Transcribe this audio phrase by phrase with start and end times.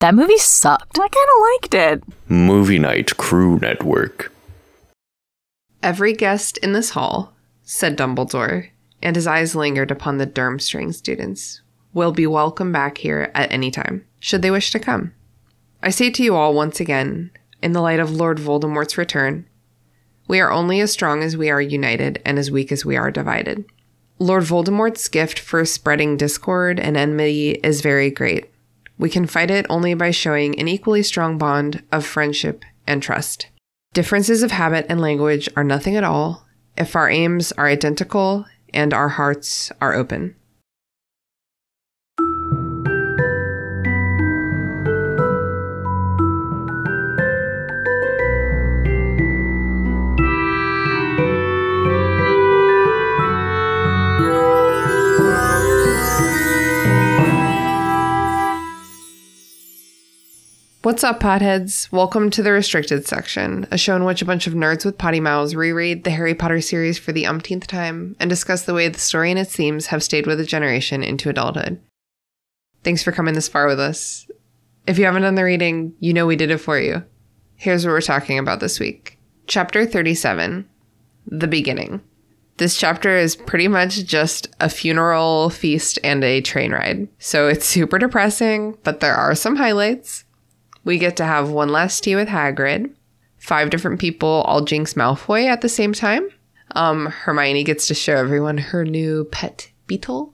[0.00, 0.96] That movie sucked.
[0.96, 2.30] I kind of liked it.
[2.30, 4.32] Movie Night Crew Network.
[5.82, 7.32] Every guest in this hall,
[7.64, 8.68] said Dumbledore,
[9.02, 13.72] and his eyes lingered upon the Durmstrang students, will be welcome back here at any
[13.72, 15.14] time, should they wish to come.
[15.82, 19.48] I say to you all once again, in the light of Lord Voldemort's return,
[20.28, 23.10] we are only as strong as we are united and as weak as we are
[23.10, 23.64] divided.
[24.20, 28.48] Lord Voldemort's gift for spreading discord and enmity is very great.
[28.98, 33.46] We can fight it only by showing an equally strong bond of friendship and trust.
[33.94, 38.92] Differences of habit and language are nothing at all if our aims are identical and
[38.92, 40.34] our hearts are open.
[60.82, 61.90] What's up, potheads?
[61.90, 65.18] Welcome to the restricted section, a show in which a bunch of nerds with potty
[65.18, 68.96] mouths reread the Harry Potter series for the umpteenth time and discuss the way the
[69.00, 71.80] story and its themes have stayed with a generation into adulthood.
[72.84, 74.30] Thanks for coming this far with us.
[74.86, 77.02] If you haven't done the reading, you know we did it for you.
[77.56, 80.64] Here's what we're talking about this week Chapter 37
[81.26, 82.02] The Beginning.
[82.58, 87.08] This chapter is pretty much just a funeral feast and a train ride.
[87.18, 90.24] So it's super depressing, but there are some highlights.
[90.88, 92.94] We get to have one last tea with Hagrid.
[93.36, 96.30] Five different people all jinx Malfoy at the same time.
[96.74, 100.32] Um, Hermione gets to show everyone her new pet beetle.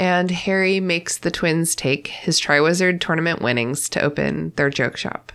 [0.00, 5.30] And Harry makes the twins take his Triwizard tournament winnings to open their joke shop.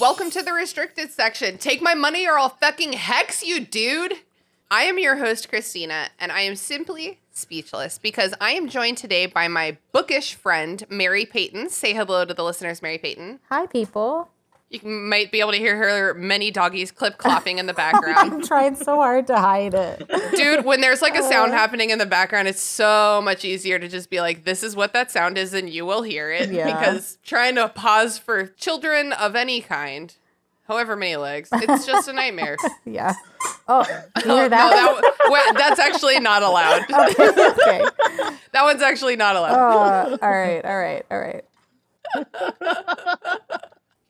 [0.00, 1.58] Welcome to the restricted section.
[1.58, 4.14] Take my money or I'll fucking hex you, dude.
[4.70, 9.26] I am your host, Christina, and I am simply speechless because I am joined today
[9.26, 11.68] by my bookish friend, Mary Peyton.
[11.70, 13.40] Say hello to the listeners, Mary Peyton.
[13.48, 14.30] Hi, people.
[14.70, 18.16] You might be able to hear her many doggies clip clopping in the background.
[18.18, 20.08] I'm trying so hard to hide it.
[20.36, 23.88] Dude, when there's like a sound happening in the background, it's so much easier to
[23.88, 26.52] just be like, this is what that sound is, and you will hear it.
[26.52, 26.66] Yeah.
[26.66, 30.14] Because trying to pause for children of any kind,
[30.70, 32.56] however many legs, it's just a nightmare.
[32.86, 33.14] Yeah.
[33.68, 33.94] Oh, you
[34.30, 35.00] Oh, hear no, that?
[35.02, 36.82] that wait, that's actually not allowed.
[36.90, 37.84] okay.
[38.52, 39.54] That one's actually not allowed.
[39.54, 40.64] Oh, uh, all right.
[40.64, 41.04] All right.
[41.10, 41.44] All right.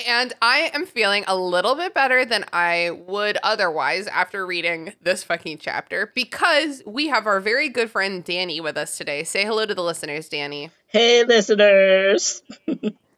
[0.07, 5.23] And I am feeling a little bit better than I would otherwise after reading this
[5.25, 9.25] fucking chapter because we have our very good friend Danni with us today.
[9.25, 10.71] Say hello to the listeners, Danni.
[10.87, 12.43] Hey, listeners.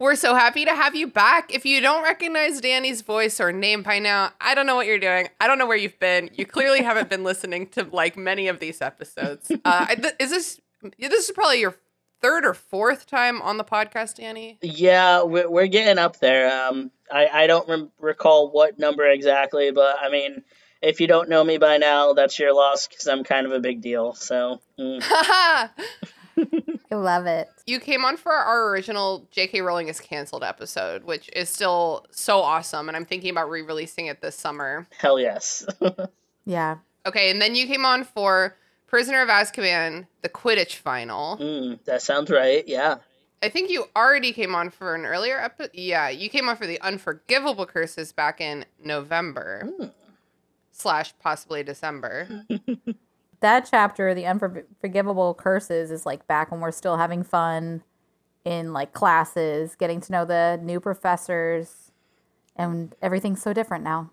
[0.02, 1.54] We're so happy to have you back.
[1.54, 4.98] If you don't recognize Danni's voice or name by now, I don't know what you're
[4.98, 5.28] doing.
[5.40, 6.28] I don't know where you've been.
[6.34, 9.52] You clearly haven't been listening to like many of these episodes.
[9.64, 10.60] Uh, is this
[10.98, 11.76] this is probably your
[12.20, 14.58] third or fourth time on the podcast, Danni?
[14.60, 16.50] Yeah, we're, we're getting up there.
[16.52, 20.42] Um, I, I don't rem- recall what number exactly, but I mean,
[20.82, 23.60] if you don't know me by now, that's your loss because I'm kind of a
[23.60, 24.14] big deal.
[24.14, 25.00] So, mm.
[26.36, 26.46] Haha.
[26.90, 27.48] I love it.
[27.66, 29.60] you came on for our original J.K.
[29.62, 34.20] Rowling is canceled episode, which is still so awesome, and I'm thinking about re-releasing it
[34.20, 34.86] this summer.
[34.98, 35.66] hell yes.
[36.44, 36.78] Yeah.
[37.06, 38.56] Okay, and then you came on for
[38.88, 41.36] Prisoner of Azkaban, the Quidditch final.
[41.38, 42.66] mm, that sounds right.
[42.66, 42.96] Yeah.
[43.42, 45.70] I think you already came on for an earlier episode.
[45.74, 49.92] Yeah, you came on for the Unforgivable Curses back in November Mm.
[50.72, 52.44] slash possibly December.
[53.42, 57.82] That chapter, the unforgivable curses, is like back when we're still having fun
[58.44, 61.90] in like classes, getting to know the new professors,
[62.56, 64.10] and everything's so different now.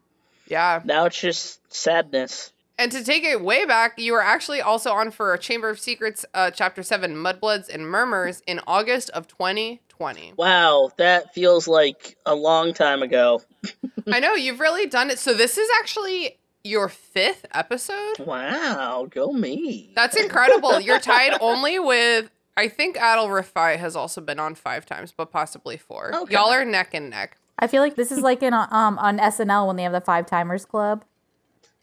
[0.48, 2.52] Yeah, Now it's just sadness.
[2.80, 6.26] and to take it way back, you were actually also on for Chamber of Secrets,
[6.34, 10.34] uh, Chapter Seven, Mudbloods and Murmurs in August of 2020.
[10.38, 13.44] Wow, that feels like a long time ago.
[14.12, 15.20] I know you've really done it.
[15.20, 18.20] So this is actually your fifth episode.
[18.20, 19.92] Wow, go me.
[19.96, 20.80] That's incredible.
[20.80, 25.32] You're tied only with I think Adel Rafai has also been on five times, but
[25.32, 26.14] possibly four.
[26.14, 26.34] Okay.
[26.34, 27.38] Y'all are neck and neck.
[27.58, 30.26] I feel like this is like in um on SNL when they have the Five
[30.26, 31.06] Timers Club.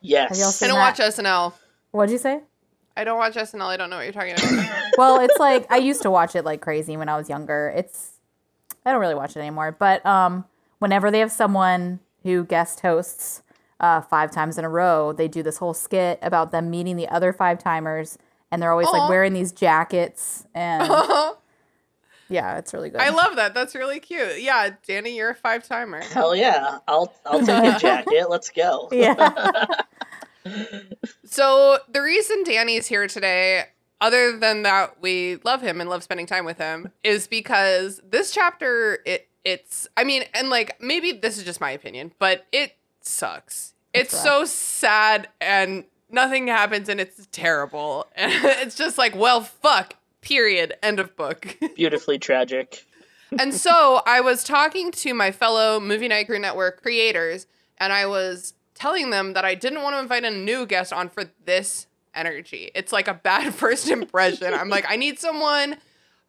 [0.00, 0.31] Yes.
[0.31, 0.99] Have y'all I seen don't that?
[0.99, 1.55] watch SNL.
[1.93, 2.40] What'd you say?
[2.96, 3.62] I don't watch SNL.
[3.62, 4.82] I don't know what you're talking about.
[4.99, 7.73] well, it's like I used to watch it like crazy when I was younger.
[7.75, 8.12] It's
[8.84, 10.44] I don't really watch it anymore, but um
[10.78, 13.43] whenever they have someone who guest hosts
[13.81, 17.08] uh 5 times in a row, they do this whole skit about them meeting the
[17.08, 18.19] other 5 timers
[18.50, 18.93] and they're always Aw.
[18.93, 20.88] like wearing these jackets and
[22.28, 23.00] yeah, it's really good.
[23.00, 23.55] I love that.
[23.55, 24.40] That's really cute.
[24.40, 26.02] Yeah, Danni, you're a five timer.
[26.02, 26.78] Hell yeah.
[26.88, 28.26] I'll I'll take a jacket.
[28.28, 28.88] Let's go.
[28.93, 29.67] yeah.
[31.25, 33.64] So the reason Danni's here today,
[34.00, 38.31] other than that we love him and love spending time with him is because this
[38.31, 42.76] chapter it it's I mean and like maybe this is just my opinion, but it
[43.06, 43.75] sucks.
[43.94, 44.23] It's rough.
[44.23, 48.06] so sad and nothing happens and it's terrible.
[48.14, 49.94] And it's just like, well, fuck.
[50.20, 50.75] Period.
[50.82, 51.56] End of book.
[51.76, 52.85] Beautifully tragic.
[53.38, 57.47] and so I was talking to my fellow Movie Night Crew Network creators,
[57.79, 61.09] and I was telling them that I didn't want to invite a new guest on
[61.09, 62.70] for this energy.
[62.75, 64.52] It's like a bad first impression.
[64.52, 65.76] I'm like, I need someone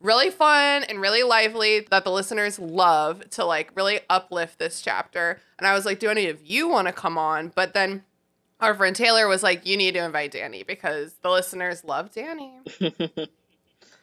[0.02, 5.40] really fun and really lively that the listeners love to like really uplift this chapter.
[5.58, 7.52] And I was like, do any of you want to come on?
[7.56, 8.04] But then
[8.60, 13.28] our friend Taylor was like, you need to invite Danni because the listeners love Danni.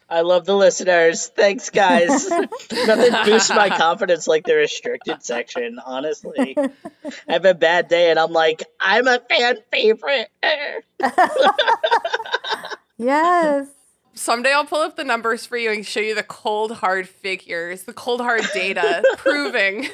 [0.07, 1.27] I love the listeners.
[1.29, 2.29] Thanks, guys.
[2.29, 6.55] Nothing boosts my confidence like the restricted section, honestly.
[6.57, 6.69] I
[7.27, 10.29] have a bad day and I'm like, I'm a fan favorite.
[12.97, 13.67] Yes.
[14.15, 17.83] Someday I'll pull up the numbers for you and show you the cold hard figures,
[17.83, 19.89] the cold hard data proving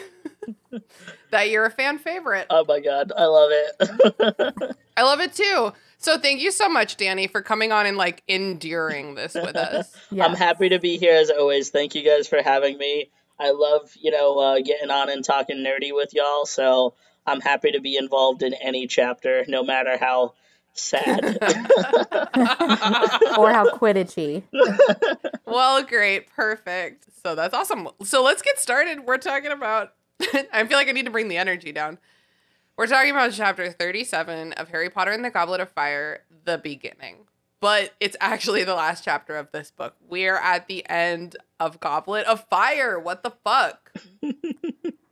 [1.31, 2.45] that you're a fan favorite.
[2.49, 4.75] Oh my god, I love it.
[4.97, 5.73] I love it too.
[5.97, 9.95] So thank you so much, Danni, for coming on and like enduring this with us.
[10.11, 10.25] Yeah.
[10.27, 11.69] I'm happy to be here as always.
[11.69, 13.09] Thank you guys for having me.
[13.39, 16.45] I love, you know, uh, getting on and talking nerdy with y'all.
[16.45, 16.93] So
[17.25, 20.33] I'm happy to be involved in any chapter, no matter how
[20.73, 21.37] sad.
[23.37, 24.43] or how quidditchy.
[25.45, 27.05] well, great, perfect.
[27.23, 27.89] So that's awesome.
[28.03, 29.05] So let's get started.
[29.05, 29.93] We're talking about.
[30.53, 31.97] I feel like I need to bring the energy down.
[32.77, 37.27] We're talking about chapter 37 of Harry Potter and the Goblet of Fire, the beginning.
[37.59, 39.95] But it's actually the last chapter of this book.
[40.07, 42.99] We're at the end of Goblet of Fire.
[42.99, 43.93] What the fuck?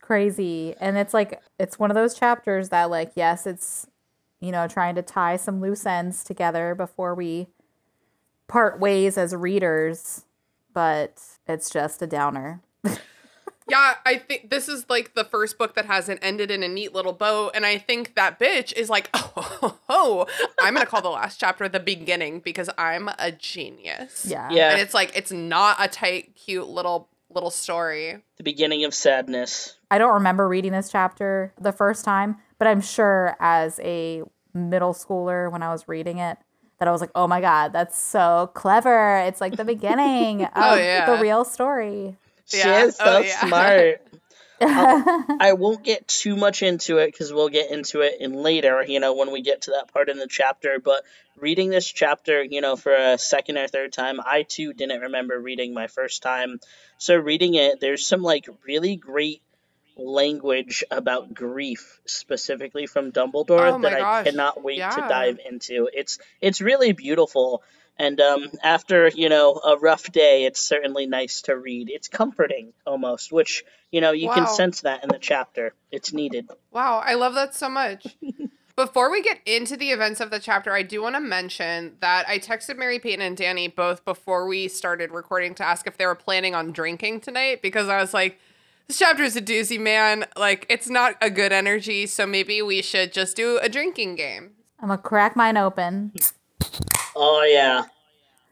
[0.01, 0.73] Crazy.
[0.79, 3.85] And it's like, it's one of those chapters that, like, yes, it's,
[4.39, 7.47] you know, trying to tie some loose ends together before we
[8.47, 10.25] part ways as readers,
[10.73, 12.61] but it's just a downer.
[13.69, 16.93] Yeah, I think this is like the first book that hasn't ended in a neat
[16.93, 17.51] little bow.
[17.53, 20.27] And I think that bitch is like, oh, oh,
[20.59, 24.25] I'm going to call the last chapter the beginning because I'm a genius.
[24.27, 24.49] Yeah.
[24.51, 24.71] Yeah.
[24.71, 28.17] And it's like, it's not a tight, cute little, little story.
[28.37, 29.77] the beginning of sadness.
[29.91, 34.21] I don't remember reading this chapter the first time, but I'm sure as a
[34.53, 36.37] middle schooler when I was reading it,
[36.77, 39.17] that I was like, oh my God, that's so clever.
[39.25, 41.05] It's like the beginning oh, of Oh, yeah.
[41.15, 42.15] the real story.
[42.45, 42.83] She Yeah.
[42.83, 43.45] is oh, so Oh, yeah.
[43.45, 44.01] smart.
[44.61, 48.83] I'll- I won't get too much into it because we'll get into it in later,
[48.85, 50.79] you know, when we get to that part in the chapter.
[50.83, 51.03] But
[51.37, 55.39] reading this chapter, you know, for a second or third time, I too didn't remember
[55.39, 56.59] reading my first time.
[56.97, 59.41] So reading it, there's some like really great
[59.99, 64.25] language about grief specifically from Dumbledore Oh that I gosh.
[64.25, 65.89] cannot wait to dive into.
[65.93, 67.63] It's it's really beautiful.
[67.97, 71.89] And um, after you know a rough day, it's certainly nice to read.
[71.89, 75.73] It's comforting almost, which you know you can sense that in the chapter.
[75.91, 76.47] It's needed.
[76.71, 78.07] Wow, I love that so much.
[78.77, 82.25] Before we get into the events of the chapter, I do want to mention that
[82.29, 86.05] I texted Mary Peyton and Danni both before we started recording to ask if they
[86.05, 88.39] were planning on drinking tonight because I was like,
[88.89, 90.25] this chapter is a doozy, man.
[90.35, 94.53] Like, it's not a good energy, so maybe we should just do a drinking game.
[94.79, 96.11] I'm going to crack mine open.
[97.15, 97.83] Oh yeah,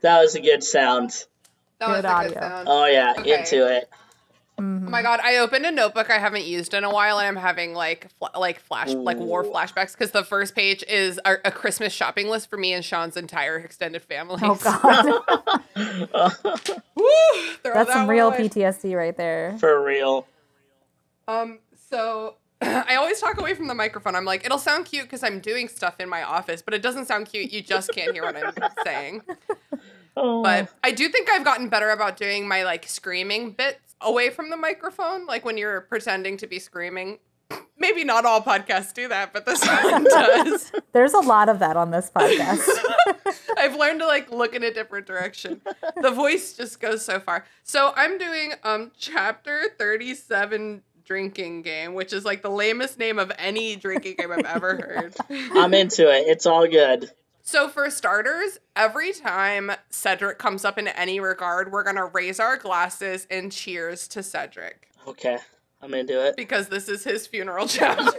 [0.02, 1.26] that was a good sound.
[1.80, 2.30] That was Good a audio.
[2.34, 2.68] good sound.
[2.70, 3.40] Oh yeah, Okay.
[3.40, 3.90] into it.
[4.60, 5.20] Oh my god!
[5.22, 8.40] I opened a notebook I haven't used in a while, and I'm having like fl-
[8.40, 12.50] like flash like war flashbacks because the first page is a, a Christmas shopping list
[12.50, 14.40] for me and Sean's entire extended family.
[14.42, 15.06] Oh, God.
[16.96, 17.06] Woo,
[17.64, 18.50] That's that some real one away.
[18.50, 19.56] PTSD right there.
[19.60, 20.26] For real.
[21.28, 21.60] Um,
[21.90, 24.16] so I always talk away from the microphone.
[24.16, 27.06] I'm like, it'll sound cute because I'm doing stuff in my office, but it doesn't
[27.06, 27.52] sound cute.
[27.52, 29.22] You just can't hear what I'm saying.
[30.20, 30.42] Oh.
[30.42, 34.50] But I do think I've gotten better about doing my like screaming bits away from
[34.50, 37.20] the microphone, like when you're pretending to be screaming.
[37.78, 40.72] Maybe not all podcasts do that, but this one does.
[40.94, 42.68] There's a lot of that on this podcast.
[43.58, 45.62] I've learned to like look in a different direction.
[46.02, 47.46] The voice just goes so far.
[47.64, 53.32] So I'm doing um chapter 37 drinking game, which is like the lamest name of
[53.38, 55.16] any drinking game I've ever heard.
[55.30, 56.28] I'm into it.
[56.28, 57.10] It's all good.
[57.48, 62.58] So for starters, every time Cedric comes up in any regard, we're gonna raise our
[62.58, 65.38] glasses and cheers to Cedric Okay,
[65.82, 66.36] I'm into it.
[66.36, 68.12] because this is his funeral chapter.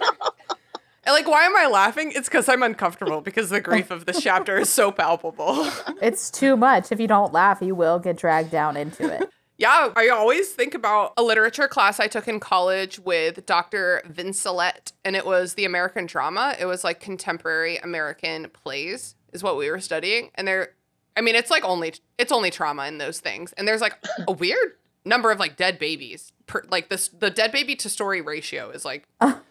[1.04, 2.10] And like, why am I laughing?
[2.16, 5.68] It's because I'm uncomfortable because the grief of this chapter is so palpable.
[6.00, 6.90] it's too much.
[6.90, 9.28] If you don't laugh, you will get dragged down into it.
[9.58, 14.00] Yeah, I always think about a literature class I took in college with Dr.
[14.08, 16.54] Vincelette, and it was the American drama.
[16.58, 20.30] It was like contemporary American plays, is what we were studying.
[20.34, 20.74] And there,
[21.16, 24.32] I mean, it's like only it's only trauma in those things, and there's like a
[24.32, 24.72] weird
[25.04, 26.32] number of like dead babies.
[26.46, 29.42] Per, like this, the dead baby to story ratio is like, not.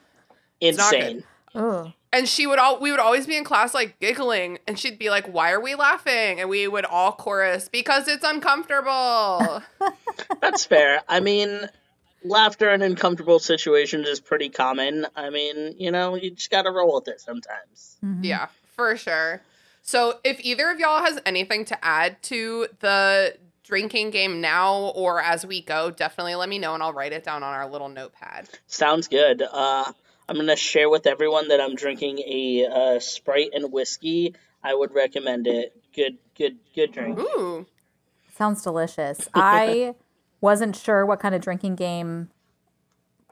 [0.62, 1.24] Insane.
[2.13, 5.10] And she would all we would always be in class like giggling, and she'd be
[5.10, 9.62] like, "Why are we laughing?" And we would all chorus because it's uncomfortable.
[10.41, 11.01] That's fair.
[11.07, 11.67] I mean,
[12.24, 15.05] laughter in uncomfortable situations is pretty common.
[15.15, 17.98] I mean, you know, you just gotta roll with it sometimes.
[18.03, 18.24] Mm-hmm.
[18.24, 19.41] Yeah, for sure.
[19.88, 25.22] So if either of y'all has anything to add to the drinking game now or
[25.22, 27.88] as we go, definitely let me know and I'll write it down on our little
[27.88, 28.50] notepad.
[28.67, 29.41] Sounds good.
[29.41, 29.89] Uh,
[30.27, 34.36] I'm gonna share with everyone that I'm drinking a uh, Sprite and whiskey.
[34.62, 35.74] I would recommend it.
[35.96, 37.17] Good, good, good drink.
[37.17, 37.65] Ooh.
[38.36, 39.29] Sounds delicious.
[39.34, 39.96] I
[40.41, 42.29] wasn't sure what kind of drinking game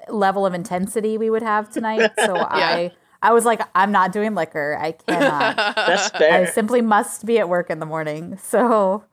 [0.08, 2.92] level of intensity we would have tonight, so I
[3.26, 4.78] I was like, I'm not doing liquor.
[4.80, 5.56] I cannot.
[5.76, 6.32] That's fair.
[6.32, 8.38] I simply must be at work in the morning.
[8.38, 9.04] So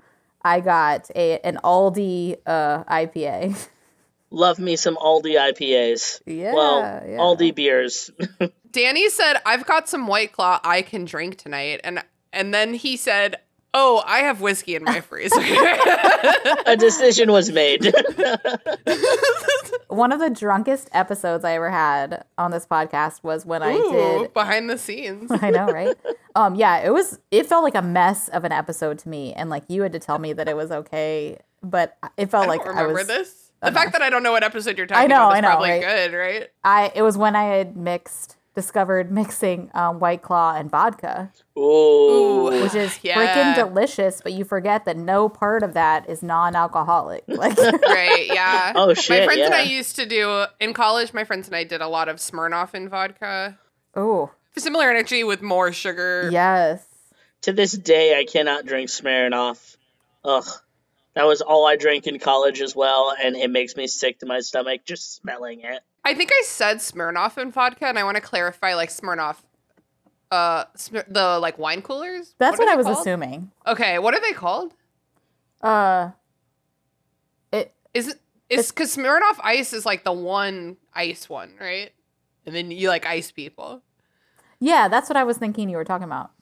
[0.42, 3.69] I got a an Aldi uh, IPA.
[4.31, 6.21] Love me some Aldi IPAs.
[6.26, 6.78] Yeah, Well,
[7.09, 7.16] yeah.
[7.16, 8.11] Aldi beers.
[8.71, 12.04] Danny said, "I've got some White Claw I can drink tonight," and
[12.35, 13.37] and then he said,
[13.75, 15.41] "Oh, I have whiskey in my freezer."
[16.67, 17.93] a decision was made.
[19.88, 24.33] One of the drunkest episodes I ever had on this podcast was when I did
[24.33, 25.31] behind the scenes.
[25.43, 25.95] I know, right?
[26.35, 27.19] um, yeah, it was.
[27.31, 29.99] It felt like a mess of an episode to me, and like you had to
[29.99, 33.07] tell me that it was okay, but it felt I like don't I remember was.
[33.07, 33.38] this.
[33.62, 35.41] The fact that I don't know what episode you're talking I know, about is I
[35.43, 35.81] know, probably right?
[35.83, 36.49] good, right?
[36.64, 42.50] I it was when I had mixed, discovered mixing um, White Claw and vodka, Ooh.
[42.62, 43.16] which is Yeah.
[43.16, 44.21] freaking delicious.
[44.23, 47.25] But you forget that no part of that is non-alcoholic.
[47.28, 48.73] Like, Right, yeah.
[48.76, 49.09] Oh, shit.
[49.11, 51.12] My shit, friends and I used to do in college.
[51.14, 53.59] My friends and I did a lot of Smirnoff in vodka.
[53.94, 56.28] oh Similar energy with more sugar.
[56.30, 56.85] yes,
[57.42, 59.76] To this day, I cannot drink Smirnoff.
[60.25, 60.44] Ugh.
[61.14, 64.26] That was all I drank in college as well, and it makes me sick to
[64.26, 65.80] my stomach just smelling it.
[66.04, 69.37] I think I said Smirnoff and vodka, and I want to clarify, like Smirnoff,
[70.30, 72.35] uh, Smir- the like wine coolers.
[72.38, 72.99] that's what, are I was called?
[72.99, 73.50] assuming.
[73.66, 74.75] Okay, what are they called?
[75.62, 76.11] Uh,
[77.52, 78.18] it is it
[78.49, 81.92] is because Smirnoff Ice is like the one ice one, right?
[82.47, 83.82] And then you like ice people.
[84.59, 86.32] yeah, that's what I was thinking you were talking about.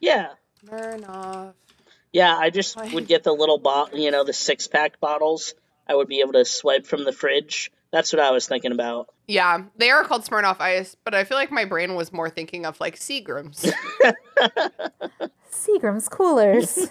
[0.00, 0.30] Yeah.
[0.66, 1.54] Smirnoff.
[2.12, 5.54] Yeah, I just would get the little bottle, you know, the six pack bottles.
[5.86, 7.70] I would be able to swipe from the fridge.
[7.90, 9.08] That's what I was thinking about.
[9.26, 12.66] Yeah, they are called Smirnoff Ice, but I feel like my brain was more thinking
[12.66, 13.72] of like Seagrams.
[15.50, 16.90] Seagram's coolers.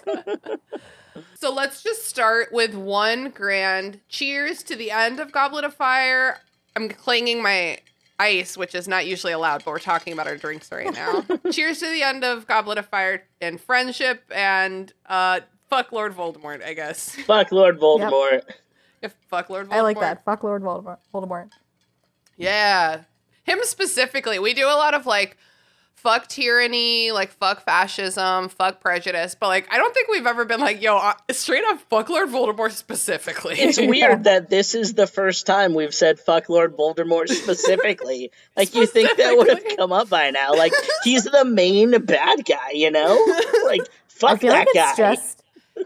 [1.34, 6.38] so let's just start with one grand cheers to the end of Goblet of Fire.
[6.74, 7.78] I'm clanging my
[8.18, 11.24] ice, which is not usually allowed, but we're talking about our drinks right now.
[11.52, 16.64] cheers to the end of Goblet of Fire and friendship and uh fuck Lord Voldemort,
[16.64, 17.14] I guess.
[17.26, 18.42] Fuck Lord Voldemort.
[19.02, 19.72] If fuck Lord Voldemort.
[19.72, 20.24] I like that.
[20.24, 20.98] Fuck Lord Voldemort.
[21.14, 21.50] Voldemort.
[22.36, 23.02] Yeah.
[23.44, 24.38] Him specifically.
[24.38, 25.36] We do a lot of like
[25.94, 30.60] fuck tyranny, like fuck fascism, fuck prejudice, but like I don't think we've ever been
[30.60, 33.56] like, yo, uh, straight up fuck Lord Voldemort specifically.
[33.56, 38.30] It's weird that this is the first time we've said fuck Lord Voldemort specifically.
[38.56, 40.52] like you think that would have come up by now.
[40.54, 43.18] Like he's the main bad guy, you know?
[43.64, 44.94] Like fuck I feel that like guy.
[44.96, 45.37] just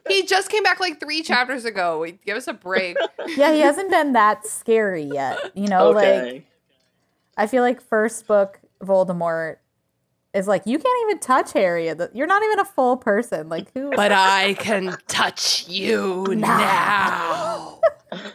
[0.08, 2.06] he just came back like three chapters ago.
[2.24, 2.96] Give us a break.
[3.36, 5.38] yeah, he hasn't been that scary yet.
[5.54, 6.32] You know, okay.
[6.32, 6.46] like
[7.36, 9.56] I feel like first book Voldemort
[10.34, 11.86] is like you can't even touch Harry.
[12.12, 13.48] You're not even a full person.
[13.48, 13.90] Like who?
[13.94, 17.80] But I can touch you now.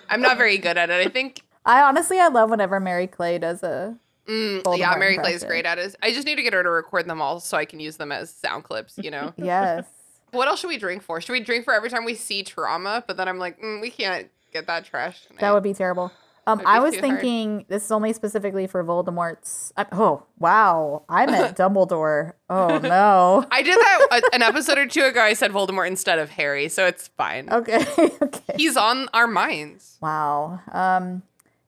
[0.10, 1.06] I'm not very good at it.
[1.06, 3.98] I think I honestly I love whenever Mary Clay does a
[4.28, 5.48] mm, Voldemort yeah, Mary Clay's impression.
[5.48, 5.96] great at it.
[6.02, 8.12] I just need to get her to record them all so I can use them
[8.12, 9.34] as sound clips, you know.
[9.38, 9.86] yes.
[10.32, 11.22] What else should we drink for?
[11.22, 13.04] Should we drink for every time we see trauma?
[13.08, 15.26] But then I'm like, mm, we can't get that trash.
[15.26, 15.42] Tonight.
[15.42, 16.12] That would be terrible.
[16.48, 17.20] Um, I was too hard.
[17.20, 19.74] thinking this is only specifically for Voldemort's.
[19.76, 22.34] Uh, oh wow, I meant Dumbledore.
[22.50, 23.46] Oh no.
[23.52, 25.22] I did that a, an episode or two ago.
[25.22, 27.50] I said Voldemort instead of Harry, so it's fine.
[27.52, 27.86] Okay.
[28.22, 28.54] okay.
[28.56, 29.98] He's on our minds.
[30.02, 30.62] Wow.
[30.72, 31.24] Um,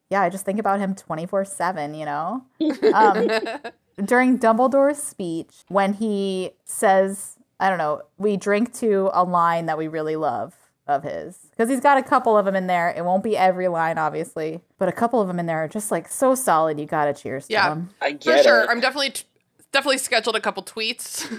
[0.09, 2.45] yeah, I just think about him 24 7, you know?
[2.93, 3.27] Um,
[4.03, 9.77] during Dumbledore's speech, when he says, I don't know, we drink to a line that
[9.77, 10.55] we really love
[10.87, 11.37] of his.
[11.51, 12.89] Because he's got a couple of them in there.
[12.89, 15.91] It won't be every line, obviously, but a couple of them in there are just
[15.91, 16.79] like so solid.
[16.79, 17.69] You got to cheers to Yeah.
[17.69, 17.89] them.
[18.01, 18.63] I For sure.
[18.63, 18.69] it.
[18.69, 19.13] I'm definitely
[19.71, 21.29] definitely scheduled a couple tweets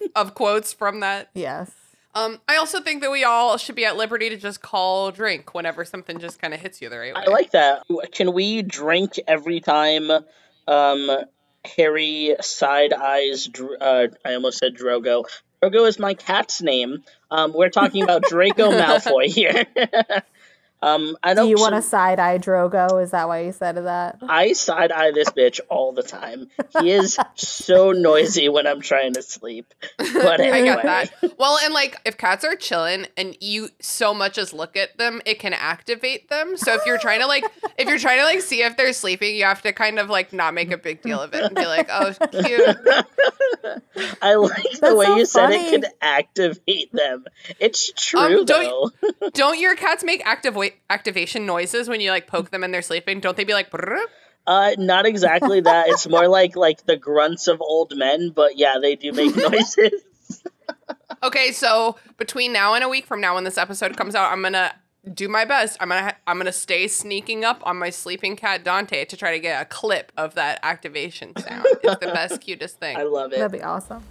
[0.16, 1.28] of quotes from that.
[1.34, 1.70] Yes.
[2.14, 5.52] Um, I also think that we all should be at liberty to just call drink
[5.52, 7.22] whenever something just kind of hits you the right way.
[7.26, 7.82] I like that.
[8.12, 10.10] Can we drink every time
[10.66, 11.10] um
[11.76, 13.48] Harry side eyes
[13.80, 15.24] uh I almost said Drogo.
[15.62, 17.02] Drogo is my cat's name.
[17.30, 19.66] Um, we're talking about Draco Malfoy here.
[20.82, 21.48] um, I Do don't.
[21.48, 23.02] you want to side eye Drogo?
[23.02, 24.18] Is that why you said that?
[24.22, 26.48] I side eye this bitch all the time.
[26.80, 29.72] He is so noisy when I'm trying to sleep.
[29.98, 31.34] But I anyway, get that.
[31.38, 35.22] Well, and like if cats are chilling and you so much as look at them,
[35.24, 36.56] it can activate them.
[36.56, 37.44] So if you're trying to like,
[37.78, 40.32] if you're trying to like see if they're sleeping, you have to kind of like
[40.32, 42.76] not make a big deal of it and be like, oh, cute.
[44.22, 45.70] I like the That's way so you said it funny.
[45.70, 47.24] can activate them.
[47.58, 48.90] It's true Um, though.
[49.20, 50.54] don't- Don't your cats make active
[50.90, 53.20] activation noises when you like poke them and they're sleeping?
[53.20, 54.04] Don't they be like, "Brrr"?
[54.46, 55.88] Uh, not exactly that.
[55.88, 60.02] It's more like like the grunts of old men, but yeah, they do make noises.
[61.22, 64.42] okay, so between now and a week from now when this episode comes out, I'm
[64.42, 64.72] gonna
[65.12, 65.76] do my best.
[65.80, 69.40] I'm gonna I'm gonna stay sneaking up on my sleeping cat Dante to try to
[69.40, 71.66] get a clip of that activation sound.
[71.82, 72.96] It's the best, cutest thing.
[72.96, 73.38] I love it.
[73.38, 74.02] That'd be awesome.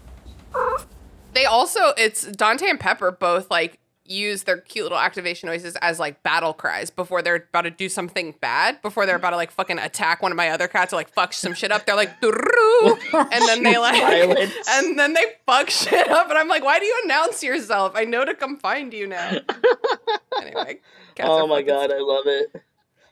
[1.33, 5.99] They also it's Dante and Pepper both like use their cute little activation noises as
[5.99, 9.51] like battle cries before they're about to do something bad, before they're about to like
[9.51, 11.85] fucking attack one of my other cats or like fuck some shit up.
[11.85, 14.53] They're like and then they like Violence.
[14.69, 17.93] and then they fuck shit up and I'm like, why do you announce yourself?
[17.95, 19.29] I know to come find you now.
[20.41, 20.79] anyway.
[21.19, 22.63] Oh my fucking god, I love it.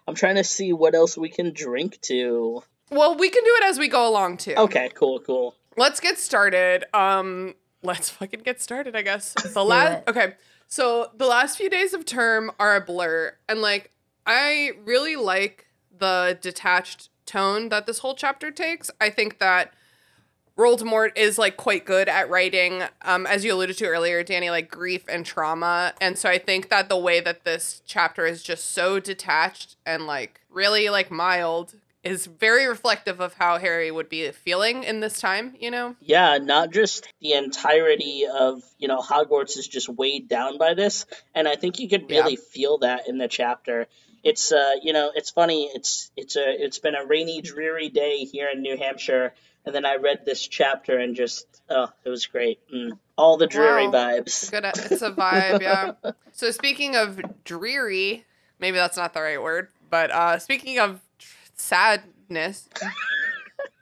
[0.07, 2.61] I'm trying to see what else we can drink to.
[2.91, 4.53] Well, we can do it as we go along too.
[4.55, 5.55] Okay, cool, cool.
[5.77, 6.85] let's get started.
[6.93, 9.33] Um, let's fucking get started, I guess.
[9.53, 10.33] The last okay,
[10.73, 13.91] so the last few days of term are a blur, and like
[14.25, 18.89] I really like the detached tone that this whole chapter takes.
[18.99, 19.71] I think that
[20.57, 24.71] Voldemort is like quite good at writing, um, as you alluded to earlier, Danni, like
[24.71, 25.93] grief and trauma.
[26.01, 30.07] And so I think that the way that this chapter is just so detached and
[30.07, 35.19] like really like mild is very reflective of how Harry would be feeling in this
[35.19, 35.95] time, you know?
[36.01, 41.05] Yeah, not just the entirety of, you know, Hogwarts is just weighed down by this,
[41.33, 42.19] and I think you could Yeah.
[42.21, 43.87] really feel that in the chapter.
[44.23, 48.19] It's uh, you know, it's funny, it's it's a it's been a rainy, dreary day
[48.19, 49.33] here in New Hampshire,
[49.65, 52.59] and then I read this chapter and just oh, it was great.
[52.73, 52.91] Mm.
[53.17, 53.93] All the dreary Wow.
[53.93, 54.49] vibes.
[54.49, 54.63] Good.
[54.65, 55.91] It's a vibe, yeah.
[56.31, 58.25] So speaking of dreary,
[58.59, 60.99] maybe that's not the right word, but uh, speaking of
[61.63, 62.67] sadness,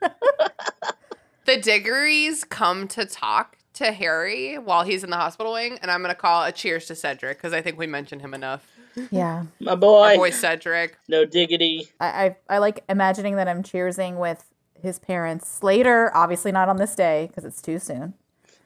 [1.44, 6.02] the Diggories come to talk to Harry while he's in the hospital wing, and I'm
[6.02, 8.66] gonna call a cheers to Cedric because I think we mentioned him enough.
[9.10, 9.44] Yeah.
[9.60, 10.98] My Our boy, boy Cedric.
[11.08, 11.88] no diggity.
[12.00, 14.44] I, I I like imagining that I'm cheersing with
[14.80, 16.10] his parents later.
[16.14, 18.14] Obviously not on this day because it's too soon.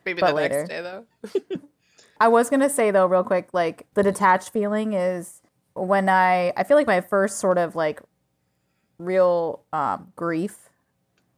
[0.05, 0.67] Maybe But the later.
[0.67, 1.05] next day though.
[2.21, 5.41] I was gonna say though, real quick, like the detached feeling is
[5.75, 8.01] when I I feel like my first sort of like
[8.99, 10.71] real um, grief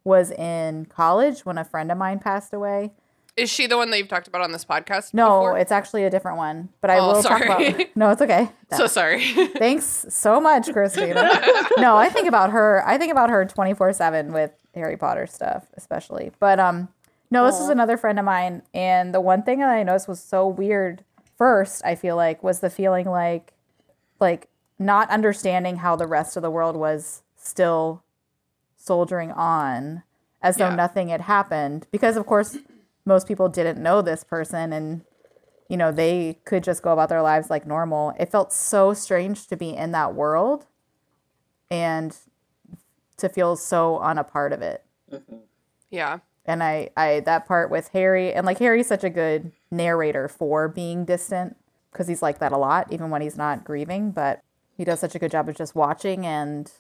[0.05, 2.92] was in college when a friend of mine passed away.
[3.37, 5.14] Is she the one that you've talked about on this podcast?
[5.14, 5.59] No, before?
[5.59, 7.47] it's actually a different one, but I Oh, will sorry.
[7.47, 7.87] talk about.
[7.97, 8.49] No, it's okay.
[8.73, 9.23] so sorry.
[9.59, 11.31] Thanks so much, Christina.
[11.79, 12.83] no, I think about her.
[12.85, 16.33] I think about her 24 7 with Harry Potter stuff, especially.
[16.40, 16.88] But um,
[17.31, 18.62] no, this is another friend of mine.
[18.75, 21.05] And the one thing that I noticed was so weird
[21.37, 23.53] first, I feel like, was the feeling like,
[24.18, 24.49] like,
[24.81, 28.03] not understanding how the rest of the world was still
[28.77, 30.03] soldiering on
[30.42, 30.74] as though Yeah.
[30.77, 31.87] nothing had happened.
[31.90, 32.59] Because, of course,
[33.05, 35.03] most people didn't know this person and
[35.70, 38.14] you know, they could just go about their lives like normal.
[38.18, 40.64] It felt so strange to be in that world
[41.70, 42.16] and
[43.18, 44.83] to feel so on a part of it.
[45.12, 45.37] Mm-hmm.
[45.90, 46.20] yeah.
[46.46, 50.66] And I, I, that part with Harry, and like Harry's such a good narrator for
[50.68, 51.59] being distant
[51.92, 54.11] because he's like that a lot, even when he's not grieving.
[54.12, 54.40] But
[54.74, 56.72] he does such a good job of just watching and,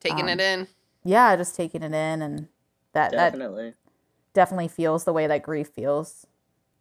[0.00, 0.68] Taking Um, it in.
[1.04, 2.22] yeah, just taking it in.
[2.22, 2.48] And
[2.92, 3.74] that, that Definitely.
[4.34, 6.26] definitely feels the way that grief feels.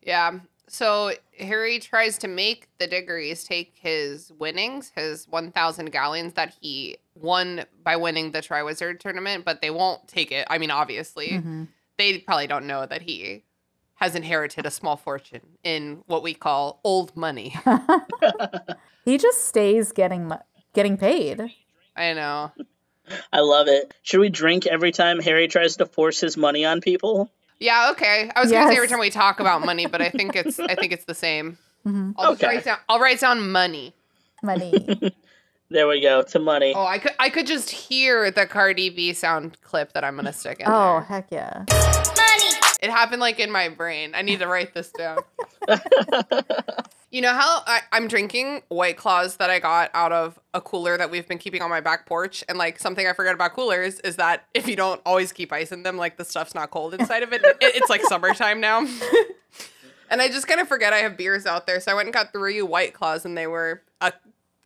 [0.01, 0.39] Yeah.
[0.67, 6.97] So Harry tries to make the Diggories take his winnings, his 1,000 galleons that he
[7.15, 10.45] won by winning the Triwizard tournament, but they won't take it.
[10.49, 11.63] I mean, obviously, Mm-hmm.
[11.97, 13.43] they probably don't know that he
[13.95, 17.53] has inherited a small fortune in what we call old money.
[19.05, 20.32] He just stays getting,
[20.73, 21.41] getting paid.
[21.95, 22.51] I know.
[23.33, 23.93] I love it.
[24.03, 27.31] Should we drink every time Harry tries to force his money on people?
[27.59, 27.89] Yeah.
[27.91, 28.31] Okay.
[28.35, 30.75] I was gonna say every time we talk about money, but I think it's I
[30.75, 31.57] think it's the same.
[31.85, 32.11] Mm-hmm.
[32.17, 32.47] I'll Okay.
[32.47, 32.77] write down.
[32.87, 33.93] I'll write down money.
[34.43, 35.13] Money.
[35.71, 36.23] There we go.
[36.23, 36.73] To money.
[36.75, 40.33] Oh, I could I could just hear the Cardi B sound clip that I'm gonna
[40.33, 41.01] stick in oh, there.
[41.01, 41.65] heck yeah.
[41.69, 42.59] Money.
[42.81, 44.13] It happened like in my brain.
[44.15, 45.19] I need to write this down.
[47.11, 50.95] You know how I, I'm drinking White Claws that I got out of a cooler
[50.95, 53.99] that we've been keeping on my back porch, and like something I forget about coolers
[54.01, 56.93] is that if you don't always keep ice in them, like the stuff's not cold
[56.93, 57.41] inside of it.
[57.45, 58.85] it it's like summertime now,
[60.11, 61.79] and I just kind of forget I have beers out there.
[61.79, 64.13] So I went and got three White Claws, and they were a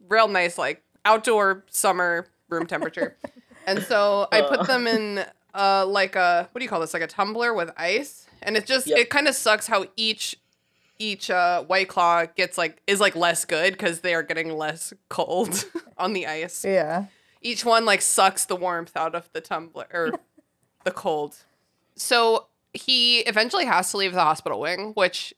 [0.10, 3.16] real nice like outdoor summer room temperature.
[3.66, 7.04] and so I put them in uh like a what do you call this like
[7.04, 8.98] a tumbler with ice, and it just Yep.
[8.98, 10.36] it kind of sucks how each
[11.04, 14.94] each uh, white claw gets like is like less good because they are getting less
[15.10, 15.66] cold
[15.98, 16.64] on the ice.
[16.64, 17.06] Yeah.
[17.42, 20.14] Each one like sucks the warmth out of the tumbler or
[20.86, 21.36] the cold.
[21.96, 25.34] So he eventually has to leave the hospital wing, which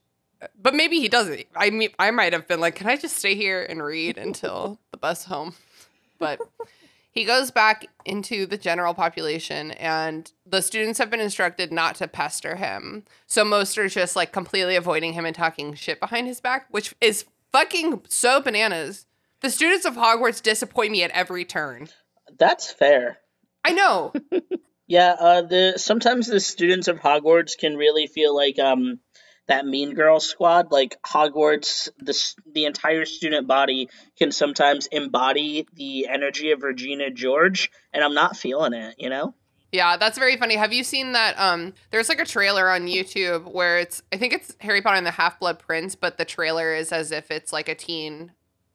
[0.62, 1.46] but maybe he doesn't.
[1.56, 4.80] I mean I might have been like, can I just stay here and read until
[4.92, 5.56] the bus home?
[6.20, 6.40] But
[7.16, 12.08] he goes back into the general population, and the students have been instructed not to
[12.08, 13.06] pester him.
[13.26, 16.94] So most are just like completely avoiding him and talking shit behind his back, which
[17.00, 19.06] is fucking so bananas.
[19.40, 21.88] The students of Hogwarts disappoint me at every turn.
[22.38, 23.18] That's fair.
[23.64, 24.14] I know.
[24.88, 29.00] Yeah, uh, the sometimes the students of Hogwarts can really feel like um
[29.48, 30.72] that Mean Girl squad.
[30.72, 37.72] Like Hogwarts, the the entire student body can sometimes embody the energy of Regina George,
[37.94, 38.96] and I'm not feeling it.
[38.98, 39.36] You know?
[39.72, 40.56] Yeah, that's very funny.
[40.56, 41.38] Have you seen that?
[41.38, 45.06] Um, there's like a trailer on YouTube where it's I think it's Harry Potter and
[45.06, 48.32] the Half Blood Prince, but the trailer is as if it's like a teen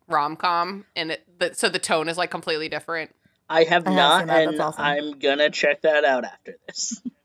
[0.08, 3.14] rom com, and it the, so the tone is like completely different.
[3.48, 4.84] I have I not, and awesome.
[4.84, 7.00] I'm gonna check that out after this.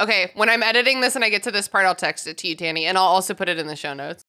[0.00, 2.48] Okay, when I'm editing this and I get to this part, I'll text it to
[2.48, 4.24] you, Danni, and I'll also put it in the show notes.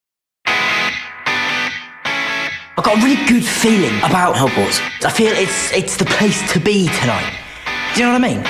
[2.78, 4.80] I've got a really good feeling about Hogwarts.
[5.04, 7.34] I feel it's it's the place to be tonight.
[7.96, 8.44] Do you know what I mean?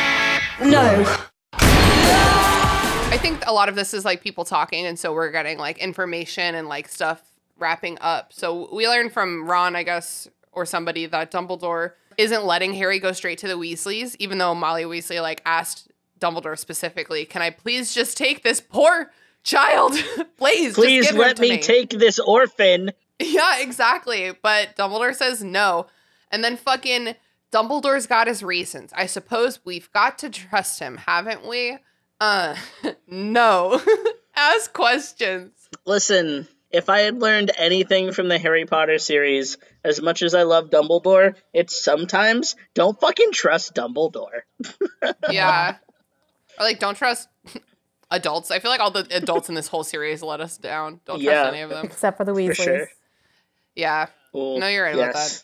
[0.70, 1.06] No.
[1.54, 5.78] I think a lot of this is like people talking, and so we're getting like
[5.78, 7.22] information and like stuff
[7.58, 8.34] wrapping up.
[8.34, 13.14] So we learned from Ron, I guess, or somebody that Dumbledore isn't letting Harry go
[13.14, 15.90] straight to the Weasleys, even though Molly Weasley like asked
[16.26, 19.12] Dumbledore specifically, "Can I please just take this poor
[19.44, 19.94] child?
[20.38, 22.92] please, Please let to me take this orphan.
[23.20, 24.34] Yeah, exactly.
[24.42, 25.88] But Dumbledore says no.
[26.32, 27.16] And then fucking
[27.54, 28.92] Dumbledore's got his reasons.
[28.94, 31.78] I suppose we've got to trust him, haven't we?
[32.20, 32.56] Uh,
[33.08, 33.82] no.
[34.36, 35.54] Ask questions.
[35.86, 40.44] Listen, if I had learned anything from the Harry Potter series, as much as I
[40.44, 44.42] love Dumbledore, it's sometimes don't fucking trust Dumbledore.
[45.30, 45.78] Yeah.
[46.60, 47.28] Or like, don't trust
[48.12, 48.52] adults.
[48.52, 51.00] I feel like all the adults in this whole series let us down.
[51.06, 51.86] Don't trust any of them.
[51.86, 52.56] Except for the Weasleys.
[52.56, 52.88] sure.
[53.76, 54.08] Yeah.
[54.36, 55.44] Ooh, No, you're right about yes.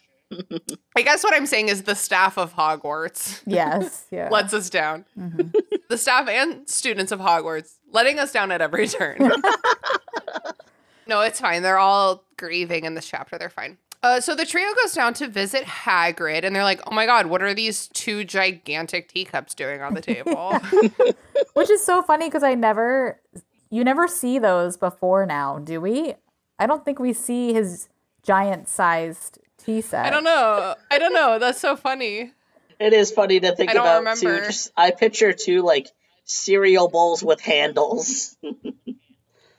[0.96, 3.42] I guess what I'm saying is the staff of Hogwarts.
[3.48, 4.06] Yes.
[4.12, 4.30] Yeah.
[4.30, 5.04] lets us down.
[5.20, 5.50] Mm-hmm.
[5.90, 9.18] The staff and students of Hogwarts letting us down at every turn.
[11.08, 11.62] no, it's fine.
[11.64, 13.38] They're all grieving in this chapter.
[13.38, 13.78] They're fine.
[14.04, 17.28] Uh, so the trio goes down to visit Hagrid, and they're like, "Oh my god,
[17.28, 20.54] what are these two gigantic teacups doing on the table?"
[21.54, 23.22] Which is so funny because I never,
[23.70, 26.16] you never see those before now, do we?
[26.58, 27.90] I don't think we see his
[28.24, 30.06] giant sized tea set.
[30.06, 30.76] I don't know.
[30.90, 31.38] I don't know.
[31.40, 32.32] That's so funny.
[32.80, 34.28] It is funny to think I don't about too.
[34.28, 34.48] remember.
[34.48, 35.88] Just, I picture two like
[36.26, 38.36] cereal bowls with handles.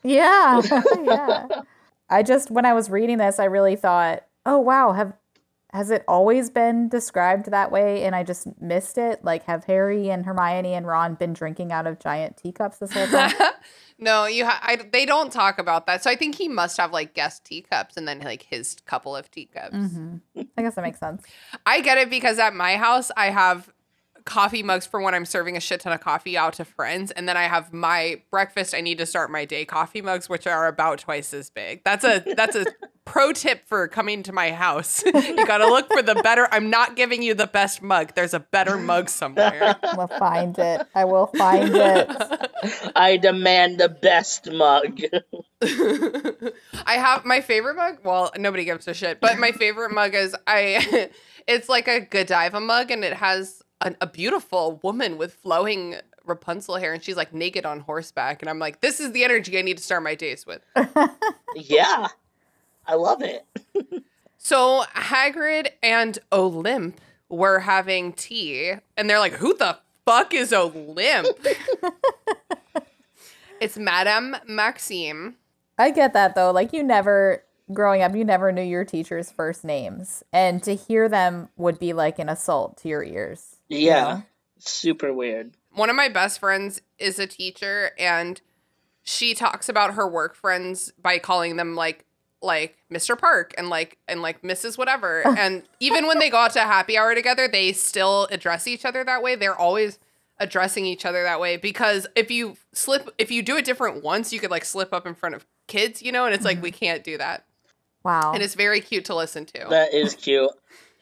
[0.03, 0.61] Yeah.
[1.01, 1.47] yeah.
[2.09, 5.13] I just when I was reading this, I really thought, oh wow, have
[5.71, 9.23] has it always been described that way and I just missed it?
[9.23, 13.07] Like have Harry and Hermione and Ron been drinking out of giant teacups this whole
[13.07, 13.33] time?
[13.99, 14.45] No, you.
[14.45, 16.03] Ha- I, they don't talk about that.
[16.03, 19.29] So I think he must have like guest teacups and then like his couple of
[19.31, 19.75] teacups.
[19.75, 20.41] Mm-hmm.
[20.57, 21.23] I guess that makes sense.
[21.65, 23.71] I get it because at my house I have
[24.25, 27.27] coffee mugs for when I'm serving a shit ton of coffee out to friends, and
[27.27, 28.73] then I have my breakfast.
[28.73, 31.83] I need to start my day coffee mugs, which are about twice as big.
[31.83, 32.65] That's a that's a
[33.05, 35.03] pro tip for coming to my house.
[35.05, 36.47] you got to look for the better.
[36.51, 38.13] I'm not giving you the best mug.
[38.15, 39.77] There's a better mug somewhere.
[39.95, 40.87] We'll find it.
[40.95, 42.91] I will find it.
[42.95, 45.01] I demand the best mug.
[45.61, 47.99] I have my favorite mug.
[48.03, 51.09] Well, nobody gives a shit, but my favorite mug is I.
[51.45, 56.77] It's like a Godiva mug, and it has an, a beautiful woman with flowing Rapunzel
[56.77, 59.61] hair, and she's like naked on horseback, and I'm like, this is the energy I
[59.61, 60.61] need to start my days with.
[61.55, 62.07] yeah,
[62.87, 63.45] I love it.
[64.37, 66.97] So Hagrid and Olympe
[67.29, 71.47] were having tea, and they're like, "Who the fuck is Olympe?"
[73.61, 75.35] it's Madame Maxime.
[75.77, 76.51] I get that though.
[76.51, 80.23] Like you never growing up, you never knew your teacher's first names.
[80.33, 83.52] And to hear them would be like an assault to your ears.
[83.73, 84.23] You Yeah, know?
[84.59, 85.51] super weird.
[85.73, 88.39] One of my best friends is a teacher, and
[89.03, 92.05] she talks about her work friends by calling them like
[92.41, 93.17] like Mr.
[93.17, 94.77] Park and like and like Mrs.
[94.77, 95.23] Whatever.
[95.25, 95.35] Oh.
[95.37, 99.03] and even when they go out to happy hour together, they still address each other
[99.03, 99.35] that way.
[99.35, 99.97] They're always
[100.39, 104.33] addressing each other that way because if you slip if you do it different once,
[104.33, 106.63] you could like slip up in front of kids, you know, and it's like mm-hmm.
[106.63, 107.45] we can't do that.
[108.03, 108.33] Wow.
[108.33, 109.67] And it's very cute to listen to.
[109.69, 110.51] That is cute.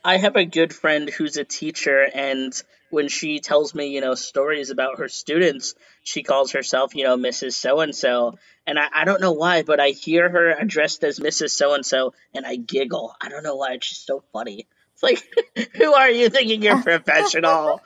[0.04, 2.54] I have a good friend who's a teacher, and
[2.90, 7.18] when she tells me, you know, stories about her students, she calls herself, you know,
[7.18, 7.54] Mrs.
[7.54, 8.38] So and so.
[8.68, 11.52] And I, I don't know why, but I hear her addressed as Mrs.
[11.52, 13.16] So and so, and I giggle.
[13.20, 13.74] I don't know why.
[13.74, 14.68] It's just so funny.
[14.94, 17.82] It's like, who are you thinking you're professional?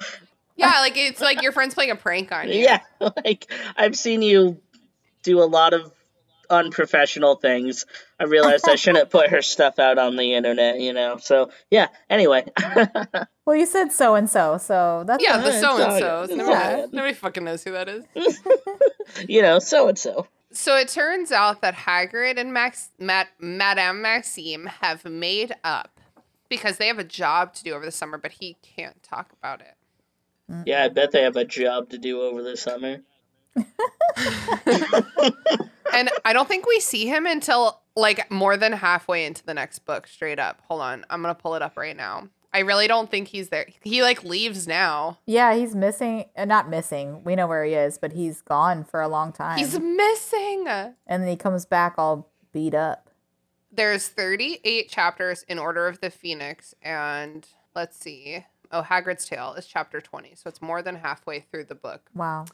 [0.55, 2.55] yeah, like it's like your friend's playing a prank on you.
[2.59, 4.59] yeah, like I've seen you
[5.23, 5.91] do a lot of
[6.49, 7.85] unprofessional things.
[8.19, 11.17] I realized I shouldn't put her stuff out on the internet, you know.
[11.17, 11.87] So yeah.
[12.09, 12.45] Anyway,
[13.45, 16.35] well, you said so and so, so that's Yeah, the so and so.
[16.35, 18.05] Nobody, nobody fucking knows who that is.
[19.27, 20.27] you know, so and so.
[20.51, 25.99] So it turns out that Hagrid and Max, Mat, Madame Maxime have made up
[26.47, 29.59] because they have a job to do over the summer, but he can't talk about
[29.61, 29.75] it.
[30.65, 33.01] Yeah, I bet they have a job to do over the summer.
[35.93, 39.79] And I don't think we see him until like more than halfway into the next
[39.79, 40.61] book, straight up.
[40.67, 41.05] Hold on.
[41.09, 42.27] I'm going to pull it up right now.
[42.53, 43.65] I really don't think he's there.
[43.81, 45.19] He like leaves now.
[45.25, 46.25] Yeah, he's missing.
[46.35, 47.23] Uh, not missing.
[47.23, 49.57] We know where he is, but he's gone for a long time.
[49.57, 50.67] He's missing.
[50.67, 53.09] and then he comes back all beat up.
[53.71, 58.45] There's 38 chapters in Order of the Phoenix, and let's see.
[58.71, 62.09] Oh, Hagrid's Tale is chapter 20, so it's more than halfway through the book.
[62.15, 62.45] Wow.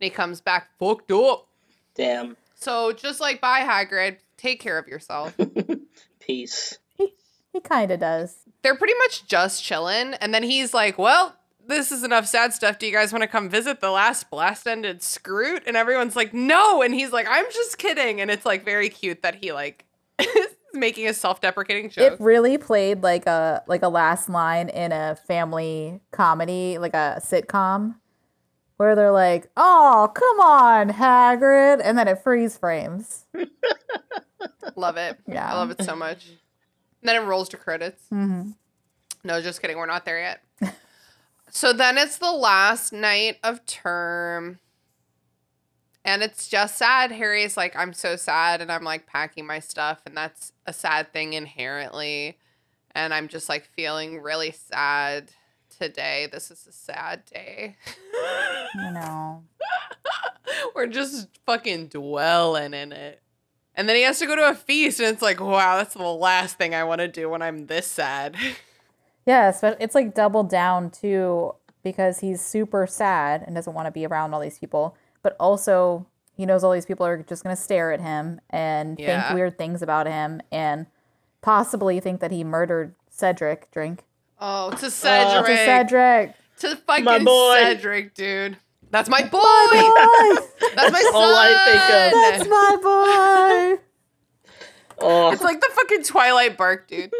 [0.00, 1.46] And he comes back fucked up.
[1.94, 2.36] Damn.
[2.54, 5.36] So just like bye, Hagrid, take care of yourself.
[6.20, 6.78] Peace.
[6.96, 7.14] He
[7.52, 8.36] he kind of does.
[8.62, 11.36] They're pretty much just chilling, and then he's like, "Well,
[11.66, 12.78] this is enough sad stuff.
[12.78, 16.34] Do you guys want to come visit the last blast ended Skrewt?" And everyone's like,
[16.34, 19.84] "No," and he's like, "I'm just kidding." And it's like very cute that he like
[20.18, 22.12] is making a self deprecating joke.
[22.12, 27.20] It really played like a like a last line in a family comedy, like a
[27.24, 27.96] sitcom,
[28.80, 33.26] where they're like, "Oh, come on, Hagrid," and then it freeze frames.
[34.74, 35.18] Love it.
[35.28, 35.52] Yeah.
[35.52, 36.24] I love it so much.
[36.28, 36.38] And
[37.08, 38.02] then it rolls to credits.
[38.08, 38.52] hmm
[39.22, 39.76] No, just kidding.
[39.76, 40.42] We're not there yet.
[41.50, 44.60] so then it's the last night of term.
[46.02, 47.12] And it's just sad.
[47.12, 48.62] Harry's like, I'm so sad.
[48.62, 50.00] And I'm like packing my stuff.
[50.06, 52.38] And that's a sad thing inherently.
[52.92, 55.32] And I'm just like feeling really sad
[55.80, 56.28] today.
[56.30, 57.76] This is a sad day.
[58.74, 59.42] You know.
[60.74, 63.20] We're just fucking dwelling in it.
[63.74, 65.00] And then he has to go to a feast.
[65.00, 67.86] And it's like, wow, that's the last thing I want to do when I'm this
[67.86, 68.36] sad.
[69.26, 73.92] Yeah, but it's like doubled down too because he's super sad and doesn't want to
[73.92, 77.54] be around all these people, but also he knows all these people are just going
[77.54, 79.28] to stare at him and Yeah.
[79.28, 80.86] think weird things about him and
[81.42, 83.70] possibly think that he murdered Cedric.
[83.70, 84.04] Drink
[84.40, 85.46] Oh, to Cedric.
[85.46, 85.56] to Cedric.
[85.58, 86.34] Cedric.
[86.60, 87.58] To fucking My boy.
[87.60, 88.56] Cedric, dude.
[88.90, 89.28] That's my boy.
[89.30, 89.38] Boy,
[90.74, 91.14] That's my son.
[91.14, 93.82] all I that's my boy.
[95.02, 97.10] Oh, It's like the fucking Twilight bark, dude.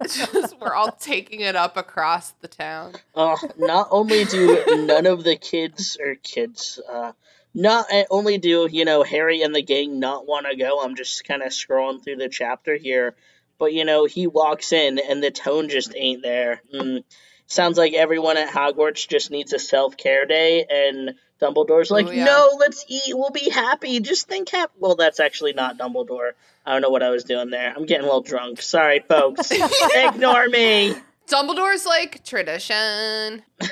[0.00, 2.92] It's just we're all taking it up across the town.
[3.16, 7.10] oh, not only do none of the kids or kids, uh,
[7.54, 10.80] not uh, only do you know Harry and the gang not want to go.
[10.80, 13.16] I'm just kind of scrolling through the chapter here,
[13.58, 16.62] but you know he walks in and the tone just ain't there.
[16.72, 17.04] Mm.
[17.46, 22.12] Sounds like everyone at Hogwarts just needs a self care day, and Dumbledore's like, Ooh,
[22.12, 22.24] yeah.
[22.24, 23.16] "No, let's eat.
[23.16, 24.00] We'll be happy.
[24.00, 26.32] Just think happy." Well, that's actually not Dumbledore.
[26.66, 27.72] I don't know what I was doing there.
[27.74, 28.60] I'm getting a little drunk.
[28.60, 29.50] Sorry, folks.
[29.94, 30.94] Ignore me.
[31.28, 33.42] Dumbledore's like tradition.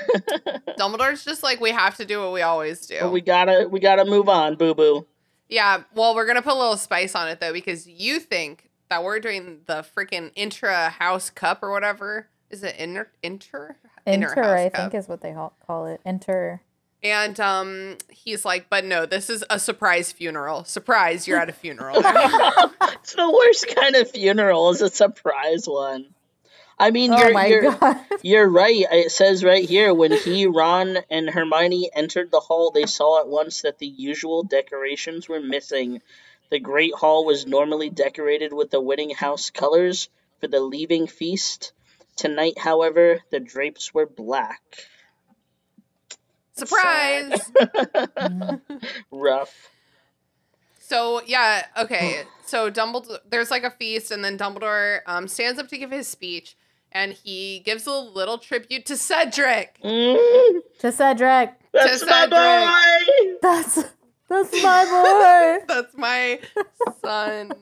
[0.78, 2.98] Dumbledore's just like we have to do what we always do.
[3.00, 5.06] But we gotta we gotta move on, boo boo.
[5.48, 9.02] Yeah, well, we're gonna put a little spice on it though, because you think that
[9.04, 12.28] we're doing the freaking intra house cup or whatever.
[12.50, 14.92] Is it inter inter Enter, I cup.
[14.92, 16.00] think is what they call call it.
[16.04, 16.60] Inter.
[17.02, 20.64] And um, he's like, but no, this is a surprise funeral.
[20.64, 21.96] Surprise, you're at a funeral.
[22.02, 26.06] It's the worst kind of funeral is a surprise one.
[26.78, 27.96] I mean, Oh you're my you're, god.
[28.22, 28.84] you're right.
[28.90, 33.28] It says right here when he, Ron, and Hermione entered the hall, they saw at
[33.28, 36.02] once that the usual decorations were missing.
[36.50, 40.08] The Great Hall was normally decorated with the wedding House colors
[40.40, 41.72] for the leaving feast.
[42.16, 44.60] Tonight, however, the drapes were black.
[46.54, 47.52] Surprise.
[49.10, 49.70] Rough.
[50.78, 52.22] So yeah, okay.
[52.46, 56.06] So Dumbledore, there's like a feast, and then Dumbledore um, stands up to give his
[56.06, 56.56] speech,
[56.92, 59.78] and he gives a little tribute to Cedric.
[59.82, 61.54] Mm, to Cedric.
[61.72, 63.38] that's To my boy.
[63.42, 63.84] That's
[64.28, 65.64] that's my boy.
[65.74, 66.40] That's my
[67.02, 67.52] son.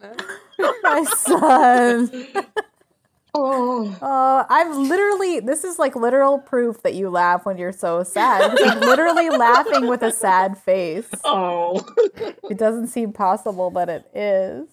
[0.83, 2.27] My son.
[3.37, 3.99] Oh.
[4.01, 5.41] Oh, I'm literally.
[5.41, 8.53] This is like literal proof that you laugh when you're so sad.
[8.53, 11.09] because I'm literally laughing with a sad face.
[11.25, 11.85] Oh.
[12.49, 14.69] It doesn't seem possible, but it is.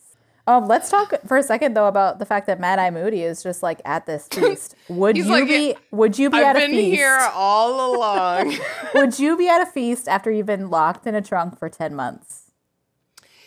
[0.47, 3.43] Um, let's talk for a second though about the fact that Mad Eye Moody is
[3.43, 4.75] just like at this feast.
[4.89, 5.75] Would you like, be?
[5.91, 6.73] Would you be I've at a feast?
[6.73, 8.57] I've been here all along.
[8.95, 11.95] Would you be at a feast after you've been locked in a trunk for ten
[11.95, 12.51] months?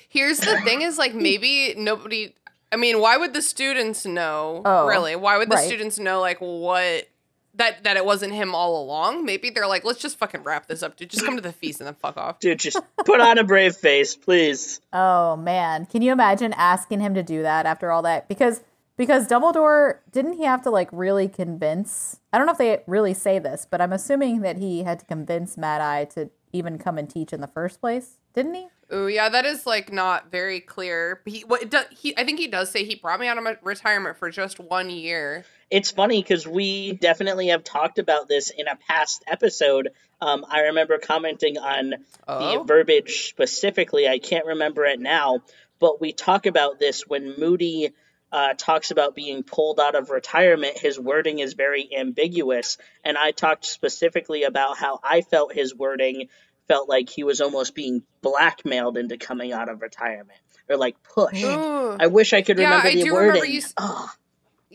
[0.09, 2.35] Here's the thing: is like maybe nobody.
[2.71, 4.63] I mean, why would the students know?
[4.65, 5.15] Oh, really?
[5.17, 5.67] Why would the right.
[5.67, 7.09] students know like what
[7.57, 9.25] that that it wasn't him all along?
[9.25, 11.11] Maybe they're like, let's just fucking wrap this up, dude.
[11.11, 12.41] Just come to the feast and then fuck off.
[12.41, 14.81] Dude, just put on a brave face, please.
[14.93, 18.29] Oh man, can you imagine asking him to do that after all that?
[18.29, 18.63] Because
[18.97, 22.21] because Dumbledore didn't he have to like really convince?
[22.33, 25.07] I don't know if they really say this, but I'm assuming that he had to
[25.07, 28.69] convince Mad Eye to even come and teach in the first place, didn't he?
[28.91, 31.21] Oh yeah, that is like not very clear.
[31.25, 33.45] He what it does, he I think he does say he brought me out of
[33.45, 35.45] my retirement for just one year.
[35.75, 39.89] It's funny because we definitely have talked about this in a past episode.
[40.21, 41.95] Um, I remember commenting on
[42.29, 42.59] Oh.
[42.59, 44.07] the verbiage specifically.
[44.09, 45.41] I can't remember it now,
[45.81, 47.93] but we talk about this when Moody
[48.31, 50.79] uh, talks about being pulled out of retirement.
[50.79, 56.29] His wording is very ambiguous, and I talked specifically about how I felt his wording
[56.69, 61.45] felt like he was almost being blackmailed into coming out of retirement or like pushed.
[61.45, 61.97] Ooh.
[62.01, 62.77] I wish I could remember.
[62.77, 63.29] Yeah, remember I the do wording.
[63.29, 64.09] remember you s- Ugh.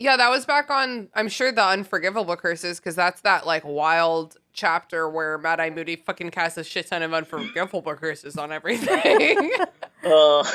[0.00, 4.38] Yeah, that was back on I'm sure the Unforgivable Curses, because that's that like wild
[4.54, 9.52] chapter where Mad Eye Moody fucking casts a shit ton of Unforgivable Curses on everything.
[10.04, 10.46] Ugh.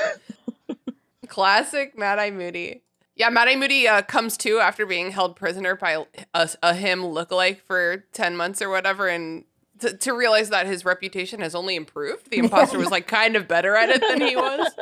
[1.27, 2.81] Classic Mad Eye Moody.
[3.15, 7.01] Yeah, Mad Eye Moody uh, comes to after being held prisoner by a, a him
[7.01, 9.45] lookalike for 10 months or whatever, and
[9.79, 12.31] to, to realize that his reputation has only improved.
[12.31, 14.71] The imposter was like kind of better at it than he was.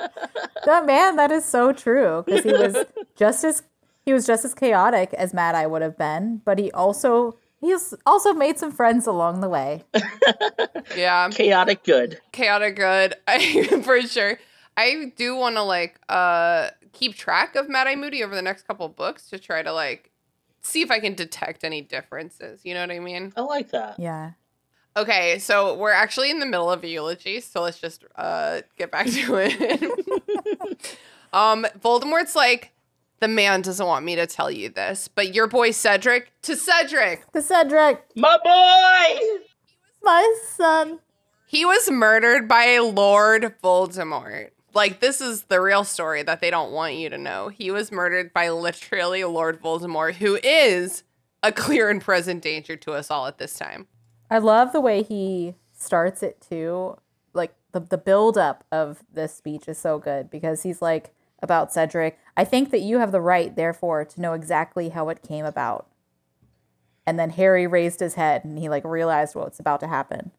[0.65, 2.85] That man, that is so true because he was
[3.17, 3.63] just as
[4.05, 7.93] he was just as chaotic as Mad Eye would have been, but he also he's
[8.05, 9.83] also made some friends along the way.
[10.95, 11.29] Yeah.
[11.29, 12.19] Chaotic good.
[12.31, 14.37] chaotic good I, for sure
[14.75, 18.67] i do want to like uh keep track of mad eye moody over the next
[18.67, 20.11] couple of books to try to like
[20.61, 23.99] see if i can detect any differences you know what i mean I like that.
[23.99, 24.31] Yeah.
[24.97, 28.91] okay so we're actually in the middle of a eulogy so let's just uh get
[28.91, 30.97] back to it
[31.33, 32.71] um voldemort's like
[33.23, 37.31] the man doesn't want me to tell you this but your boy cedric to cedric
[37.31, 39.43] To Cedric, My boy!
[40.03, 40.99] my son.
[41.47, 44.49] He was murdered by Lord Voldemort.
[44.73, 47.49] Like, this is the real story that they don't want you to know.
[47.49, 51.03] He was murdered by literally Lord Voldemort, who is
[51.43, 53.87] a clear and present danger to us all at this time.
[54.29, 56.97] I love the way he starts it too.
[57.33, 61.71] Like the the build up of this speech is so good because he's like about
[61.71, 62.17] Cedric.
[62.35, 65.87] I think that you have the right, therefore, to know exactly how it came about.
[67.05, 70.31] And then Harry raised his head and he like realized what's about to happen.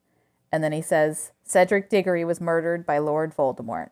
[0.50, 3.90] And then he says, Cedric Diggory was murdered by Lord Voldemort.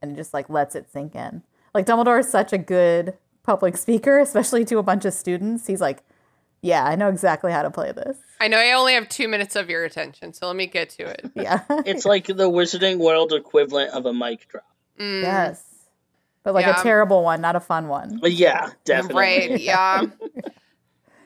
[0.00, 1.42] And he just like lets it sink in.
[1.74, 5.66] Like Dumbledore is such a good public speaker, especially to a bunch of students.
[5.66, 6.02] He's like,
[6.62, 8.16] Yeah, I know exactly how to play this.
[8.40, 11.04] I know I only have two minutes of your attention, so let me get to
[11.06, 11.30] it.
[11.34, 11.60] Yeah.
[11.84, 14.64] It's like the Wizarding World equivalent of a mic drop.
[14.98, 15.62] Mm, Yes.
[16.46, 16.78] But like Yeah.
[16.78, 18.18] a terrible one, not a fun one.
[18.22, 19.20] But yeah, definitely.
[19.20, 20.02] Right, yeah.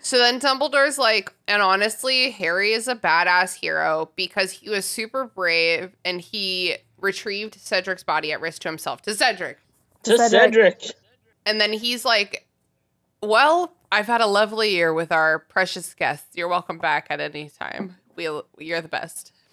[0.00, 5.26] so then Dumbledore's like, and honestly, Harry is a badass hero because he was super
[5.26, 9.59] brave and he retrieved Cedric's body at risk to himself, to Cedric.
[10.04, 10.54] To Cedric.
[10.54, 10.83] Cedric.
[11.44, 12.46] And then he's like,
[13.22, 16.28] Well, I've had a lovely year with our precious guests.
[16.35, 17.96] You're welcome back at any time.
[18.16, 19.33] We'll, you're the best.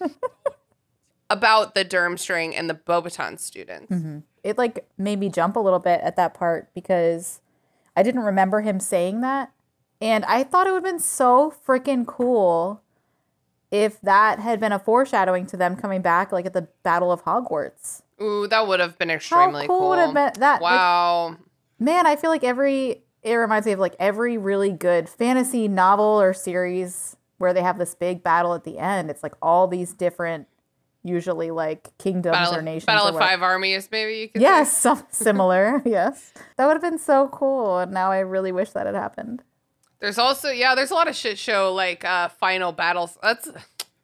[1.30, 3.92] About the Durmstrang and the Beauxbatons students.
[3.92, 4.18] Mm-hmm.
[4.42, 7.40] It like made me jump a little bit at that part because
[7.96, 9.52] I didn't remember him saying that.
[10.00, 12.80] And I thought it would have been so freaking cool
[13.70, 17.24] if that had been a foreshadowing to them coming back like at the Battle of
[17.24, 18.02] Hogwarts.
[18.22, 19.88] Ooh, that would have been extremely cool cool.
[19.90, 21.36] would have been that, like- Wow.
[21.80, 26.20] Man, I feel like every it reminds me of like every really good fantasy novel
[26.20, 29.10] or series where they have this big battle at the end.
[29.10, 30.46] It's like all these different,
[31.08, 32.84] usually like kingdoms Battle, or nations.
[32.84, 34.80] Battle or of Five Armies, maybe you could Yes, say.
[34.90, 35.82] some similar.
[35.84, 37.78] yes, that would have been so cool.
[37.78, 39.42] And now I really wish that had happened.
[40.00, 43.18] There's also yeah, there's a lot of shit show like uh final battles.
[43.22, 43.48] That's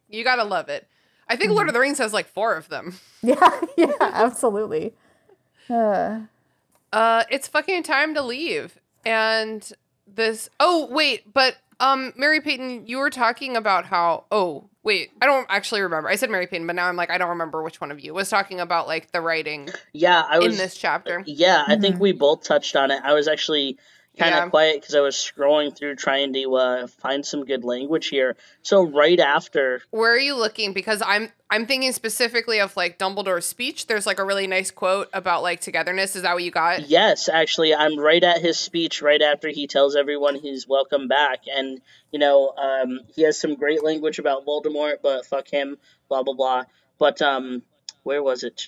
[0.09, 0.89] you gotta love it.
[1.29, 1.55] I think Mm-hmm.
[1.57, 2.99] Lord of the Rings has like four of them.
[3.23, 4.95] Yeah, yeah, absolutely.
[5.71, 6.21] Uh,
[6.93, 8.79] Uh, it's fucking time to leave.
[9.07, 9.71] And
[10.07, 10.49] this.
[10.61, 14.25] Oh wait, but um, Mary Peyton, you were talking about how.
[14.31, 16.11] Oh, Wait, I don't actually remember.
[16.11, 18.13] I said Mary Payne, but now I'm like, I don't remember which one of you
[18.13, 21.23] was talking about like the writing Yeah, I was in this chapter.
[21.27, 22.01] Yeah, I think Mhm.
[22.01, 23.01] we both touched on it.
[23.03, 23.79] I was actually
[24.19, 24.49] kind of Yeah.
[24.51, 28.37] quiet because I was scrolling through trying to uh, find some good language here.
[28.63, 30.73] So right after, Where are you looking?
[30.73, 33.87] Because I'm I'm thinking specifically of like Dumbledore's speech.
[33.87, 36.17] There's like a really nice quote about like togetherness.
[36.17, 36.89] Is that what you got?
[36.89, 41.41] yes, actually, I'm right at his speech right after he tells everyone he's welcome back,
[41.53, 45.77] and you know, um, he has some great language about Voldemort, but fuck him,
[46.09, 46.65] blah blah blah.
[46.99, 47.63] But um,
[48.05, 48.63] where was it?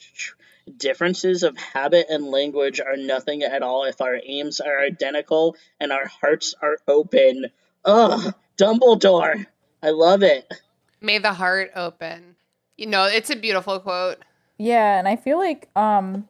[0.77, 5.93] Differences of habit and language are nothing at all if our aims are identical and
[5.93, 7.47] our hearts are open.
[7.85, 9.47] Ugh, Dumbledore.
[9.83, 10.53] I love it.
[11.01, 12.35] May the heart open.
[12.77, 14.19] You know, it's a beautiful quote.
[14.59, 16.29] Yeah, and I feel like um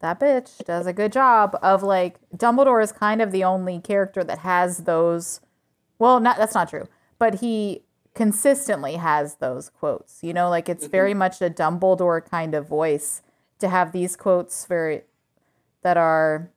[0.00, 4.22] that bitch does a good job of like Dumbledore is kind of the only character
[4.24, 5.40] that has those
[5.98, 6.88] well, not that's not true.
[7.18, 7.82] But he
[8.14, 10.22] consistently has those quotes.
[10.22, 11.18] You know, like it's very mm-hmm.
[11.18, 13.22] much a Dumbledore kind of voice
[13.58, 15.02] to have these quotes very
[15.82, 16.50] that are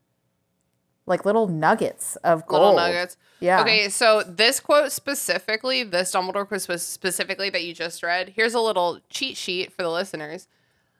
[1.05, 2.61] like little nuggets of gold.
[2.61, 3.17] Little nuggets.
[3.39, 3.61] Yeah.
[3.61, 8.59] Okay, so this quote specifically, this Dumbledore quote specifically that you just read, here's a
[8.59, 10.47] little cheat sheet for the listeners.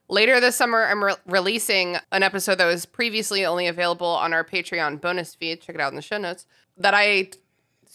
[0.09, 4.43] Later this summer, I'm re- releasing an episode that was previously only available on our
[4.43, 5.61] Patreon bonus feed.
[5.61, 6.45] Check it out in the show notes.
[6.77, 7.29] That I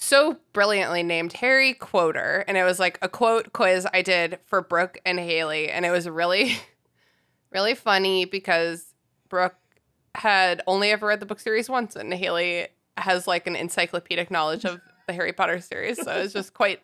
[0.00, 2.44] so brilliantly named Harry Quoter.
[2.46, 5.70] And it was like a quote quiz I did for Brooke and Haley.
[5.70, 6.56] And it was really,
[7.50, 8.94] really funny because
[9.28, 9.56] Brooke
[10.14, 14.64] had only ever read the book series once, and Haley has like an encyclopedic knowledge
[14.64, 16.00] of the Harry Potter series.
[16.02, 16.80] So it's just quite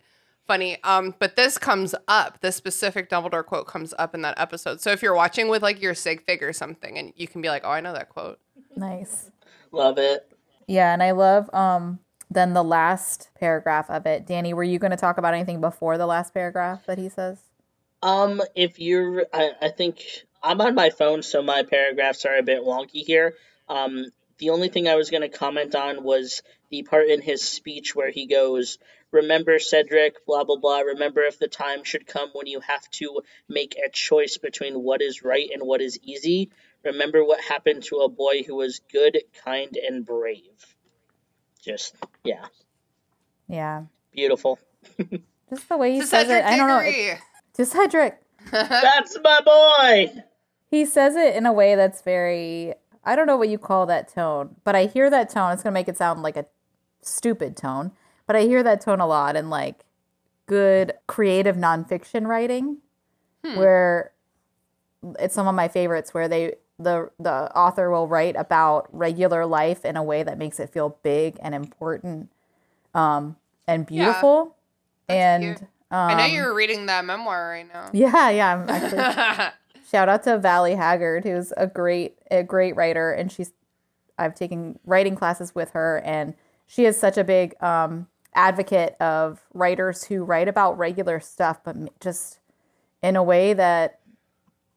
[0.46, 0.82] funny.
[0.82, 4.80] Um, but this comes up, this specific Dumbledore quote comes up in that episode.
[4.80, 7.48] So if you're watching with like your sig fig or something, and you can be
[7.48, 8.40] like, oh, I know that quote.
[8.76, 9.30] Nice.
[9.70, 10.30] Love it.
[10.66, 12.00] Yeah, and I love um
[12.34, 14.26] then the last paragraph of it.
[14.26, 17.38] Danni, were you going to talk about anything before the last paragraph that he says?
[18.02, 20.04] Um, if you're, I, I think
[20.42, 23.34] I'm on my phone, so my paragraphs are a bit wonky here.
[23.68, 24.06] Um,
[24.38, 27.94] the only thing I was going to comment on was the part in his speech
[27.94, 28.78] where he goes,
[29.10, 30.80] Remember, Cedric, blah, blah, blah.
[30.80, 35.00] Remember if the time should come when you have to make a choice between what
[35.00, 36.50] is right and what is easy.
[36.84, 40.73] Remember what happened to a boy who was good, kind, and brave.
[41.64, 41.94] Just,
[42.24, 42.44] yeah,
[43.48, 43.84] Yeah.
[44.12, 44.58] beautiful.
[45.50, 46.44] Just the way he To says it.
[46.44, 46.80] I don't know.
[46.80, 47.00] Diggory.
[47.12, 47.18] it-
[47.54, 48.20] To Cedric.
[48.50, 50.12] That's my boy!
[50.70, 54.08] He says it in a way that's very I don't know what you call that
[54.12, 55.52] tone, but I hear that tone.
[55.52, 56.46] It's going to make it sound like a
[57.00, 57.92] stupid tone,
[58.26, 59.84] but I hear that tone a lot in like
[60.46, 62.78] good creative nonfiction writing
[63.54, 64.12] where
[65.18, 69.84] it's some of my favorites where they the the author will write about regular life
[69.84, 72.30] in a way that makes it feel big and important
[72.94, 74.56] um and beautiful.
[75.08, 75.58] And
[75.90, 77.90] um, I know you're reading that memoir right now.
[77.92, 79.52] yeah yeah i'm actually
[79.94, 83.52] shout out to Valley Haggard, who's a great a great writer, and she's
[84.18, 86.34] I've taken writing classes with her, and
[86.66, 91.76] she is such a big um, advocate of writers who write about regular stuff, but
[92.00, 92.40] just
[93.02, 94.00] in a way that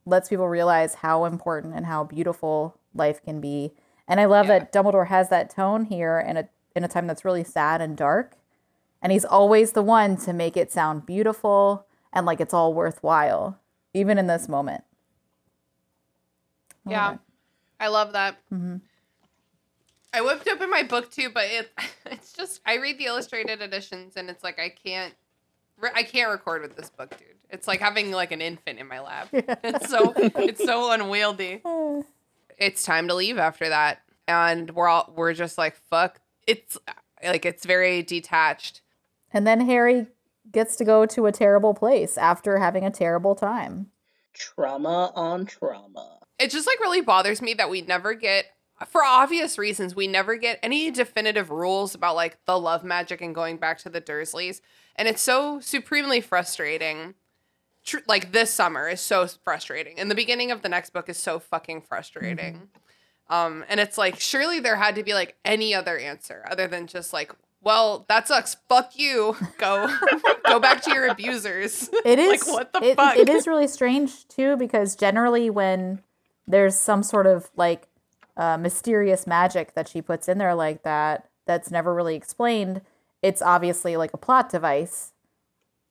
[0.08, 3.74] lets people realize how important and how beautiful life can be.
[4.08, 7.26] And I love that Dumbledore has that tone here in a in a time that's
[7.26, 8.38] really sad and dark,
[9.02, 13.60] and he's always the one to make it sound beautiful and like it's all worthwhile,
[13.94, 14.84] even in this moment.
[16.86, 17.20] Love Yeah, it.
[17.80, 18.38] I love that.
[18.54, 18.78] Mm-hmm.
[20.14, 21.72] I whipped open my book too, but it
[22.06, 25.14] it's just I read the illustrated editions and it's like I can't
[25.96, 27.37] I can't record with this book, dude.
[27.50, 29.30] It's like having like an infant in my lap.
[29.34, 31.62] It's so it's so unwieldy.
[31.66, 32.02] Uh.
[32.58, 36.20] It's time to leave after that, and we're all we're just like fuck.
[36.48, 36.78] It's
[37.24, 38.82] like it's very detached.
[39.32, 40.08] And then Harry
[40.52, 43.92] gets to go to a terrible place after having a terrible time.
[44.34, 46.20] Trauma on trauma.
[46.40, 48.46] it just like really bothers me that we never get
[48.88, 53.34] for obvious reasons we never get any definitive rules about like the love magic and
[53.34, 54.62] going back to the dursleys
[54.96, 57.16] and it's so supremely frustrating
[57.88, 61.18] Tr- like this summer is so frustrating and the beginning of the next book is
[61.18, 62.70] so fucking frustrating.
[63.30, 66.86] Um and it's like surely there had to be like any other answer other than
[66.86, 69.90] just like well that sucks fuck you go
[70.46, 71.90] go back to your abusers.
[72.06, 73.18] It is like what the it, fuck?
[73.18, 76.02] it is really strange too because generally when
[76.46, 77.88] there's some sort of like
[78.38, 82.82] uh, mysterious magic that she puts in there like that that's never really explained,
[83.22, 85.14] it's obviously like a plot device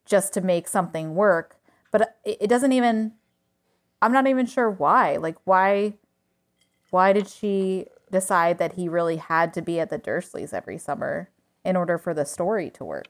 [0.04, 1.56] just to make something work.
[1.90, 3.12] But it, it doesn't even.
[4.02, 5.16] I'm not even sure why.
[5.16, 5.94] Like why.
[6.90, 11.30] Why did she decide that he really had to be at the Dursleys every summer
[11.64, 13.08] in order for the story to work?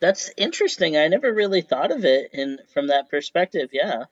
[0.00, 0.96] That's interesting.
[0.96, 3.70] I never really thought of it in from that perspective.
[3.72, 4.04] Yeah.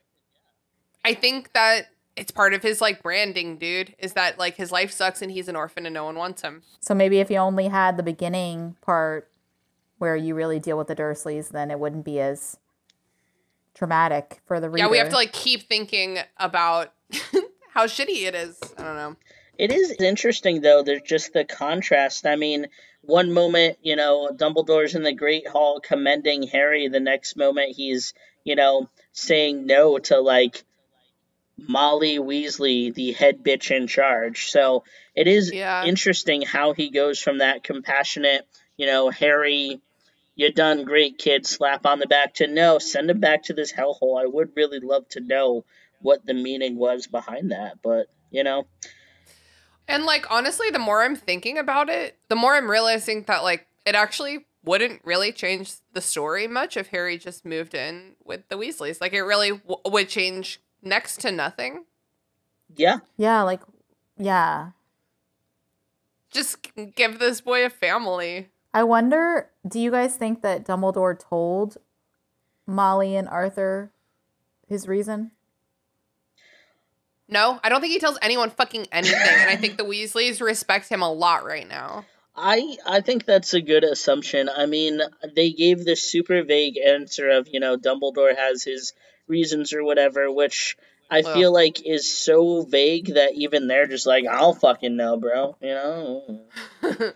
[1.05, 1.87] I think that
[2.17, 3.95] it's part of his like branding, dude.
[3.99, 6.63] Is that like his life sucks and he's an orphan and no one wants him.
[6.81, 9.29] So maybe if you only had the beginning part
[9.99, 12.59] where you really deal with the Dursleys, then it wouldn't be as
[13.81, 14.85] traumatic for the reader.
[14.85, 16.93] Yeah, we have to like keep thinking about
[17.72, 18.61] how shitty it is.
[18.76, 19.16] I don't know.
[19.57, 20.83] It is interesting though.
[20.83, 22.26] There's just the contrast.
[22.26, 22.66] I mean,
[23.01, 26.89] one moment, you know, Dumbledore's in the Great Hall commending Harry.
[26.89, 28.12] The next moment, he's,
[28.45, 30.62] you know, saying no to like
[31.57, 34.51] Molly Weasley, the head bitch in charge.
[34.51, 35.85] So it is Yeah.
[35.87, 39.81] interesting how he goes from that compassionate, you know, Harry,
[40.41, 43.70] you done great, kid, slap on the back to no, send him back to this
[43.70, 44.18] hellhole.
[44.18, 45.66] I would really love to know
[46.01, 48.66] what the meaning was behind that, but you know,
[49.86, 53.66] And like honestly, the more I'm thinking about it, the more I'm realizing that like
[53.84, 58.57] it actually wouldn't really change the story much if Harry just moved in with the
[58.57, 58.99] Weasleys.
[58.99, 61.84] Like it really w- would change next to nothing.
[62.76, 63.61] yeah, Yeah, like,
[64.16, 64.70] yeah.
[66.30, 68.49] Just give this boy a family.
[68.73, 71.77] I wonder, do you guys think that Dumbledore told
[72.66, 73.91] Molly and Arthur
[74.68, 75.33] his reason?
[77.29, 80.89] No, I don't think he tells anyone fucking anything, and I think the Weasleys respect
[80.89, 82.05] him a lot right now.
[82.35, 84.49] I I think that's a good assumption.
[84.49, 85.01] I mean,
[85.35, 88.95] they gave this super vague answer of, you know, Dumbledore has his
[89.29, 90.77] reasons or whatever, which
[91.11, 91.35] I Ugh.
[91.35, 95.57] feel like is so vague that even they're just like, I'll fucking know, bro.
[95.61, 96.41] You know?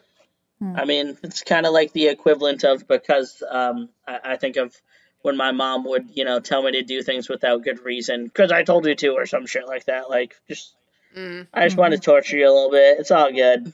[0.77, 4.75] I mean, it's kind of like the equivalent of because um, I, I think of
[5.23, 8.53] when my mom would, you know, tell me to do things without good reason because
[8.53, 10.11] I told you to or some shit like that.
[10.11, 10.75] Like, just,
[11.17, 11.47] Mm.
[11.55, 12.99] I just want to torture you a little bit.
[12.99, 13.73] It's all good.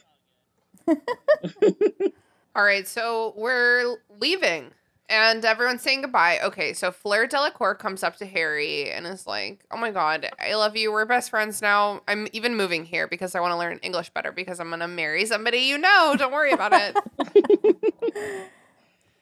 [2.56, 4.72] All right, so we're leaving
[5.10, 6.38] and everyone's saying goodbye.
[6.42, 10.54] Okay, so Fleur Delacour comes up to Harry and is like, Oh my god, I
[10.54, 10.90] love you.
[10.92, 12.00] We're best friends now.
[12.08, 14.88] I'm even moving here because I want to learn English better because I'm going to
[14.88, 16.14] marry somebody you know.
[16.16, 16.96] Don't worry about it.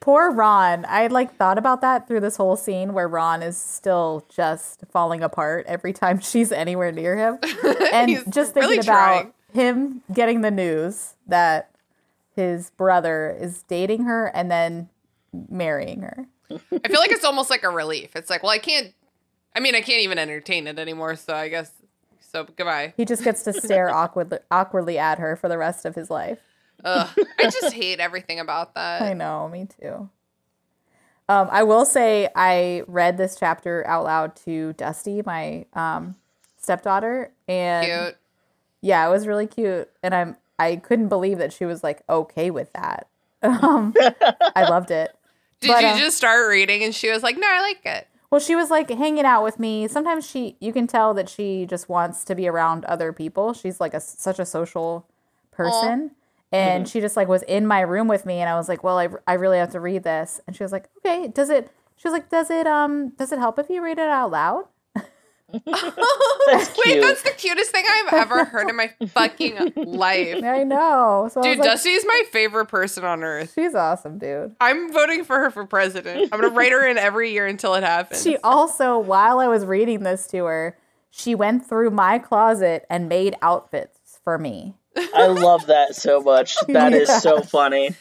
[0.01, 0.85] Poor Ron.
[0.85, 4.85] I had like thought about that through this whole scene where Ron is still just
[4.93, 7.39] falling apart every time she's anywhere near him.
[7.93, 9.33] And He's just thinking really about trying.
[9.53, 11.71] him getting the news that
[12.37, 14.89] his brother is dating her and then
[15.49, 16.27] marrying her.
[16.51, 18.17] I feel like it's almost like a relief.
[18.17, 18.93] It's like, well, I can't,
[19.55, 21.17] I mean, I can't even entertain it anymore.
[21.17, 21.71] So I guess,
[22.21, 22.95] so goodbye.
[22.97, 26.39] He just gets to stare awkwardly, awkwardly at her for the rest of his life.
[26.85, 27.09] Ugh,
[27.39, 29.03] I just hate everything about that.
[29.03, 30.09] I know, me too.
[31.29, 36.17] Um, I will say I read this chapter out loud to Dusty, my um,
[36.57, 38.17] stepdaughter, and Cute.
[38.81, 42.51] yeah, it was really cute, and I'm I couldn't believe that she was like okay
[42.51, 43.09] with that.
[43.43, 43.95] Um,
[44.57, 45.15] I loved it.
[45.61, 48.07] Did But, you uh, just start reading and she was like, no, I like it?
[48.31, 49.89] Well, she was like hanging out with me.
[49.89, 53.55] Sometimes she, you can tell that she just wants to be around other people.
[53.55, 55.07] She's like a such a social
[55.51, 56.13] person.
[56.51, 58.99] And she just like was in my room with me and I was like, "Well,
[58.99, 62.09] I, I really have to read this." And she was like, "Okay, does it She
[62.09, 64.65] was like, "Does it um does it help if you read it out loud?"
[65.53, 65.67] That's
[66.79, 67.03] Wait, cute.
[67.03, 70.43] that's the cutest thing I've ever heard in my fucking life.
[70.45, 71.29] I know.
[71.33, 73.53] So I Dude, was like, Dusty's my favorite person on earth.
[73.55, 74.55] she's awesome, dude.
[74.61, 76.29] I'm voting for her for president.
[76.33, 78.23] I'm gonna write her in every year until it happens.
[78.23, 80.77] She also, while I was reading this to her,
[81.11, 84.75] she went through my closet and made outfits for me.
[85.15, 86.57] I love that so much.
[86.69, 87.95] That is so funny.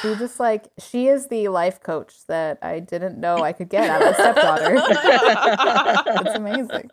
[0.00, 3.88] She just like she is the life coach that I didn't know I could get
[3.90, 4.74] out of a stepdaughter.
[6.26, 6.90] it's amazing.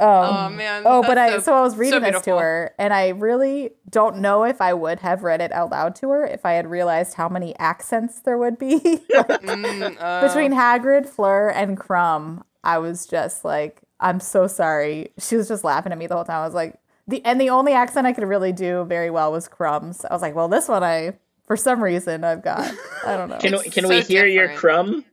[0.00, 0.82] oh man.
[0.84, 4.18] Oh, but I that's so I was reading this to her, and I really don't
[4.18, 7.14] know if I would have read it out loud to her if I had realized
[7.14, 8.78] how many accents there would be
[9.14, 12.42] Mm, uh, between Hagrid, Fleur, and Krum.
[12.62, 15.12] I was just like, I'm so sorry.
[15.18, 16.42] She was just laughing at me the whole time.
[16.42, 19.48] I was like, the and the only accent I could really do very well was
[19.48, 20.04] Krum's.
[20.04, 21.14] I was like, well, this one I
[21.46, 22.72] for some reason I've got.
[23.06, 23.38] I don't know.
[23.38, 25.04] Can, It's can so we hear your Krum?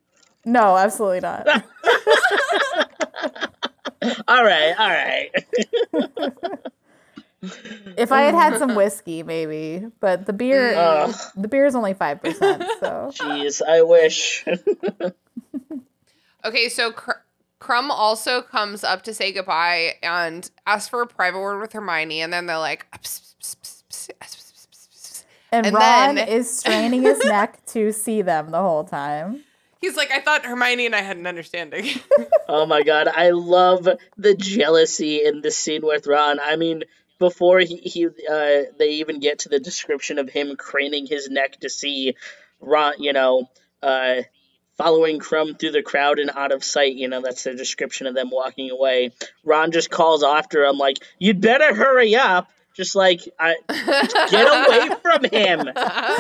[0.46, 1.48] no, absolutely not.
[4.28, 5.30] All right, all right.
[7.98, 11.16] If I had had some whiskey, maybe, but the beer, Ugh.
[11.36, 12.64] the beer is only five percent.
[12.80, 14.46] So Jeez, I wish.
[16.44, 17.12] Okay, so Cr-
[17.60, 22.22] Krum also comes up to say goodbye and asks for a private word with Hermione,
[22.22, 23.56] and then they're like, "Ps, ps,
[23.90, 24.10] ps,
[25.52, 29.44] And, And Ron then- is straining his neck to see them the whole time.
[29.82, 31.88] he's like, I thought Hermione and I had an understanding.
[32.54, 33.88] Oh my god, I love
[34.18, 36.38] the jealousy in this scene with Ron.
[36.42, 36.84] I mean,
[37.18, 41.62] before he, he uh, they even get to the description of him craning his neck
[41.62, 42.16] to see
[42.60, 43.50] Ron, you know,
[43.82, 44.24] uh,
[44.78, 46.96] following Krum through the crowd and out of sight.
[46.96, 49.12] You know, that's the description of them walking away.
[49.46, 53.56] Ron just calls after him like, "You'd better hurry up." Just like, I
[54.30, 55.60] get away from him.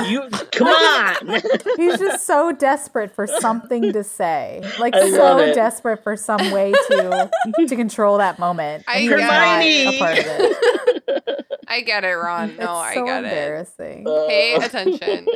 [0.09, 1.41] You come on.
[1.77, 4.61] He's just so desperate for something to say.
[4.79, 5.55] Like I love so it.
[5.55, 7.31] desperate for some way to
[7.67, 8.83] to control that moment.
[8.87, 9.95] I And he's not Hermione!
[9.95, 11.45] a part of it.
[11.69, 12.57] I get it, Ron.
[12.57, 13.27] No, it's I so get it.
[13.27, 14.03] embarrassing.
[14.05, 15.27] Pay attention.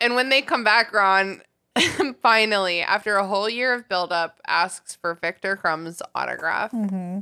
[0.00, 1.42] and when they come back, Ron
[2.22, 6.72] finally, after a whole year of buildup, asks for Viktor Krum's autograph.
[6.72, 7.20] hmm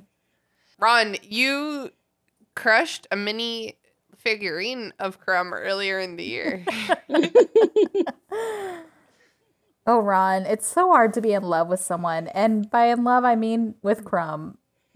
[0.81, 1.91] Ron, you
[2.59, 3.79] crushed a mini
[4.17, 6.65] figurine of Krum earlier in the year.
[9.91, 13.25] Oh, Ron, it's so hard to be in love with someone, and by in love
[13.25, 14.59] I mean with Krum.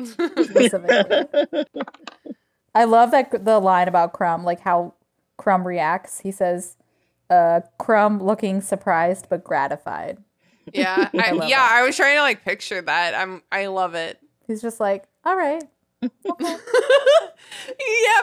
[2.74, 4.92] I love that the line about Krum, like how
[5.38, 6.20] Krum reacts.
[6.20, 6.76] He says,
[7.30, 10.18] uh, "Krum looking surprised but gratified."
[10.74, 11.66] yeah, I, love yeah.
[11.66, 11.72] that.
[11.72, 13.14] I was trying to like picture that.
[13.14, 13.42] I'm.
[13.50, 14.18] I love it.
[14.46, 15.64] He's just like, "All right."
[16.40, 16.58] yeah,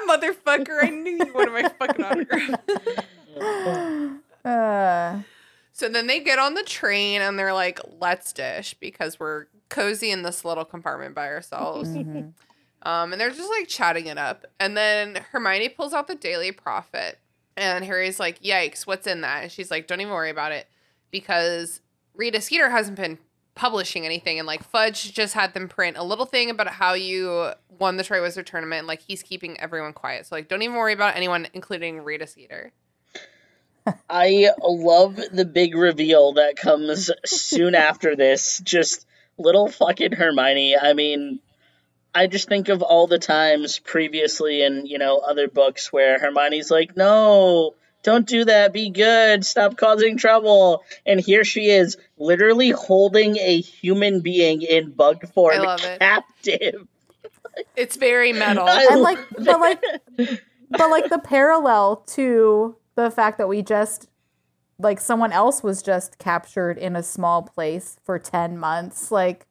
[0.07, 0.83] motherfucker.
[0.83, 2.59] I knew you wanted my fucking autograph.
[4.45, 5.19] Uh,
[5.71, 10.11] So then they get on the train and they're like, let's dish because we're cozy
[10.11, 11.89] in this little compartment by ourselves.
[11.89, 12.33] mhm.
[12.81, 14.45] Um, and they're just like chatting it up.
[14.59, 17.19] And then Hermione pulls out the Daily Prophet.
[17.57, 19.43] And Harry's like, yikes, what's in that?
[19.43, 20.67] And she's like, don't even worry about it
[21.11, 21.81] because
[22.13, 23.17] Rita Skeeter hasn't been
[23.55, 24.39] publishing anything.
[24.39, 28.03] And like Fudge just had them print a little thing about how you won the
[28.03, 28.79] Triwizard Tournament.
[28.79, 30.25] And like he's keeping everyone quiet.
[30.25, 32.71] So like, don't even worry about anyone, including Rita Skeeter.
[34.09, 38.61] I love the big reveal that comes soon after this.
[38.63, 39.05] Just
[39.37, 40.77] little fucking Hermione.
[40.77, 41.39] I mean,
[42.13, 46.71] I just think of all the times previously in, you know, other books where Hermione's
[46.71, 48.73] like, no, don't do that.
[48.73, 49.45] Be good.
[49.45, 50.83] Stop causing trouble.
[51.05, 55.99] And here she is, literally holding a human being in bug form I love it.
[55.99, 56.87] captive.
[57.75, 58.65] It's very metal.
[58.69, 59.83] I and like, but like,
[60.69, 64.07] but like the parallel to the fact that we just
[64.77, 69.45] like someone else was just captured in a small place for 10 months like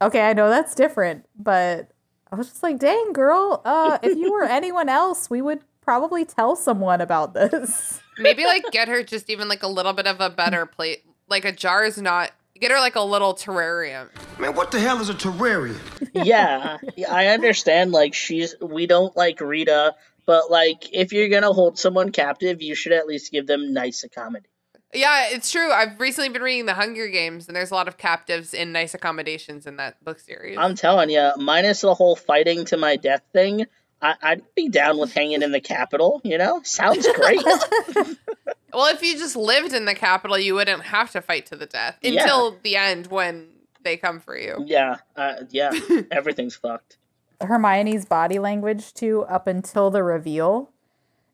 [0.00, 1.90] okay i know that's different but
[2.30, 6.22] i was just like dang girl uh if you were anyone else we would probably
[6.22, 10.20] tell someone about this Maybe like get her just even like a little bit of
[10.20, 11.02] a better plate.
[11.28, 12.30] Like a jar is not.
[12.60, 14.08] Get her like a little terrarium.
[14.38, 15.78] Man, what the hell is a terrarium?
[16.12, 16.76] yeah,
[17.08, 17.92] I understand.
[17.92, 19.94] Like she's, we don't like Rita,
[20.26, 24.04] but like if you're gonna hold someone captive, you should at least give them nice
[24.04, 24.50] accommodation.
[24.92, 25.70] Yeah, it's true.
[25.70, 28.94] I've recently been reading the Hunger Games, and there's a lot of captives in nice
[28.94, 30.58] accommodations in that book series.
[30.58, 33.66] I'm telling you, minus the whole fighting to my death thing,
[34.00, 36.20] I- I'd be down with hanging in the capital.
[36.24, 37.42] You know, sounds great.
[38.72, 41.66] well, if you just lived in the capital, you wouldn't have to fight to the
[41.66, 42.22] death Yeah.
[42.22, 43.48] until the end when
[43.82, 44.62] they come for you.
[44.66, 45.70] yeah, uh, yeah,
[46.10, 46.96] everything's fucked.
[47.40, 50.70] hermione's body language too up until the reveal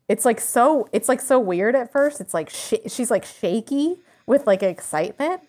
[0.07, 3.95] it's like so it's like so weird at first it's like sh- she's like shaky
[4.27, 5.41] with like excitement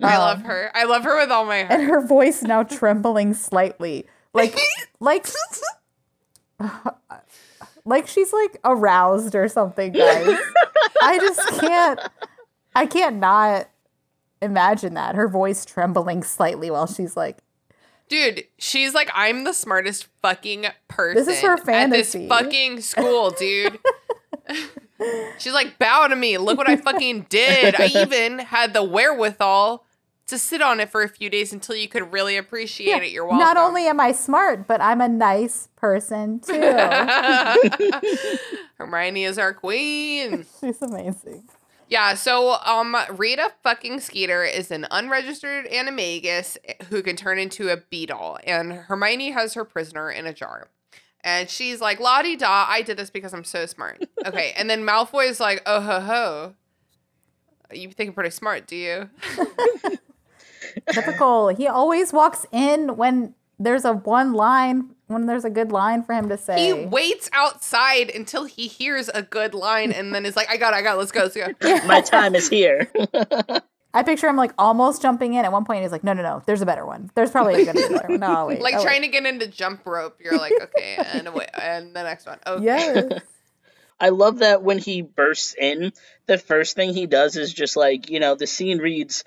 [0.00, 0.70] I Um, love her.
[0.74, 4.56] I love her with all my and her voice now trembling slightly like
[5.00, 5.26] like
[7.84, 10.38] like she's like aroused or something guys
[11.02, 12.00] i just can't
[12.74, 13.68] i can't not
[14.40, 17.38] imagine that her voice trembling slightly while she's like
[18.08, 21.24] Dude, she's like, I'm the smartest fucking person.
[21.24, 23.78] This is her At this fucking school, dude.
[25.38, 26.36] she's like, bow to me.
[26.36, 27.74] Look what I fucking did.
[27.80, 29.86] I even had the wherewithal
[30.26, 33.10] to sit on it for a few days until you could really appreciate it.
[33.10, 33.38] You're welcome.
[33.40, 36.52] not only am i smart but i'm a nice person too
[38.78, 40.44] Hermione is our queen.
[40.60, 41.44] she's amazing
[41.88, 46.56] Yeah, so um Rita fucking Skeeter is an unregistered animagus
[46.88, 50.68] who can turn into a beetle, and Hermione has her prisoner in a jar.
[51.22, 54.02] And she's like, La di da, I did this because I'm so smart.
[54.26, 56.54] Okay, and then Malfoy is like, oh ho ho.
[57.72, 59.08] You think I'm pretty smart, do you?
[60.90, 66.02] Typical he always walks in when there's a one line when there's a good line
[66.02, 66.66] for him to say.
[66.66, 70.72] He waits outside until he hears a good line and then is like, I got
[70.72, 71.86] it, I got it, let's go, let's go.
[71.86, 72.90] My time is here.
[73.94, 75.44] I picture him like almost jumping in.
[75.44, 76.42] At one point, he's like, "No, no, no.
[76.46, 77.12] There's a better one.
[77.14, 78.18] There's probably a good one.
[78.18, 78.60] No, I'll wait.
[78.60, 80.18] Like I'll wait." trying to get into jump rope.
[80.20, 82.40] You're like, okay, and wait, and the next one.
[82.44, 82.64] Okay.
[82.64, 83.22] Yes.
[84.00, 85.92] I love that when he bursts in,
[86.26, 89.22] the first thing he does is just like, you know, the scene reads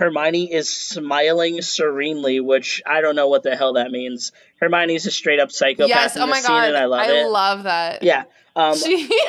[0.00, 4.32] Hermione is smiling serenely, which I don't know what the hell that means.
[4.60, 6.16] Hermione's a straight up psychopath Yes.
[6.16, 6.68] in Oh my scene, god.
[6.68, 7.26] and I love I it.
[7.28, 8.02] love that.
[8.02, 8.24] yeah,
[8.56, 8.76] Um,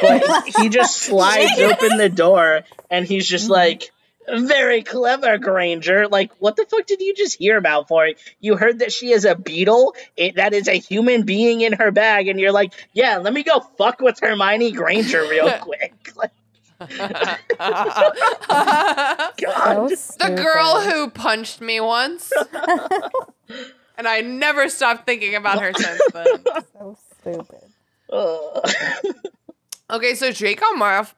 [0.02, 0.24] but
[0.58, 3.92] he just slides open the door and he's just like,
[4.34, 6.08] very clever, Granger.
[6.08, 8.20] Like, what the fuck did you just hear about for it?
[8.40, 9.96] You heard that she is a beetle?
[10.16, 13.44] It, that is a human being in her bag, and you're like, yeah, let me
[13.44, 15.94] go fuck with Hermione Granger real quick.
[16.16, 16.32] Like,
[19.38, 19.92] God.
[19.98, 22.32] So the girl who punched me once.
[23.98, 26.44] and I never stopped thinking about her since then.
[26.74, 27.70] So stupid.
[29.90, 31.14] Okay, so Draco Malf-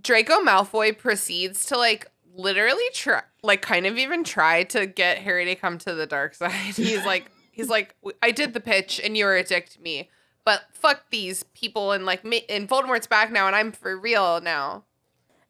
[0.00, 5.44] Draco Malfoy proceeds to like literally try, like kind of even try to get Harry
[5.46, 6.52] to come to the dark side.
[6.52, 10.10] He's like, he's like, I did the pitch and you're a dick to me,
[10.44, 14.40] but fuck these people and like, me- and Voldemort's back now and I'm for real
[14.40, 14.84] now.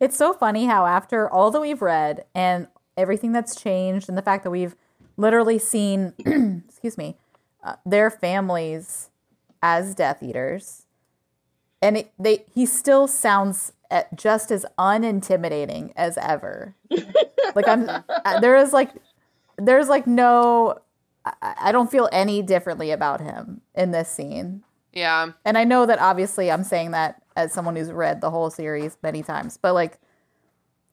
[0.01, 4.23] It's so funny how after all that we've read and everything that's changed, and the
[4.23, 4.77] fact that we've
[5.17, 6.13] literally seen,
[6.69, 7.17] excuse me,
[7.63, 9.11] uh, their families
[9.63, 10.87] as Death Eaters,
[11.81, 16.75] and it, they he still sounds uh, just as unintimidating as ever.
[17.55, 18.91] like I'm, uh, there is like,
[19.57, 20.79] there's like no,
[21.25, 24.65] I, I don't feel any differently about him in this scene.
[24.93, 25.33] Yeah.
[25.45, 28.97] And I know that obviously I'm saying that as someone who's read the whole series
[29.03, 29.99] many times, but like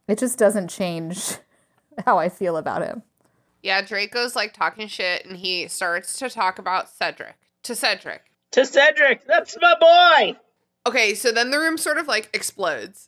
[0.07, 1.35] it just doesn't change
[2.05, 3.03] how I feel about him.
[3.63, 7.35] Yeah, Draco's like talking shit and he starts to talk about Cedric.
[7.63, 8.23] To Cedric.
[8.51, 10.39] to Cedric, that's my boy!
[10.87, 13.07] Okay, so then the room sort of like explodes.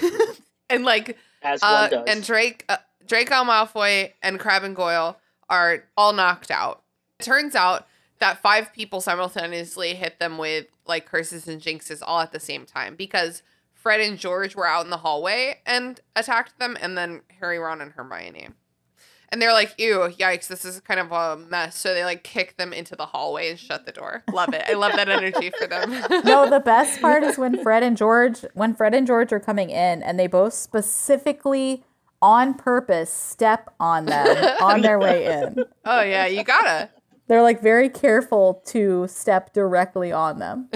[0.70, 2.04] and like As one uh, does.
[2.08, 2.76] and Drake uh,
[3.06, 5.18] Draco Malfoy and Crabbe and Goyle
[5.50, 6.82] are all knocked out.
[7.18, 7.86] It turns out
[8.20, 12.66] that five people simultaneously hit them with like curses and jinxes all at the same
[12.66, 13.42] time because
[13.74, 17.80] Fred and George were out in the hallway and attacked them, and then Harry, Ron,
[17.80, 18.48] and Hermione.
[19.30, 21.78] And they're like, ew, yikes, this is kind of a mess.
[21.78, 24.24] So they like kick them into the hallway and shut the door.
[24.32, 24.62] Love it.
[24.66, 25.90] I love that energy for them.
[26.24, 29.68] No, the best part is when Fred and George, when Fred and George are coming
[29.70, 31.84] in and they both specifically
[32.22, 34.26] on purpose step on them
[34.62, 35.64] on their way in.
[35.84, 36.88] oh, yeah, you gotta.
[37.28, 40.68] They're like very careful to step directly on them.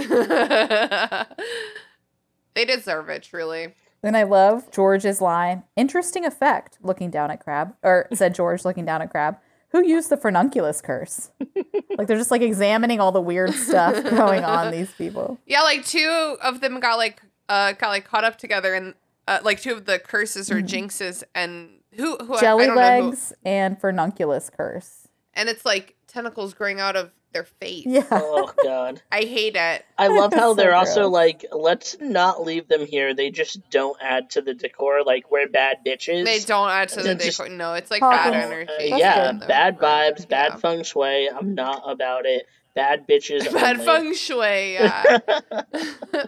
[2.55, 3.75] they deserve it, truly.
[4.03, 5.63] And I love George's line.
[5.77, 9.37] Interesting effect, looking down at Crabbe, or said George looking down at Crabbe.
[9.71, 11.31] Who used the furnunculus curse?
[11.97, 14.71] like they're just like examining all the weird stuff going on.
[14.73, 15.39] These people.
[15.47, 18.95] Yeah, like two of them got like uh got like caught up together and
[19.27, 22.75] uh, like two of the curses or jinxes and who who I- I Jelly don't
[22.77, 25.09] know who- legs and furnunculus curse.
[25.33, 27.87] and it's like tentacles growing out of their face.
[27.87, 28.05] Yeah.
[28.11, 29.01] oh, God.
[29.13, 29.85] I hate it.
[29.97, 33.15] I love how So they're also like, let's not leave them here.
[33.15, 35.03] They just don't add to the decor.
[35.05, 36.25] Like, we're bad bitches.
[36.27, 37.49] They don't add to the just- decor.
[37.49, 38.73] No, it's like bad uh, Uh, energy.
[38.81, 39.49] Yeah, good.
[39.49, 40.57] bad vibes, bad Yeah.
[40.59, 41.31] feng shui.
[41.31, 42.47] I'm not about it.
[42.75, 43.45] Bad bitches.
[43.53, 43.85] Bad only.
[43.85, 44.73] feng shui.
[44.75, 45.19] Yeah.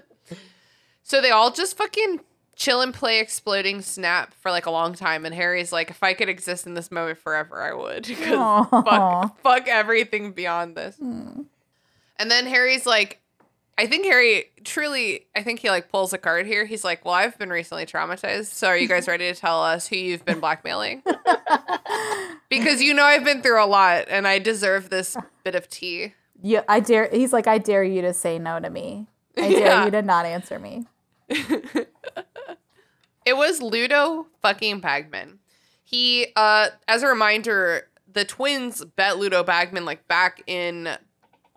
[1.02, 2.20] so they all just fucking
[2.56, 6.14] chill and play exploding snap for like a long time, and Harry's like, if I
[6.14, 8.04] could exist in this moment forever, I would.
[8.16, 8.64] 'Cause Aw.
[8.82, 10.96] fuck, fuck everything beyond this.
[10.96, 11.42] Hmm.
[12.18, 13.20] And then Harry's like,
[13.76, 16.64] I think Harry truly, I think he like pulls a card here.
[16.64, 18.46] He's like, well, I've been recently traumatized.
[18.52, 21.02] So are you guys ready to tell us who you've been blackmailing?
[22.48, 26.14] because you know I've been through a lot and I deserve this bit of tea.
[26.40, 27.08] Yeah, I dare.
[27.10, 29.06] He's like, I dare you to say no to me.
[29.36, 29.84] I dare Yeah.
[29.86, 30.86] you to not answer me.
[33.24, 35.38] It was Ludo fucking Bagman.
[35.82, 40.90] He, uh, as a reminder, the twins bet Ludo Bagman like back in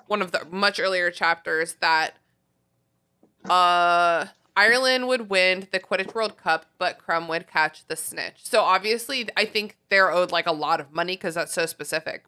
[0.07, 2.11] one of the much earlier chapters that
[3.49, 4.25] uh
[4.55, 8.37] Ireland would win the Quidditch World Cup, but Krum would catch the snitch.
[8.43, 12.25] So obviously, I think they're owed like a lot of money because that's so specific.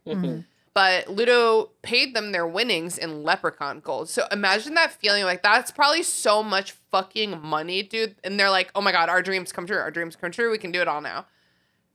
[0.73, 4.09] But Ludo paid them their winnings in leprechaun gold.
[4.09, 8.15] So imagine that feeling like that's probably so much fucking money, dude.
[8.23, 9.77] And they're like, oh my God, our dreams come true.
[9.77, 10.51] Our dreams come true.
[10.51, 11.25] We can do it all now.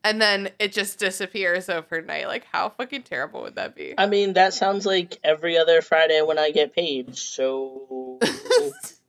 [0.03, 2.27] And then it just disappears overnight.
[2.27, 3.95] Like, how fucking terrible would that be?
[3.97, 7.17] I mean, that sounds like every other Friday when I get paid.
[7.17, 8.19] So.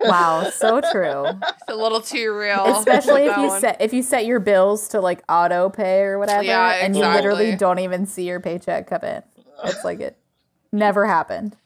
[0.00, 1.26] Wow, so true.
[1.26, 2.64] It's a little too real.
[2.78, 3.60] Especially if you one.
[3.60, 7.02] set if you set your bills to like auto pay or whatever, Yeah, and you
[7.02, 9.22] literally don't even see your paycheck come in.
[9.64, 10.16] It's like it
[10.72, 11.56] never happened.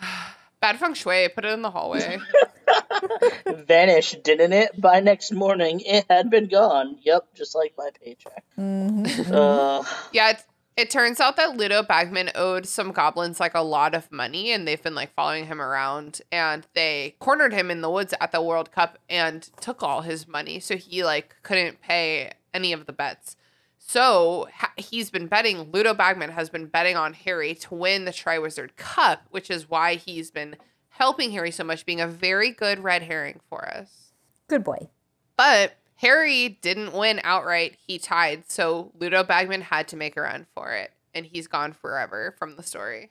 [0.60, 1.28] Bad feng shui.
[1.28, 2.18] Put it in the hallway.
[3.46, 4.78] vanished, didn't it?
[4.80, 6.98] By next morning, it had been gone.
[7.02, 8.44] Yep, just like my paycheck.
[8.58, 10.44] Uh, Yeah, it,
[10.78, 14.66] it turns out that Ludo Bagman owed some goblins like a lot of money and
[14.66, 18.40] they've been like following him around and they cornered him in the woods at the
[18.40, 22.92] World Cup and took all his money so he like couldn't pay any of the
[22.92, 23.34] bets.
[23.76, 28.12] So ha- he's been betting Ludo Bagman has been betting on Harry to win the
[28.12, 30.54] Triwizard Cup, which is why he's been
[30.90, 34.12] helping Harry so much, being a very good red herring for us.
[34.46, 34.90] Good boy.
[35.36, 37.76] But Harry didn't win outright.
[37.84, 38.48] He tied.
[38.48, 40.92] So Ludo Bagman had to make a run for it.
[41.12, 43.10] And he's gone forever from the story.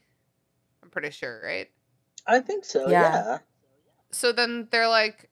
[0.81, 1.69] I'm pretty sure, right?
[2.25, 2.87] I think so.
[2.87, 3.11] Yeah.
[3.11, 3.37] Yeah.
[4.11, 5.29] So then they're like,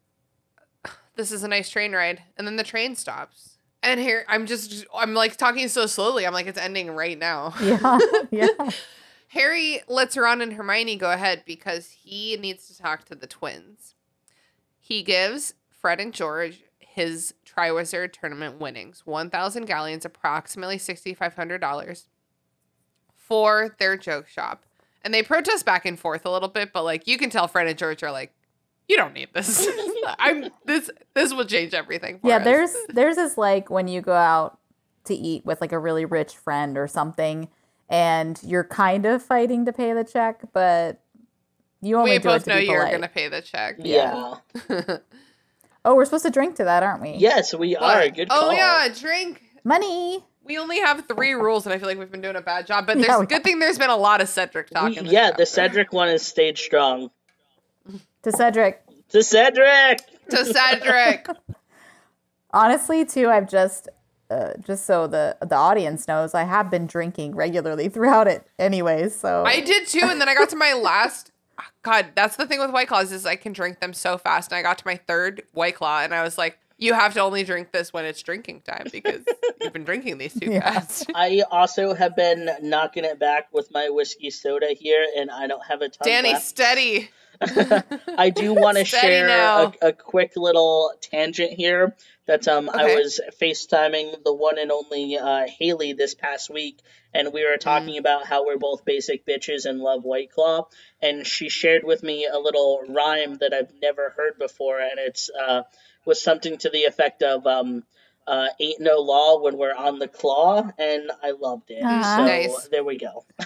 [1.16, 2.24] this is a nice train ride.
[2.36, 3.58] And then the train stops.
[3.82, 6.28] And here, I'm just, I'm like talking so slowly.
[6.28, 7.54] I'm like, it's ending right now.
[7.62, 8.00] Yeah.
[8.32, 8.48] yeah.
[9.30, 13.96] Harry lets Ron and Hermione go ahead because he needs to talk to the twins.
[14.78, 16.65] He gives Fred and George
[16.96, 22.08] his Triwizard tournament winnings 1,000 galleons, approximately $6,500,
[23.14, 24.66] for their joke shop.
[25.04, 27.68] And they protest back and forth a little bit, but like you can tell Fred
[27.68, 28.34] and George are like,
[28.88, 29.68] you don't need this.
[30.20, 32.20] I'm this this will change everything.
[32.20, 34.58] For yeah, us." there's there's this like when you go out
[35.06, 37.50] to eat with like a really rich friend or something,
[37.90, 41.02] and you're kind of fighting to pay the check, but
[41.82, 42.92] you only we do it both to know be you're polite.
[42.94, 43.76] gonna pay the check.
[43.80, 44.36] Yeah.
[45.86, 47.12] Oh, we're supposed to drink to that, aren't we?
[47.12, 48.10] Yes, we are.
[48.10, 48.50] Good call.
[48.50, 49.42] Oh yeah, drink.
[49.64, 50.26] Money.
[50.44, 52.88] We only have three rules, and I feel like we've been doing a bad job.
[52.88, 54.90] But there's we good thing there's been a lot of Cedric talk.
[54.90, 55.46] We- in this yeah, the.
[55.46, 57.12] Cedric one is stayed strong.
[58.24, 58.82] To Cedric.
[59.10, 60.00] To Cedric!
[60.32, 61.28] to Cedric.
[62.52, 63.88] Honestly, too, I've just
[64.32, 69.16] uh, just so the the audience knows, I have been drinking regularly throughout it, anyways.
[69.16, 71.32] So I did too, and then I got to my last.
[71.84, 74.58] God, that's the thing with White Claws is I can drink them so fast, and
[74.58, 77.44] I got to my third White Claw, and I was like, "You have to only
[77.44, 79.24] drink this when it's drinking time because
[79.62, 80.62] you've been drinking these too Yeah.
[80.74, 85.48] fast." I also have been knocking it back with my whiskey soda here, and I
[85.48, 86.46] don't have a ton Danni, left.
[86.46, 87.10] steady.
[88.18, 91.94] I do want to share a, a quick little tangent here.
[92.28, 96.80] That um, I was FaceTiming the one and only uh, Haley this past week,
[97.14, 100.68] and we were talking about how we're both basic bitches and love White Claw.
[101.04, 105.30] And she shared with me a little rhyme that I've never heard before, and it's
[105.30, 105.64] uh,
[106.06, 107.84] was something to the effect of um,
[108.26, 111.84] uh, "Ain't no law when we're on the claw," and I loved it.
[111.84, 112.18] Uh-huh.
[112.18, 112.68] So Nice.
[112.70, 113.24] there we go.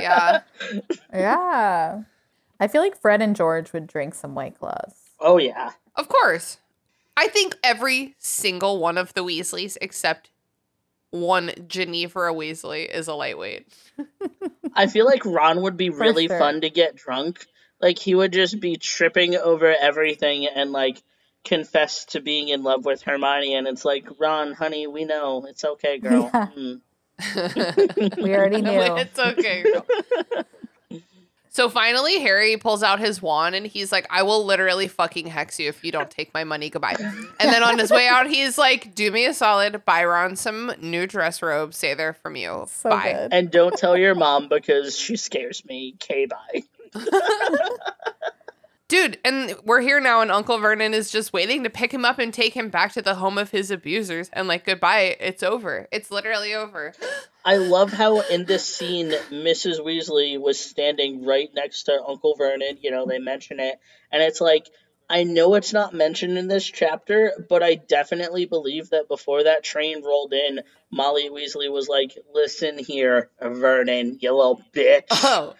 [0.00, 0.40] Yeah.
[1.12, 2.02] yeah,
[2.60, 4.94] I feel like Fred and George would drink some White Claws.
[5.20, 5.70] Oh yeah.
[5.96, 6.58] Of course.
[7.16, 10.30] I think every single one of the Weasleys except
[11.10, 13.68] one Ginevra Weasley is a lightweight.
[14.74, 16.38] I feel like Ron would be really sure.
[16.38, 17.46] fun to get drunk.
[17.80, 21.02] Like he would just be tripping over everything and like
[21.44, 25.46] confess to being in love with Hermione and it's like, Ron, honey, we know.
[25.46, 26.30] It's okay, girl.
[26.32, 26.48] Yeah.
[26.56, 26.80] Mm.
[28.22, 28.80] We already knew.
[28.80, 29.62] it's okay.
[29.62, 29.86] girl.
[31.54, 35.60] So finally, Harry pulls out his wand and he's like, I will literally fucking hex
[35.60, 36.68] you if you don't take my money.
[36.68, 36.96] Goodbye.
[36.98, 40.72] And then on his way out, he's like, Do me a solid, buy Ron some
[40.82, 42.66] new dress robes, say they're from you.
[42.68, 43.12] so Bye.
[43.12, 43.32] good.
[43.32, 45.94] And don't tell your mom because she scares me.
[46.00, 46.64] K bye.
[48.86, 52.18] Dude, and we're here now, and Uncle Vernon is just waiting to pick him up
[52.18, 54.28] and take him back to the home of his abusers.
[54.34, 55.88] And like, goodbye, it's over.
[55.90, 56.92] It's literally over.
[57.46, 59.80] I love how in this scene Mrs.
[59.80, 62.78] Weasley was standing right next to Uncle Vernon.
[62.82, 63.80] You know, they mention it.
[64.12, 64.66] And it's like,
[65.08, 69.62] I know it's not mentioned in this chapter, but I definitely believe that before that
[69.62, 70.60] train rolled in,
[70.90, 75.04] Molly Weasley was like, Listen here, Vernon, you little bitch.
[75.10, 75.54] Oh,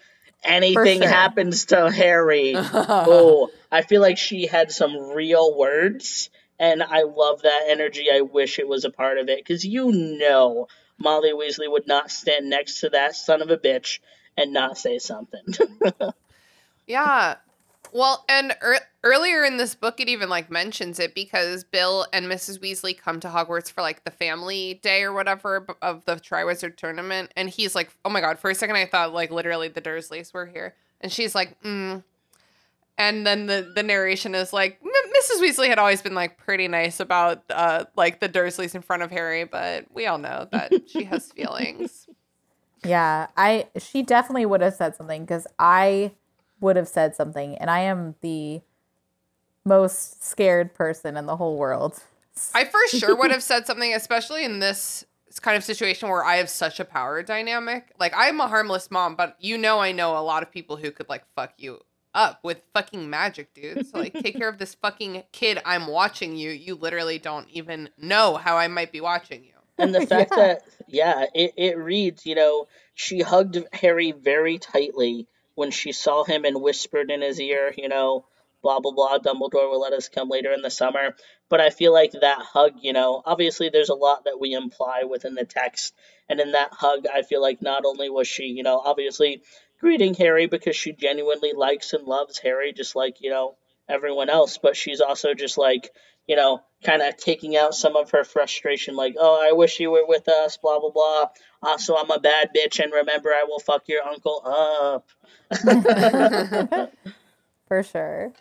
[0.45, 1.09] Anything sure.
[1.09, 2.53] happens to Harry.
[2.57, 6.29] oh, I feel like she had some real words.
[6.57, 8.07] And I love that energy.
[8.11, 9.39] I wish it was a part of it.
[9.39, 10.67] Because you know
[10.97, 13.99] Molly Weasley would not stand next to that son of a bitch
[14.37, 15.43] and not say something.
[16.87, 17.35] yeah.
[17.95, 22.25] Well, and ear earlier in this book, it even like mentions it because Bill and
[22.25, 22.59] Mrs.
[22.59, 27.31] Weasley come to Hogwarts for like the family day or whatever of the Triwizard tournament,
[27.37, 30.33] and he's like, "Oh my god!" For a second, I thought like literally the Dursleys
[30.33, 32.03] were here, and she's like, "Mm."
[32.97, 35.41] And then the the narration is like, "M- Mrs.
[35.41, 39.11] Weasley had always been like pretty nice about uh like the Dursleys in front of
[39.11, 42.09] Harry, but we all know that she has feelings.
[42.83, 46.11] Yeah, I she definitely would have said something because I
[46.59, 48.61] would have said something, and I am the
[49.65, 52.01] most scared person in the whole world.
[52.53, 55.05] I for sure would have said something, especially in this
[55.41, 57.91] kind of situation where I have such a power dynamic.
[57.99, 60.91] Like I'm a harmless mom, but you know I know a lot of people who
[60.91, 61.79] could like fuck you
[62.13, 63.85] up with fucking magic, dude.
[63.85, 66.51] So like take care of this fucking kid I'm watching you.
[66.51, 69.51] You literally don't even know how I might be watching you.
[69.77, 75.27] and the fact that, yeah, it, it reads, you know, she hugged Harry very tightly
[75.55, 78.25] when she saw him and whispered in his ear, you know,
[78.61, 81.15] blah, blah, blah, Dumbledore will let us come later in the summer.
[81.49, 85.03] But I feel like that hug, you know, obviously there's a lot that we imply
[85.09, 85.93] within the text.
[86.27, 89.43] And in that hug, I feel like not only was she, you know, obviously
[89.79, 93.55] greeting Harry because she genuinely likes and loves Harry, just like, you know,
[93.87, 94.57] everyone else.
[94.57, 95.91] But she's also just like,
[96.27, 99.91] you know, kind of taking out some of her frustration, like, oh, I wish you
[99.91, 101.25] were with us, blah, blah, blah.
[101.61, 105.09] Also, I'm a bad bitch, and remember, I will fuck your uncle up.
[107.67, 108.33] For sure.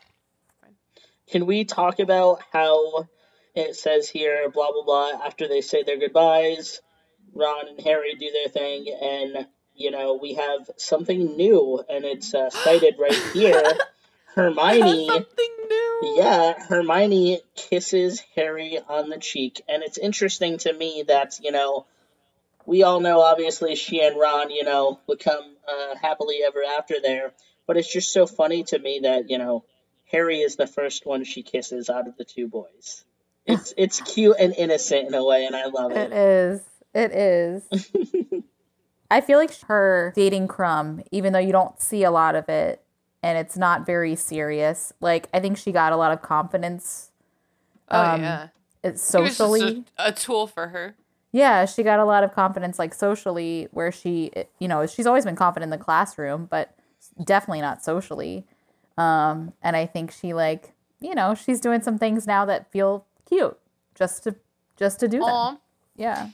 [1.30, 3.09] Can we talk about how
[3.55, 6.80] it says here, blah, blah, blah, after they say their goodbyes,
[7.35, 12.35] Ron and Harry do their thing, and, you know, we have something new, and it's
[12.35, 13.62] uh, cited right here.
[14.35, 15.07] Hermione.
[15.07, 16.14] Something new.
[16.16, 21.87] Yeah, Hermione kisses Harry on the cheek, and it's interesting to me that you know,
[22.66, 27.32] we all know obviously she and Ron, you know, become uh, happily ever after there,
[27.66, 29.64] but it's just so funny to me that you know,
[30.11, 33.05] Harry is the first one she kisses out of the two boys.
[33.47, 36.12] It's it's cute and innocent in a way, and I love It it.
[36.12, 36.61] is.
[36.95, 38.43] It is.
[39.11, 42.84] I feel like her dating Krum, even though you don't see a lot of it
[43.24, 47.10] and it's not very serious, like I think she got a lot of confidence
[47.90, 48.42] Oh Um, yeah.
[48.82, 49.84] it, It just socially.
[49.98, 50.94] a, a tool for her.
[51.32, 55.24] Yeah, she got a lot of confidence, like socially, where she, you know, she's always
[55.24, 56.74] been confident in the classroom, but
[57.22, 58.44] definitely not socially.
[58.96, 63.04] Um, and I think she, like, you know, she's doing some things now that feel
[63.28, 63.58] cute,
[63.96, 64.36] just to,
[64.76, 65.58] just to do them.
[65.96, 66.28] Yeah,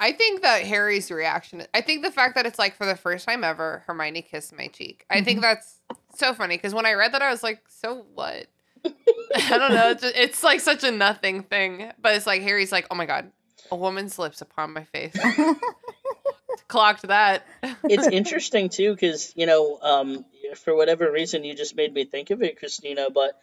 [0.00, 1.62] I think that Harry's reaction.
[1.74, 4.68] I think the fact that it's like for the first time ever, Hermione kissed my
[4.68, 5.04] cheek.
[5.10, 5.78] I think that's
[6.16, 8.46] so funny because when I read that, I was like, "So what?"
[8.84, 9.90] I don't know.
[9.90, 13.04] It's, just, it's like such a nothing thing, but it's like Harry's like, "Oh my
[13.04, 13.30] god,
[13.70, 15.14] a woman's lips upon my face."
[16.68, 17.44] Clocked that.
[17.84, 20.24] it's interesting too because you know um,
[20.56, 23.40] for whatever reason you just made me think of it christina but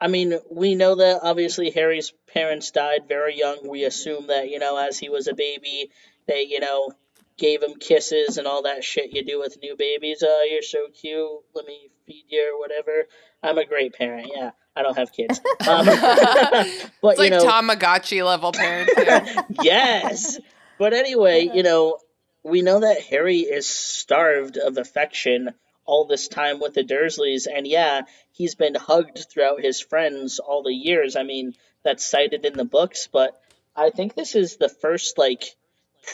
[0.00, 3.68] i mean we know that obviously harry's parents died very young.
[3.68, 5.90] We assume that you know as he was a baby
[6.26, 6.92] they you know
[7.36, 10.24] gave him kisses and all that shit you do with new babies.
[10.26, 11.30] Oh you're so cute.
[11.54, 13.06] Let me feed you or whatever.
[13.42, 14.30] I'm a great parent.
[14.34, 15.40] Yeah i don't have kids.
[15.68, 19.44] Um, but It's like you know Tamagotchi level parenting.
[19.62, 20.38] yes.
[20.78, 21.98] But anyway, you know,
[22.44, 25.52] we know that Harry is starved of affection
[25.88, 30.62] all this time with the Dursleys, and yeah, he's been hugged throughout his friends all
[30.62, 31.16] the years.
[31.16, 33.40] I mean, that's cited in the books, but
[33.74, 35.56] I think this is the first, like,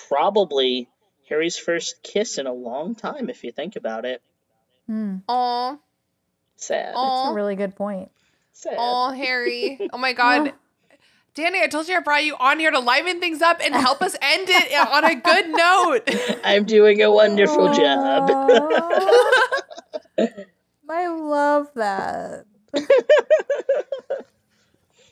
[0.09, 0.89] probably
[1.29, 4.23] Harry's first kiss in a long time, if you think about it.
[4.87, 5.17] Hmm.
[5.29, 5.77] Aw,
[6.57, 6.95] Sad.
[6.95, 8.13] that's a really good point.
[8.53, 8.77] Sad.
[8.79, 9.89] aw, Harry.
[9.93, 10.53] Oh my god.
[11.35, 14.01] Danni, I told you I brought you on here to liven things up and help
[14.03, 16.41] us end it on a good note.
[16.45, 18.31] I'm doing a wonderful job.
[20.89, 22.47] I love that.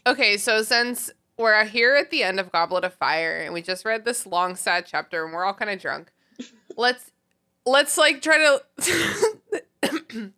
[0.05, 3.85] Okay, so since we're here at the end of Goblet of Fire and we just
[3.85, 6.11] read this long sad chapter and we're all kind of drunk,
[6.77, 7.13] let's
[7.65, 8.61] let's like try to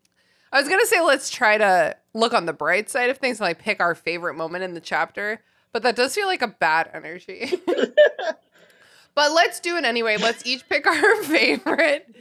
[0.53, 3.41] I was going to say let's try to look on the bright side of things
[3.41, 5.41] and like pick our favorite moment in the chapter,
[5.75, 7.53] but that does feel like a bad energy.
[9.15, 10.17] but let's do it anyway.
[10.17, 12.15] Let's each pick our favorite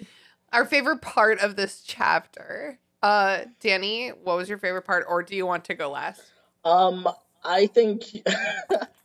[0.52, 2.80] our favorite part of this chapter.
[3.04, 6.24] Uh Danni, what was your favorite part or do you want to go last?
[6.66, 7.08] Um,
[7.44, 8.06] I think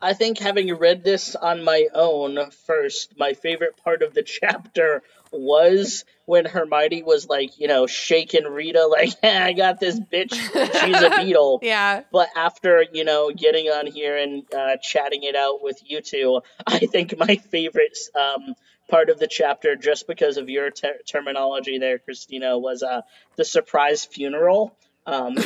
[0.00, 5.02] I think having read this on my own first, my favorite part of the chapter
[5.30, 10.32] was when Hermione was like, you know, shaking Rita like, hey, I got this bitch,
[10.32, 11.60] she's a beetle.
[11.62, 12.02] Yeah.
[12.12, 16.42] But after, you know, getting on here and uh, chatting it out with you two,
[16.66, 18.54] I think my favorite um,
[18.88, 23.02] part of the chapter, just because of your ter- terminology there, Christina, was uh,
[23.36, 24.76] the surprise funeral.
[25.06, 25.36] Um,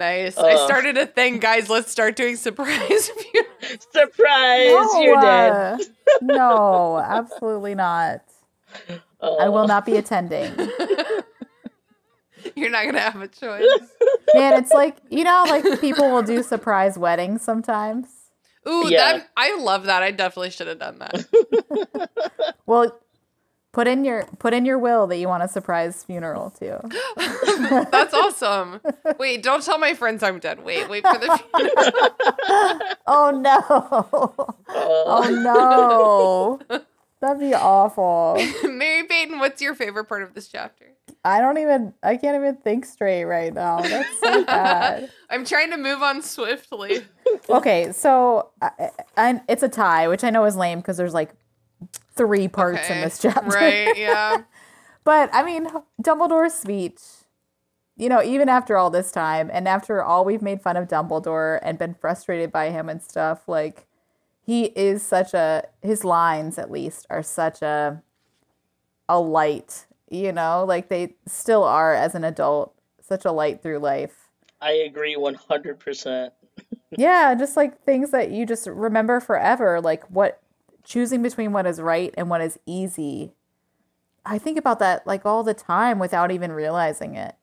[0.00, 0.36] Nice.
[0.38, 0.66] I Uh.
[0.66, 1.68] started a thing, guys.
[1.68, 3.86] Let's start doing surprise funerals.
[3.92, 5.52] surprise, you're dead.
[5.52, 5.78] uh,
[6.22, 8.22] no, absolutely not.
[9.22, 10.52] I will not be attending.
[12.56, 13.62] You're not gonna have a choice.
[14.34, 18.06] Man, it's like you know, like people will do surprise weddings sometimes.
[18.66, 19.18] Ooh, Yeah.
[19.18, 20.02] that I love that.
[20.02, 22.10] I definitely should have done that.
[22.66, 22.98] Well,
[23.72, 26.78] put in your put in your will that you want a surprise funeral too.
[27.90, 28.80] That's awesome.
[29.18, 30.64] Wait, don't tell my friends I'm dead.
[30.64, 32.96] Wait, wait for the funeral.
[33.06, 33.64] Oh no!
[33.68, 34.54] Oh.
[34.68, 36.80] oh no!
[37.20, 38.42] That'd be awful.
[38.64, 40.86] Mary Peyton, what's your favorite part of this chapter?
[41.24, 41.92] I don't even.
[42.02, 43.80] I can't even think straight right now.
[43.80, 45.10] That's so bad.
[45.28, 47.02] I'm trying to move on swiftly.
[47.48, 51.34] Okay, so I, I, it's a tie, which I know is lame because there's like
[52.14, 53.50] three parts in this chapter.
[53.50, 54.42] Right, yeah.
[55.02, 55.66] But I mean,
[56.00, 57.00] Dumbledore's speech,
[57.96, 61.58] you know, even after all this time and after all we've made fun of Dumbledore
[61.62, 63.86] and been frustrated by him and stuff, like
[64.44, 68.02] he is such a his lines at least are such a
[69.08, 73.78] a light, you know, like they still are as an adult, such a light through
[73.78, 74.28] life.
[74.60, 76.30] I agree 100%.
[76.96, 80.40] yeah, just like things that you just remember forever, like what
[80.84, 83.32] choosing between what is right and what is easy.
[84.24, 87.34] I think about that like all the time without even realizing it.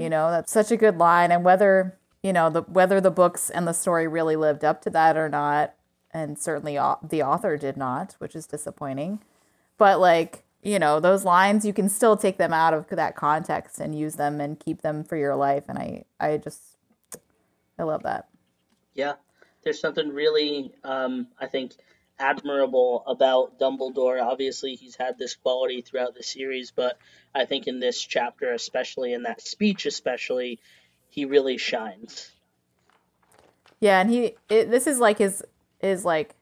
[0.00, 3.48] You know, that's such a good line and whether, you know, the whether the books
[3.48, 5.74] and the story really lived up to that or not,
[6.10, 9.22] and certainly au- the author did not, which is disappointing.
[9.78, 13.78] But like, you know, those lines you can still take them out of that context
[13.78, 16.76] and use them and keep them for your life and I I just
[17.78, 18.28] I love that.
[18.94, 19.14] Yeah,
[19.64, 21.72] there's something really, um, I think,
[22.22, 24.22] admirable about Dumbledore.
[24.22, 26.96] Obviously, he's had this quality throughout the series, but
[27.34, 30.60] I think in this chapter, especially in that speech, especially,
[31.10, 32.30] he really shines.
[33.80, 35.42] Yeah, and he it, this is like his
[35.80, 36.36] is like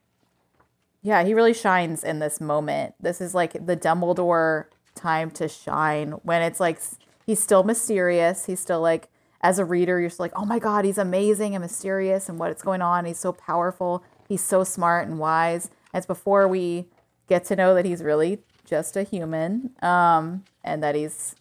[1.03, 2.95] yeah, he really shines in this moment.
[3.01, 6.79] This is like the Dumbledore time to shine when it's like
[7.25, 8.45] he's still mysterious.
[8.45, 9.09] He's still like
[9.41, 12.63] as a reader, you're just like, "Oh my god, he's amazing and mysterious and what's
[12.63, 13.07] going on.
[13.07, 14.05] He's so powerful.
[14.31, 16.87] He's so smart and wise." It's before we
[17.29, 21.35] get to know that he's really just a human um and that he's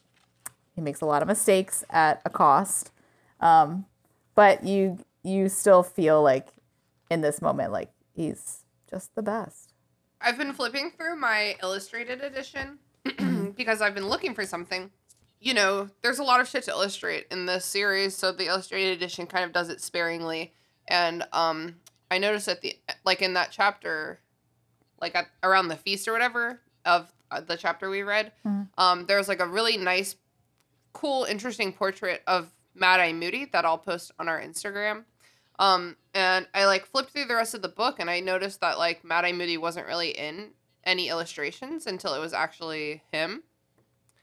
[0.75, 2.91] he makes a lot of mistakes at a cost.
[3.39, 3.85] Um
[4.35, 6.47] but you you still feel like
[7.11, 9.73] in this moment like he's just the best.
[10.21, 12.79] I've been flipping through my illustrated edition
[13.55, 14.91] because I've been looking for something.
[15.39, 18.97] You know, there's a lot of shit to illustrate in this series, so the illustrated
[18.97, 20.51] edition kind of does it sparingly.
[20.89, 21.75] And um,
[22.12, 24.20] I noticed at the like in that chapter,
[24.99, 28.32] like at, around the feast or whatever of uh, the chapter we read,
[28.78, 30.16] um, there was like a really nice,
[30.93, 35.03] cool, interesting portrait of Mad Eye Moody that I'll post on our Instagram.
[35.60, 38.78] Um, and I like flipped through the rest of the book and I noticed that
[38.78, 40.51] like Mad Eye Moody wasn't really in
[40.86, 43.43] any illustrations until it was actually him.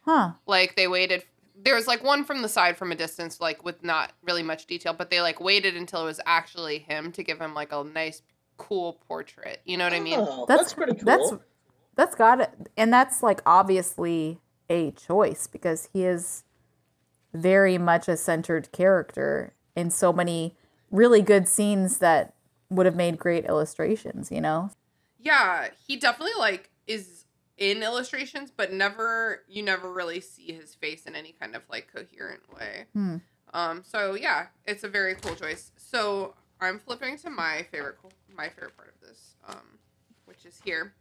[0.01, 0.33] Huh.
[0.47, 1.25] Like they waited
[1.63, 4.67] there was like one from the side from a distance, like with not really much
[4.67, 7.83] detail, but they like waited until it was actually him to give him like a
[7.83, 8.23] nice
[8.57, 9.61] cool portrait.
[9.65, 10.19] You know what I mean?
[10.19, 11.05] Oh, that's, pretty cool.
[11.05, 11.33] That's
[11.95, 16.45] that's got it, and that's like obviously a choice because he is
[17.33, 20.57] very much a centered character in so many
[20.91, 22.35] really good scenes that
[22.69, 24.31] would have made great illustrations.
[24.31, 24.71] You know.
[25.19, 27.25] Yeah, he definitely like is
[27.59, 31.89] in illustrations, but never you never really see his face in any kind of like
[31.93, 32.85] coherent way.
[32.93, 33.17] Hmm.
[33.55, 35.73] Um, so yeah, it's a very cool choice.
[35.77, 37.97] So I'm flipping to my favorite
[38.35, 39.79] my favorite part of this, um,
[40.27, 40.93] which is here.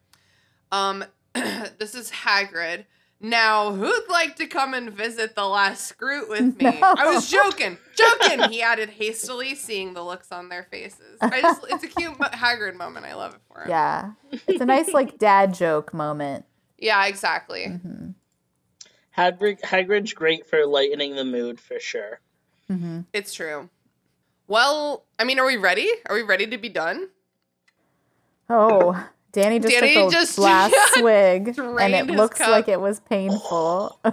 [0.72, 1.04] Um,
[1.34, 2.86] this is Hagrid.
[3.26, 6.80] Now, who'd like to come and visit the last Skrewt with me?
[6.84, 8.52] I was joking, joking.
[8.52, 11.18] He added hastily, seeing the looks on their faces.
[11.22, 13.08] I just—it's a cute mo- Hagrid moment.
[13.08, 13.70] I love it for him.
[13.70, 16.46] Yeah, it's a nice like dad joke moment.
[16.78, 17.66] Yeah, exactly.
[17.66, 18.12] Mm-hmm.
[19.18, 22.20] Hagrid, Hagrid's great for lightening the mood for sure.
[22.70, 23.02] Mm-hmm.
[23.12, 23.72] It's true.
[24.48, 25.90] Well, I mean, are we ready?
[26.06, 27.10] Are we ready to be done?
[28.52, 29.04] Oh,
[29.36, 32.50] Danni just Danni took a just- last yeah, swig, and it looks cup.
[32.50, 34.00] like it was painful.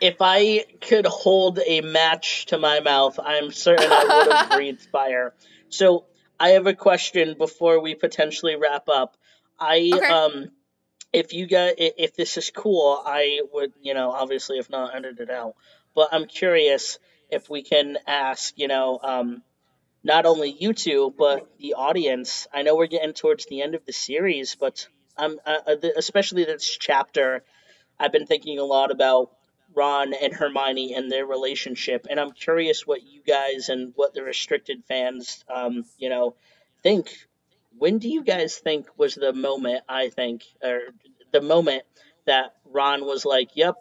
[0.00, 4.82] If I could hold a match to my mouth, I'm certain I would have breathed
[4.92, 5.32] fire.
[5.70, 6.04] So
[6.38, 9.16] I have a question before we potentially wrap up.
[9.58, 10.06] I Okay.
[10.06, 10.50] um,
[11.12, 14.94] if you guys, i- if this is cool, I would, you know, obviously if not,
[14.94, 15.54] edit it out.
[15.94, 16.98] But I'm curious
[17.30, 19.42] if we can ask, you know, um,
[20.04, 22.46] not only you two but the audience.
[22.52, 24.86] I know we're getting towards the end of the series, but
[25.16, 27.44] um, uh, uh, especially this chapter,
[27.98, 29.30] I've been thinking a lot about
[29.74, 34.22] Ron and Hermione and their relationship, and I'm curious what you guys and what the
[34.22, 36.34] restricted fans, um, you know,
[36.82, 37.26] think.
[37.78, 39.84] When do you guys think was the moment?
[39.88, 40.80] I think, or
[41.32, 41.84] the moment
[42.26, 43.76] that Ron was like, "Yep,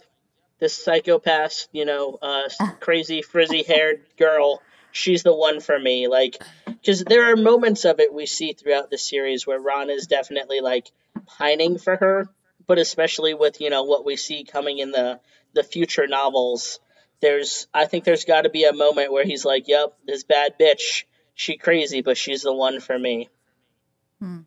[0.59, 2.47] this psychopath, you know, uh,
[2.79, 4.61] crazy frizzy-haired girl,
[4.91, 8.89] she's the one for me." Like, because there are moments of it we see throughout
[8.89, 10.91] the series where Ron is definitely like
[11.25, 12.27] pining for her,
[12.67, 15.19] but especially with you know what we see coming in the
[15.53, 16.79] the future novels,
[17.21, 20.55] there's I think there's got to be a moment where he's like, "Yep, this bad
[20.59, 21.03] bitch,
[21.35, 23.29] she crazy, but she's the one for me."
[24.19, 24.41] Hmm.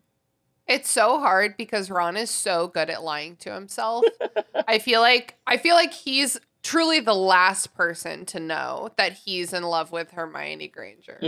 [0.67, 4.03] It's so hard because Ron is so good at lying to himself.
[4.67, 9.53] I feel like I feel like he's truly the last person to know that he's
[9.53, 11.21] in love with Hermione Granger.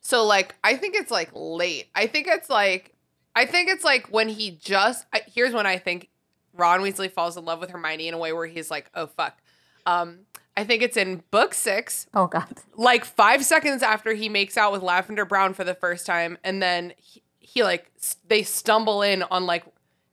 [0.00, 1.86] so like I think it's like late.
[1.94, 2.92] I think it's like
[3.36, 6.08] I think it's like when he just I, here's when I think
[6.54, 9.38] Ron Weasley falls in love with Hermione in a way where he's like, "Oh fuck."
[9.86, 10.20] Um
[10.56, 12.48] I think it's in book 6 oh God.
[12.76, 16.60] like five seconds after he makes out with Lavender Brown for the first time, and
[16.60, 19.64] then he, he like s- they stumble in on like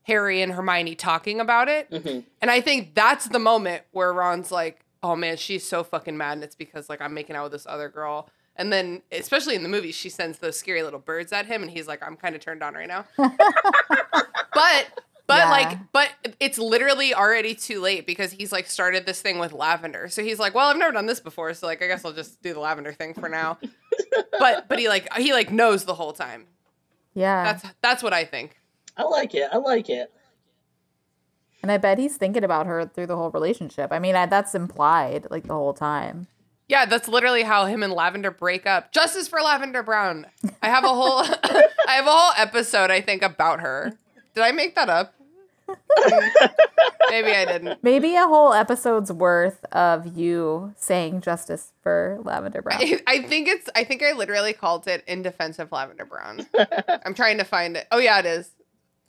[0.06, 1.90] Harry and Hermione talking about it.
[1.92, 2.20] Mm-hmm.
[2.42, 6.34] And I think that's the moment where Ron's like, "Oh man, she's so fucking mad
[6.34, 9.64] and it's because like I'm making out with this other girl." And then especially in
[9.64, 12.36] the movie, she sends those scary little birds at him and he's like, "I'm kind
[12.36, 14.88] of turned on right now." but
[15.28, 15.50] but Yeah.
[15.50, 16.10] like but
[16.40, 20.08] it's literally already too late because he's like started this thing with lavender.
[20.08, 22.42] So he's like, "Well, I've never done this before, so like I guess I'll just
[22.42, 23.58] do the lavender thing for now."
[24.40, 26.46] but but he like he like knows the whole time.
[27.14, 27.44] Yeah.
[27.54, 28.56] That's that's what I think.
[28.98, 29.48] I like it.
[29.52, 30.12] I like it.
[31.62, 33.92] and I bet he's thinking about her through the whole relationship.
[33.92, 36.28] I mean, I, that's implied like the whole time.
[36.68, 38.92] Yeah, that's literally how him and Lavender break up.
[38.92, 40.26] Justice for Lavender Brown.
[40.64, 43.94] I have a whole I have a whole episode I think about her.
[44.34, 45.14] Did I make that up?
[47.10, 47.84] Maybe I didn't.
[47.84, 52.80] Maybe a whole episode's worth of you saying justice for Lavender Brown.
[52.82, 56.46] I, I think it's I think I literally called it in defense of Lavender Brown.
[57.06, 57.88] I'm trying to find it.
[57.92, 58.52] Oh yeah, it is.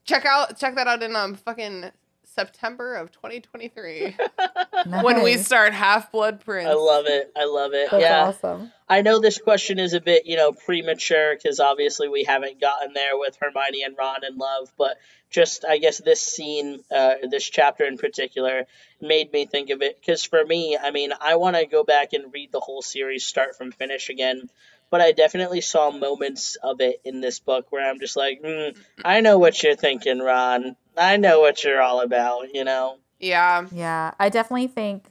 [0.06, 1.90] Check out check that out in um fucking
[2.36, 4.14] September of 2023
[5.00, 6.68] when we start Half Blood Prince.
[6.68, 7.32] I love it.
[7.34, 7.90] I love it.
[7.90, 8.26] That's yeah.
[8.26, 8.72] awesome.
[8.88, 12.92] I know this question is a bit, you know, premature because obviously we haven't gotten
[12.92, 14.98] there with Hermione and Ron in love, but
[15.30, 18.66] just I guess this scene, uh, this chapter in particular,
[19.00, 19.98] made me think of it.
[19.98, 23.24] Because for me, I mean, I want to go back and read the whole series
[23.24, 24.50] start from finish again,
[24.90, 28.76] but I definitely saw moments of it in this book where I'm just like, mm,
[29.04, 30.76] I know what you're thinking, Ron.
[30.96, 32.98] I know what you're all about, you know.
[33.18, 33.66] Yeah.
[33.72, 35.04] Yeah, I definitely think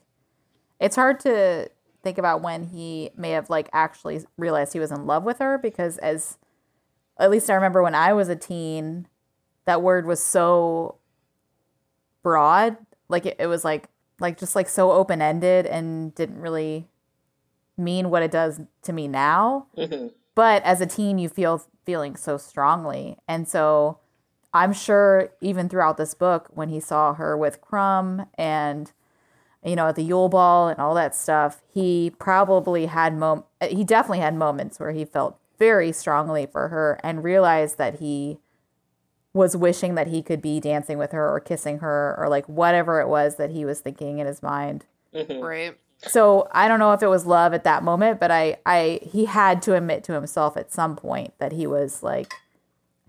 [0.80, 1.70] it's hard to
[2.04, 5.58] think about when he may have like actually realized he was in love with her
[5.58, 6.38] because as
[7.18, 9.08] at least I remember when I was a teen,
[9.66, 10.98] that word was so
[12.22, 12.78] broad.
[13.10, 13.90] Like it, it was like
[14.20, 16.88] like just like so open ended and didn't really
[17.78, 19.68] mean what it does to me now.
[19.76, 23.18] hmm But as a teen, you feel feeling so strongly.
[23.28, 24.00] And so
[24.54, 28.92] I'm sure even throughout this book, when he saw her with Krum and,
[29.64, 33.84] you know, at the Yule Ball and all that stuff, he probably had mom he
[33.84, 38.40] definitely had moments where he felt very strongly for her and realized that he
[39.34, 43.02] was wishing that he could be dancing with her or kissing her or like whatever
[43.02, 44.86] it was that he was thinking in his mind
[45.42, 45.78] Right.
[46.08, 49.26] So I don't know if it was love at that moment, but I, I, he
[49.26, 52.34] had to admit to himself at some point that he was like,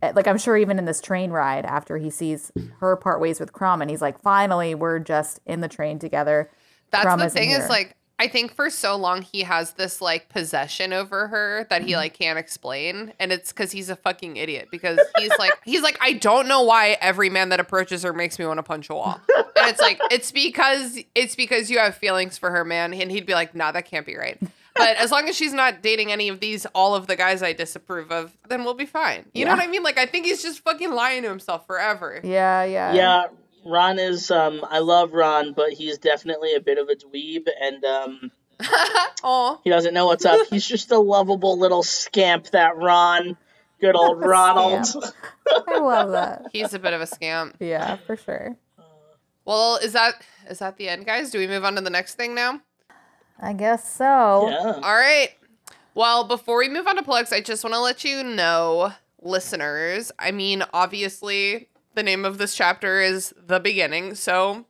[0.02, 3.52] like I'm sure even in this train ride after he sees her part ways with
[3.52, 6.50] Krum, and he's like, finally, we're just in the train together.
[6.90, 10.28] That's Krum the thing is like I think for so long he has this like
[10.30, 11.88] possession over her that Mm-hmm.
[11.88, 15.82] he like can't explain and it's cuz he's a fucking idiot because he's like he's
[15.82, 18.88] like I don't know why every man that approaches her makes me want to punch
[18.90, 19.20] a wall.
[19.36, 22.94] And it's like it's because it's because you have feelings for her, man.
[22.94, 24.38] And he'd be like, "Nah, that can't be right."
[24.74, 27.54] But as long as she's not dating any of these all of the guys I
[27.54, 29.24] disapprove of, then we'll be fine.
[29.32, 29.82] You know what I mean?
[29.82, 32.20] Like I think he's just fucking lying to himself forever.
[32.22, 33.24] Yeah, yeah, Yeah,
[33.66, 34.30] Ron is.
[34.30, 38.30] Um, I love Ron, but he's definitely a bit of a dweeb, and um,
[39.22, 40.46] Oh, he doesn't know what's up.
[40.48, 43.36] He's just a lovable little scamp, that Ron.
[43.80, 44.86] Good old Ronald.
[45.68, 46.46] I love that.
[46.52, 47.56] he's a bit of a scamp.
[47.60, 48.56] Yeah, for sure.
[49.44, 50.14] Well, is that
[50.48, 51.30] is that the end, guys?
[51.30, 52.60] Do we move on to the next thing now?
[53.40, 54.48] I guess so.
[54.48, 54.80] yeah.
[54.82, 55.30] All right.
[55.94, 60.10] Well, before we move on to plugs, I just want to let you know, listeners.
[60.18, 64.14] I mean, obviously, the name of this chapter is the beginning.
[64.14, 64.66] So,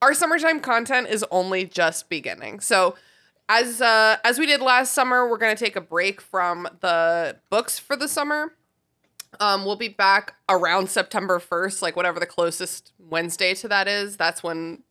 [0.00, 2.58] our summertime content is only just beginning.
[2.58, 2.96] So,
[3.48, 7.78] as uh, as we did last summer, we're gonna take a break from the books
[7.78, 8.54] for the summer.
[9.40, 14.16] Um, we'll be back around September first, like whatever the closest Wednesday to that is.
[14.16, 14.82] That's when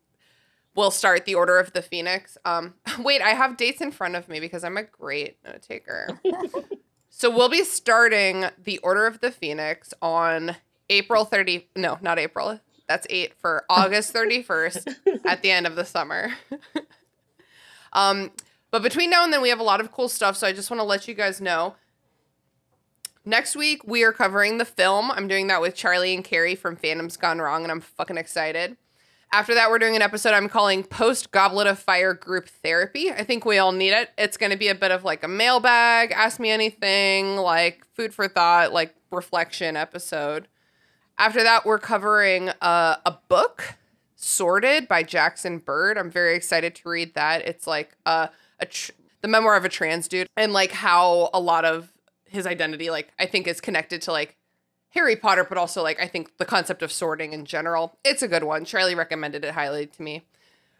[0.75, 2.37] we'll start the Order of the Phoenix.
[2.45, 6.19] Um, wait, I have dates in front of me because I'm a great note taker.
[7.09, 10.55] so we'll be starting the Order of the Phoenix on
[10.91, 11.67] April 30.
[11.75, 12.59] No, not April.
[12.87, 14.95] That's eight for August 31st
[15.25, 16.33] at the end of the summer.
[17.93, 18.31] um,
[18.69, 20.37] but between now and then, we have a lot of cool stuff.
[20.37, 21.75] So I just want to let you guys know.
[23.23, 25.11] Next week, we are covering the film.
[25.11, 28.77] I'm doing that with Charlie and Carrie from Phantoms Gone Wrong, and I'm fucking excited.
[29.31, 33.11] After that, we're doing an episode I'm calling Post Goblet of Fire Group Therapy.
[33.11, 34.09] I think we all need it.
[34.17, 38.13] It's going to be a bit of like a mailbag, ask me anything, like food
[38.13, 40.47] for thought, like reflection episode.
[41.21, 43.75] After that, we're covering uh, a book,
[44.15, 45.95] Sorted by Jackson Bird.
[45.95, 47.47] I'm very excited to read that.
[47.47, 48.29] It's like uh,
[48.59, 51.93] a tr- the memoir of a trans dude and like how a lot of
[52.25, 54.35] his identity, like I think, is connected to like
[54.95, 57.99] Harry Potter, but also like I think the concept of sorting in general.
[58.03, 58.65] It's a good one.
[58.65, 60.23] Charlie recommended it highly to me.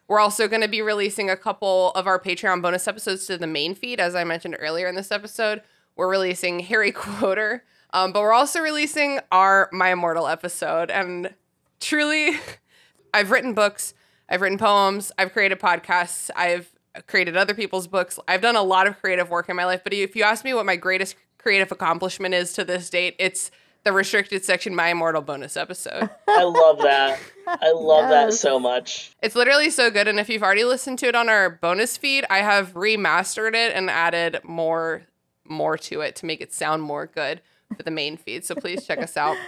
[0.08, 3.46] We're also going to be releasing a couple of our Patreon bonus episodes to the
[3.46, 5.62] main feed, as I mentioned earlier in this episode.
[5.96, 7.64] We're releasing Harry Quoter,
[7.94, 10.90] Um, but we're also releasing our My Immortal episode.
[10.90, 11.34] And
[11.80, 12.38] truly,
[13.14, 13.94] I've written books,
[14.30, 16.72] I've written poems, I've created podcasts, I've
[17.08, 18.20] created other people's books.
[18.28, 19.82] I've done a lot of creative work in my life.
[19.84, 23.52] But if you ask me what my greatest creative accomplishment is to this date, it's
[23.84, 26.10] the restricted section My Immortal bonus episode.
[26.28, 27.20] I love that.
[27.48, 29.12] I love that so much.
[29.24, 30.08] It's literally so good.
[30.08, 33.74] And if you've already listened to it on our bonus feed, I have remastered it
[33.76, 35.04] and added more
[35.44, 37.42] more to it to make it sound more good
[37.76, 38.46] for the main feed.
[38.46, 39.38] So please check us out.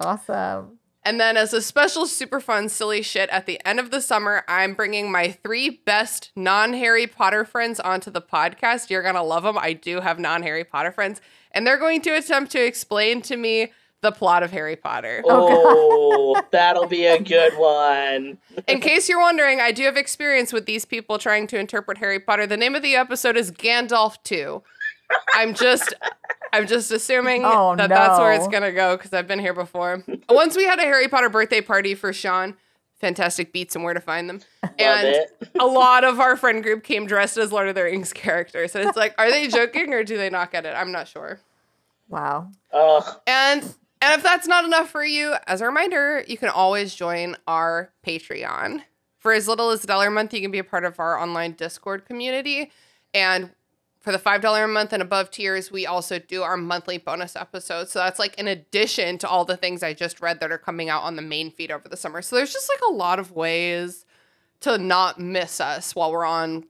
[0.00, 0.78] Awesome.
[1.04, 4.44] And then as a special super fun silly shit at the end of the summer,
[4.46, 8.90] I'm bringing my three best non-Harry Potter friends onto the podcast.
[8.90, 9.56] You're going to love them.
[9.56, 11.20] I do have non-Harry Potter friends,
[11.52, 15.22] and they're going to attempt to explain to me the plot of Harry Potter.
[15.24, 18.38] Oh, oh that'll be a good one.
[18.66, 22.20] In case you're wondering, I do have experience with these people trying to interpret Harry
[22.20, 22.46] Potter.
[22.46, 24.62] The name of the episode is Gandalf 2.
[25.34, 25.94] I'm just
[26.52, 29.54] I'm just assuming Oh, that that's where it's going to go cuz I've been here
[29.54, 30.04] before.
[30.28, 32.56] Once we had a Harry Potter birthday party for Sean,
[33.00, 34.40] fantastic beats and where to find them.
[34.78, 35.26] and
[35.58, 38.74] a lot of our friend group came dressed as Lord of the Rings characters.
[38.74, 40.74] And it's like, are they joking or do they not get it?
[40.76, 41.40] I'm not sure.
[42.08, 42.50] Wow.
[42.72, 43.62] Oh, And
[44.00, 47.90] and if that's not enough for you, as a reminder, you can always join our
[48.06, 48.82] Patreon.
[49.18, 51.18] For as little as a dollar a month, you can be a part of our
[51.18, 52.70] online Discord community.
[53.12, 53.50] And
[54.00, 57.90] for the $5 a month and above tiers, we also do our monthly bonus episodes.
[57.90, 60.88] So that's like in addition to all the things I just read that are coming
[60.88, 62.22] out on the main feed over the summer.
[62.22, 64.04] So there's just like a lot of ways
[64.60, 66.64] to not miss us while we're on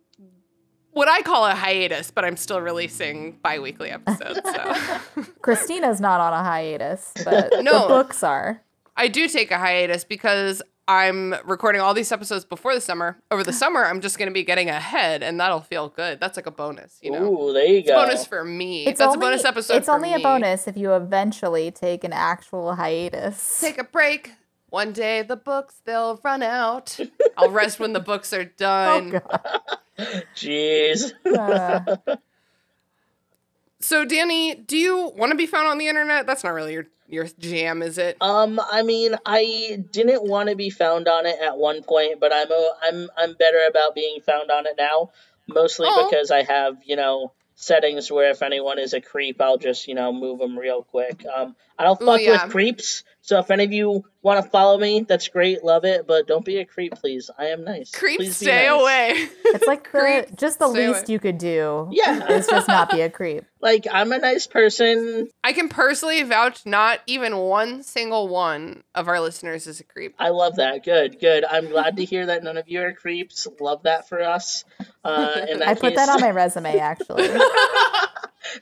[0.92, 4.40] what I call a hiatus, but I'm still releasing bi weekly episodes.
[4.44, 5.22] So.
[5.42, 7.82] Christina's not on a hiatus, but No.
[7.82, 8.62] the books are.
[8.96, 13.18] I do take a hiatus because I'm recording all these episodes before the summer.
[13.30, 16.18] Over the summer, I'm just going to be getting ahead, and that'll feel good.
[16.18, 17.50] That's like a bonus, you know.
[17.50, 18.04] ooh, there you It's a go.
[18.06, 18.86] bonus for me.
[18.86, 19.74] It's That's only, a bonus episode.
[19.76, 23.60] It's for only a bonus if you eventually take an actual hiatus.
[23.60, 24.32] Take a break.
[24.70, 26.98] One day the books they'll run out.
[27.36, 29.20] I'll rest when the books are done.
[29.30, 31.12] Oh, Jeez.
[31.26, 31.96] Uh,
[33.80, 36.26] so, Danni, do you want to be found on the internet?
[36.26, 38.16] That's not really your your jam, is it?
[38.20, 42.32] Um, I mean, I didn't want to be found on it at one point, but
[42.34, 45.10] I'm a, I'm I'm better about being found on it now,
[45.48, 46.08] mostly Oh.
[46.08, 49.94] because I have you know settings where if anyone is a creep, I'll just you
[49.94, 51.24] know move them real quick.
[51.26, 52.44] Um, I don't Ooh, fuck yeah.
[52.44, 56.06] with creeps, so if any of you want to follow me, that's great, love it,
[56.06, 57.30] but don't be a creep, please.
[57.38, 57.90] I am nice.
[57.90, 58.80] Creep, Please stay nice.
[58.80, 59.28] away.
[59.44, 61.12] it's like the, Creep, just the least away.
[61.12, 61.90] you could do.
[61.92, 62.32] Yeah.
[62.32, 63.44] Is just not be a creep.
[63.60, 65.28] Like I'm a nice person.
[65.44, 70.14] I can personally vouch not even one single one of our listeners is a creep.
[70.18, 70.82] I love that.
[70.82, 71.44] Good, good.
[71.44, 73.46] I'm glad to hear that none of you are creeps.
[73.60, 74.64] Love that for us.
[75.04, 77.28] Uh, in that I put that on my resume actually.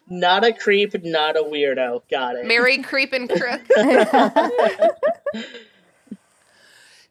[0.08, 2.02] Not a creep, not a weirdo.
[2.10, 2.46] Got it.
[2.46, 3.62] Mary Creep and Crook.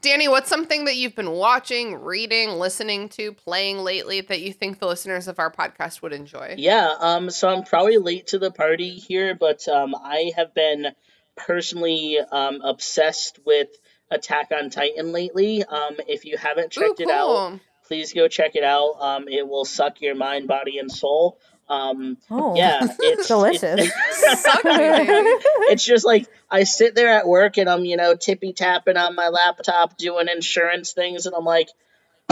[0.06, 4.78] Danni, what's something that you've been watching, reading, listening to, playing lately that you think
[4.78, 6.54] the listeners of our podcast would enjoy?
[6.58, 10.90] Yeah, um, so I'm probably late to the party here, but um, I have been
[11.36, 13.70] personally um, obsessed with
[14.12, 15.64] Attack on Titan lately.
[15.64, 18.98] Um, if you haven't checked Ooh, it out, please go check it out.
[19.00, 21.40] Um, it will suck your mind, body, and soul.
[21.68, 23.92] Um, Oh, yeah, it's delicious.
[24.12, 25.40] Suck you, Danni.
[25.72, 29.16] it's just like I sit there at work and I'm, you know, tippy tapping on
[29.16, 31.70] my laptop doing insurance things, and I'm like,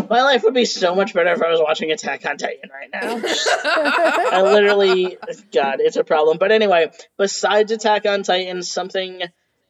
[0.10, 2.90] my life would be so much better if I was watching Attack on Titan right
[2.92, 3.22] now.
[3.66, 5.18] I literally,
[5.52, 6.38] God, it's a problem.
[6.38, 9.22] But anyway, besides Attack on Titan, something,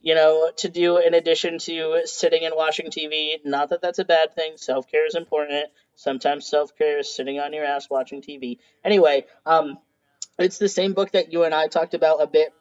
[0.03, 3.37] you know, to do in addition to sitting and watching TV.
[3.45, 4.57] Not that that's a bad thing.
[4.57, 5.67] Self care is important.
[5.95, 8.59] Sometimes self care is sitting on your ass watching TV.
[8.83, 9.79] Anyway, um,
[10.37, 12.53] it's the same book that you and I talked about a bit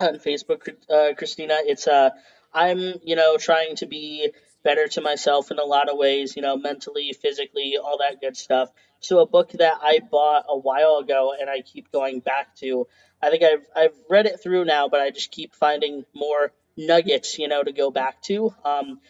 [0.00, 1.58] on Facebook, uh, Christina.
[1.60, 2.10] It's uh,
[2.54, 4.30] I'm you know trying to be
[4.64, 8.36] better to myself in a lot of ways, you know, mentally, physically, all that good
[8.36, 8.70] stuff.
[9.00, 12.86] So a book that I bought a while ago and I keep going back to.
[13.20, 17.38] I think I've I've read it through now, but I just keep finding more nuggets,
[17.38, 18.54] you know, to go back to.
[18.64, 19.00] Um,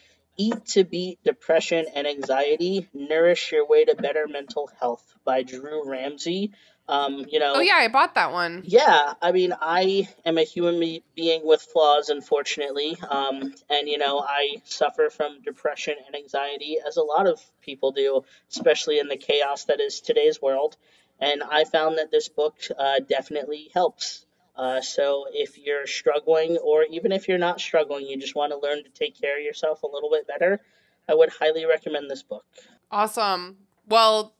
[0.40, 5.88] Eat to Beat Depression and Anxiety: Nourish Your Way to Better Mental Health by Drew
[5.88, 6.52] Ramsey.
[6.88, 8.62] Um, you know, Oh yeah, I bought that one.
[8.64, 12.96] yeah, I mean, I am a human be- being with flaws, unfortunately.
[13.10, 17.90] Um, and, you know, I suffer from depression and anxiety, as a lot of people
[17.92, 20.76] do, especially in the chaos that is today's world.
[21.20, 24.24] And I found that this book uh, definitely helps.
[24.58, 28.58] Uh, so if you're struggling, or even if you're not struggling, you just want to
[28.58, 30.60] learn to take care of yourself a little bit better,
[31.08, 32.44] I would highly recommend this book.
[32.90, 33.58] Awesome.
[33.88, 34.34] Well,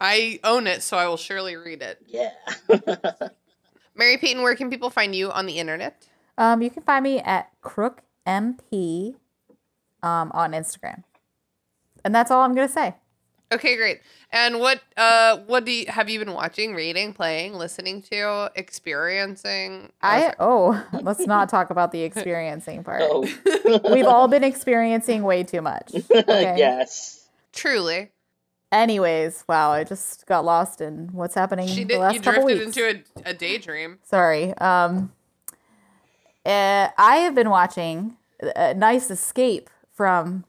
[0.00, 2.02] I own it, so I will surely read it.
[2.08, 2.32] Yeah.
[3.94, 6.04] Mary Peyton, where can people find you on the internet?
[6.36, 9.14] Um, you can find me at Crook MP
[10.02, 11.04] um, on Instagram.
[12.04, 12.96] And that's all I'm gonna say.
[13.54, 14.00] Okay, great.
[14.32, 19.92] And what uh what do you have you been watching, reading, playing, listening to, experiencing?
[20.02, 23.02] I oh, let's not talk about the experiencing part.
[23.04, 23.20] Oh,
[23.92, 25.92] We've all been experiencing way too much.
[25.94, 26.54] Okay?
[26.58, 27.28] yes.
[27.52, 28.10] Truly.
[28.72, 32.66] Anyways, wow, I just got lost in what's happening She the last you couple drifted
[32.66, 32.76] weeks.
[32.76, 34.00] into a, a daydream.
[34.02, 34.52] Sorry.
[34.58, 35.12] Um,
[36.44, 38.16] uh, I have been watching
[38.56, 40.44] a nice escape from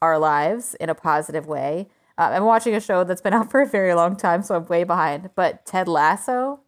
[0.00, 1.88] our lives in a positive way.
[2.16, 4.66] Uh, I'm watching a show that's been out for a very long time, so I'm
[4.66, 5.30] way behind.
[5.34, 6.60] But Ted Lasso.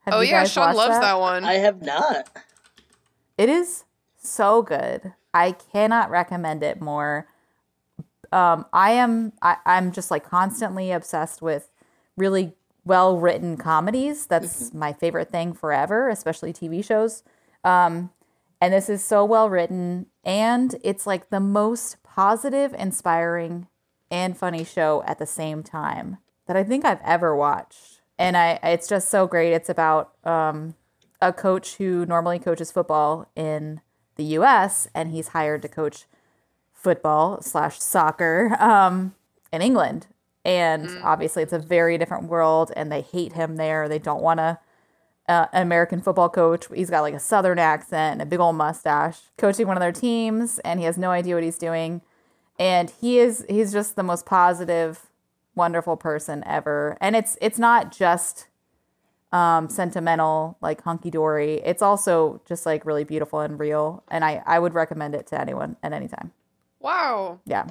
[0.00, 1.44] Have oh yeah, Sean watched loves that, one.
[1.44, 2.28] I have not.
[3.36, 3.84] It is
[4.16, 5.12] so good.
[5.34, 7.26] I cannot recommend it more.
[8.32, 11.70] Um, I am I, I'm just like constantly obsessed with
[12.16, 14.26] really well written comedies.
[14.26, 17.22] That's my favorite thing forever, especially TV shows.
[17.64, 18.10] Um,
[18.60, 23.66] and this is so well written, and it's like the most positive, inspiring,
[24.10, 28.00] and funny show at the same time that I think I've ever watched.
[28.18, 29.52] And I, it's just so great.
[29.52, 30.74] It's about um,
[31.20, 33.80] a coach who normally coaches football in
[34.16, 34.88] the U.S.
[34.94, 36.06] and he's hired to coach
[36.72, 39.14] football slash soccer um,
[39.52, 40.06] in England.
[40.44, 43.88] And obviously, it's a very different world, and they hate him there.
[43.88, 44.58] They don't want to.
[45.28, 46.66] Uh, an American football coach.
[46.72, 49.90] He's got like a southern accent and a big old mustache, coaching one of their
[49.90, 52.00] teams, and he has no idea what he's doing.
[52.58, 55.06] And he is he's just the most positive,
[55.54, 56.96] wonderful person ever.
[57.00, 58.48] And it's it's not just
[59.32, 61.56] um, sentimental, like hunky dory.
[61.64, 64.02] It's also just like really beautiful and real.
[64.08, 66.32] And I I would recommend it to anyone at any time.
[66.80, 67.40] wow.
[67.44, 67.66] Yeah.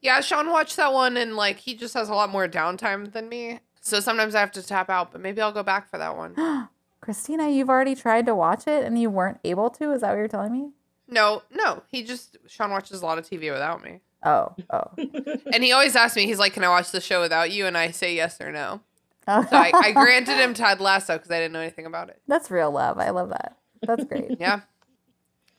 [0.00, 3.28] Yeah, Sean watched that one and like he just has a lot more downtime than
[3.28, 3.60] me.
[3.80, 6.36] So sometimes I have to tap out, but maybe I'll go back for that one.
[7.00, 9.92] Christina, you've already tried to watch it and you weren't able to.
[9.92, 10.70] Is that what you're telling me?
[11.08, 11.82] No, no.
[11.88, 14.00] He just Sean watches a lot of TV without me.
[14.22, 14.84] Oh, oh.
[15.52, 17.66] And he always asks me, he's like, Can I watch the show without you?
[17.66, 18.80] And I say yes or no.
[19.26, 19.46] oh.
[19.48, 22.20] So I, I granted him Ted Lasso because I didn't know anything about it.
[22.26, 22.98] That's real love.
[22.98, 23.56] I love that.
[23.82, 24.36] That's great.
[24.40, 24.60] Yeah.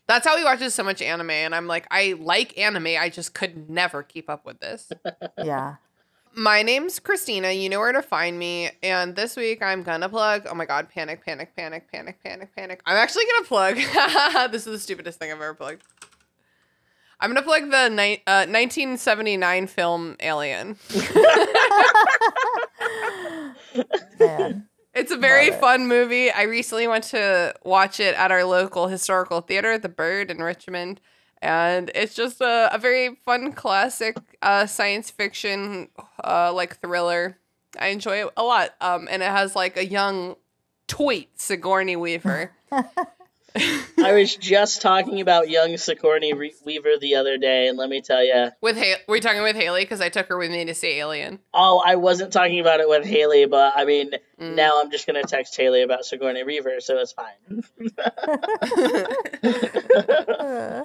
[0.07, 1.29] That's how he watches so much anime.
[1.29, 2.87] And I'm like, I like anime.
[2.99, 4.91] I just could never keep up with this.
[5.37, 5.75] yeah.
[6.35, 7.51] My name's Christina.
[7.51, 8.69] You know where to find me.
[8.83, 10.47] And this week I'm gonna plug.
[10.49, 12.81] Oh my god, panic, panic, panic, panic, panic, panic.
[12.85, 13.75] I'm actually gonna plug.
[14.51, 15.83] this is the stupidest thing I've ever plugged.
[17.19, 20.77] I'm gonna plug the ni- uh, 1979 film Alien.
[24.19, 24.67] Man.
[24.93, 25.59] It's a very it.
[25.59, 26.31] fun movie.
[26.31, 31.01] I recently went to watch it at our local historical theater, The Byrd in Richmond.
[31.41, 35.89] And it's just a, a very fun classic uh, science fiction
[36.23, 37.37] uh, like thriller.
[37.79, 38.71] I enjoy it a lot.
[38.81, 40.35] Um, and it has like a young
[40.87, 42.51] tweet Sigourney Weaver.
[43.55, 47.99] I was just talking about young Sigourney Re- Weaver the other day, and let me
[47.99, 49.81] tell you, with ha- were you talking with Haley?
[49.81, 51.39] Because I took her with me to see Alien.
[51.51, 54.55] oh, I wasn't talking about it with Haley, but I mean, Mm.
[54.55, 57.63] now I'm just gonna text Haley about Sigourney Weaver, so it's fine.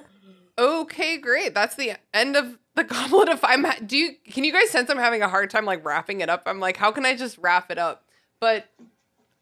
[0.57, 1.53] Okay, great.
[1.53, 4.89] That's the end of the goblet of I'm ha- do you can you guys sense
[4.89, 6.43] I'm having a hard time like wrapping it up?
[6.45, 8.05] I'm like, how can I just wrap it up?
[8.39, 8.65] But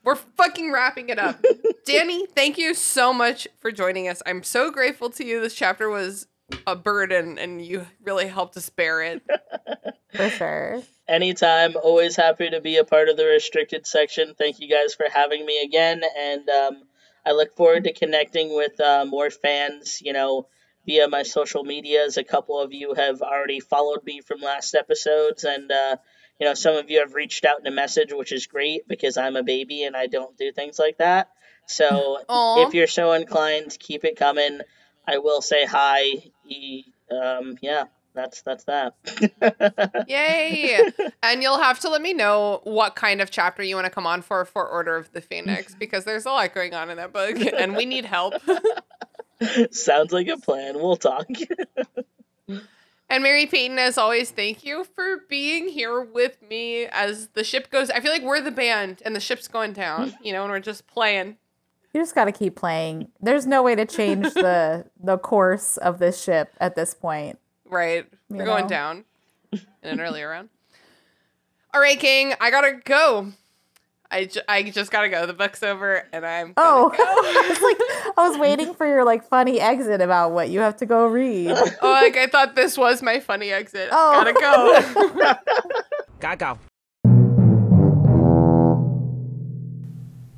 [0.03, 1.41] we're fucking wrapping it up.
[1.87, 4.21] Danni, thank you so much for joining us.
[4.25, 5.41] I'm so grateful to you.
[5.41, 6.27] This chapter was
[6.67, 9.23] a burden and you really helped us bear it.
[10.13, 10.81] For sure.
[11.07, 14.35] Anytime, always happy to be a part of the restricted section.
[14.37, 16.83] Thank you guys for having me again, and um,
[17.25, 20.01] I look forward to connecting with uh, more fans.
[20.01, 20.47] You know,
[20.85, 22.17] via my social medias.
[22.17, 25.97] A couple of you have already followed me from last episodes, and uh,
[26.39, 29.17] you know, some of you have reached out in a message, which is great because
[29.17, 31.29] I'm a baby and I don't do things like that.
[31.67, 32.67] So Aw.
[32.67, 34.61] if you're so inclined, keep it coming.
[35.07, 36.23] I will say hi.
[37.11, 38.95] Um, yeah, that's that's that.
[40.07, 40.91] Yay!
[41.21, 44.07] and you'll have to let me know what kind of chapter you want to come
[44.07, 47.13] on for for Order of the Phoenix because there's a lot going on in that
[47.13, 48.33] book and we need help.
[49.71, 50.75] Sounds like a plan.
[50.75, 51.27] We'll talk.
[53.09, 57.69] And Mary Peyton, as always, thank you for being here with me as the ship
[57.69, 57.91] goes.
[57.91, 60.59] I feel like we're the band and the ship's going down, you know, and we're
[60.59, 61.37] just playing.
[61.93, 63.09] You just got to keep playing.
[63.21, 67.37] There's no way to change the the course of this ship at this point.
[67.65, 68.07] Right.
[68.29, 69.05] We're going down
[69.51, 70.49] in an earlier round.
[71.71, 73.31] All right, King, I gotta go.
[74.13, 75.25] I, ju- I just gotta go.
[75.25, 76.53] The book's over and I'm.
[76.57, 76.95] Oh, go.
[77.51, 80.85] it's like I was waiting for your like funny exit about what you have to
[80.85, 81.49] go read.
[81.51, 83.89] Oh, like I thought this was my funny exit.
[83.91, 84.23] Oh.
[84.23, 85.33] Gotta go.
[86.19, 86.59] Gaga.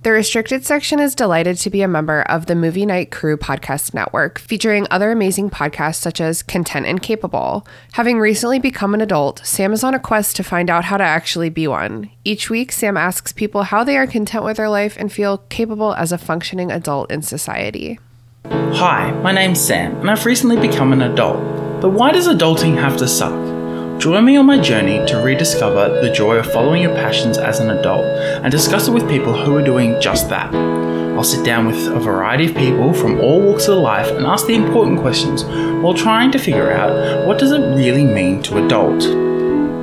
[0.06, 3.96] The Restricted section is delighted to be a member of the Movie Night Crew podcast
[3.96, 7.66] network, featuring other amazing podcasts such as Content and Capable.
[7.94, 11.04] Having recently become an adult, Sam is on a quest to find out how to
[11.04, 12.12] actually be one.
[12.24, 15.96] Each week, Sam asks people how they are content with their life and feel capable
[15.96, 17.98] as a functioning adult in society.
[18.46, 21.42] Hi, my name's Sam, and I've recently become an adult.
[21.82, 23.55] But why does adulting have to suck?
[24.00, 27.70] Join me on my journey to rediscover the joy of following your passions as an
[27.72, 30.54] adult and discuss it with people who are doing just that.
[30.54, 34.48] I'll sit down with a variety of people from all walks of life and ask
[34.48, 35.46] the important questions
[35.82, 39.02] while trying to figure out what does it really mean to adult.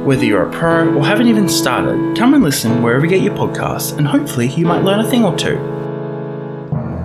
[0.06, 3.34] Whether you're a pro or haven't even started, come and listen wherever you get your
[3.34, 5.56] podcasts and hopefully you might learn a thing or two.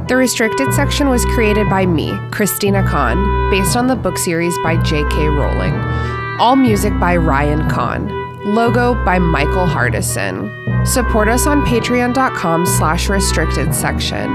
[0.10, 4.82] The Restricted section was created by me, Christina Kann, based on the book series by
[4.84, 5.28] J.K.
[5.28, 6.16] Rowling.
[6.40, 8.10] All music by Ryan Kahn.
[8.46, 10.66] Logo by Michael Hardison.
[10.86, 14.30] Support us on patreon.com slash restricted section.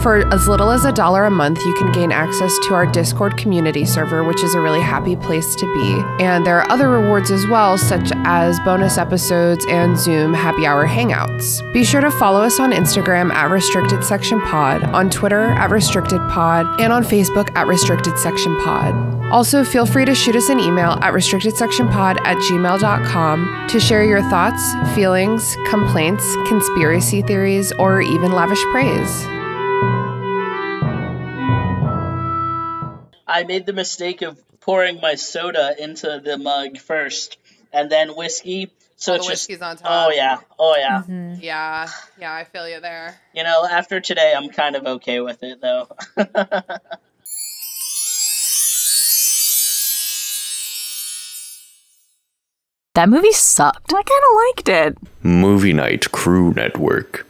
[0.00, 3.36] For as little as a dollar a month, you can gain access to our Discord
[3.36, 6.24] community server, which is a really happy place to be.
[6.24, 10.88] And there are other rewards as well, such as bonus episodes and Zoom happy hour
[10.88, 11.60] hangouts.
[11.72, 16.20] Be sure to follow us on Instagram at Restricted Section Pod, on Twitter at Restricted
[16.30, 19.12] Pod, and on Facebook at Restricted Section Pod.
[19.30, 24.20] Also, feel free to shoot us an email at restrictedsectionpod at gmail.com to share your
[24.28, 29.24] thoughts, feelings, complaints, conspiracy theories, or even lavish praise.
[33.26, 37.36] I made the mistake of pouring my soda into the mug first,
[37.72, 38.70] and then whiskey.
[38.96, 39.90] So Oh, it's the just whiskey's on top.
[40.08, 40.98] oh yeah, oh yeah.
[41.02, 41.34] Mm-hmm.
[41.40, 41.88] Yeah,
[42.20, 43.16] yeah, I feel you there.
[43.34, 45.88] You know, after today, I'm kind of okay with it though.
[52.94, 53.90] That movie sucked.
[53.90, 54.98] I kind of liked it.
[55.22, 57.26] Movie Night Crew Network.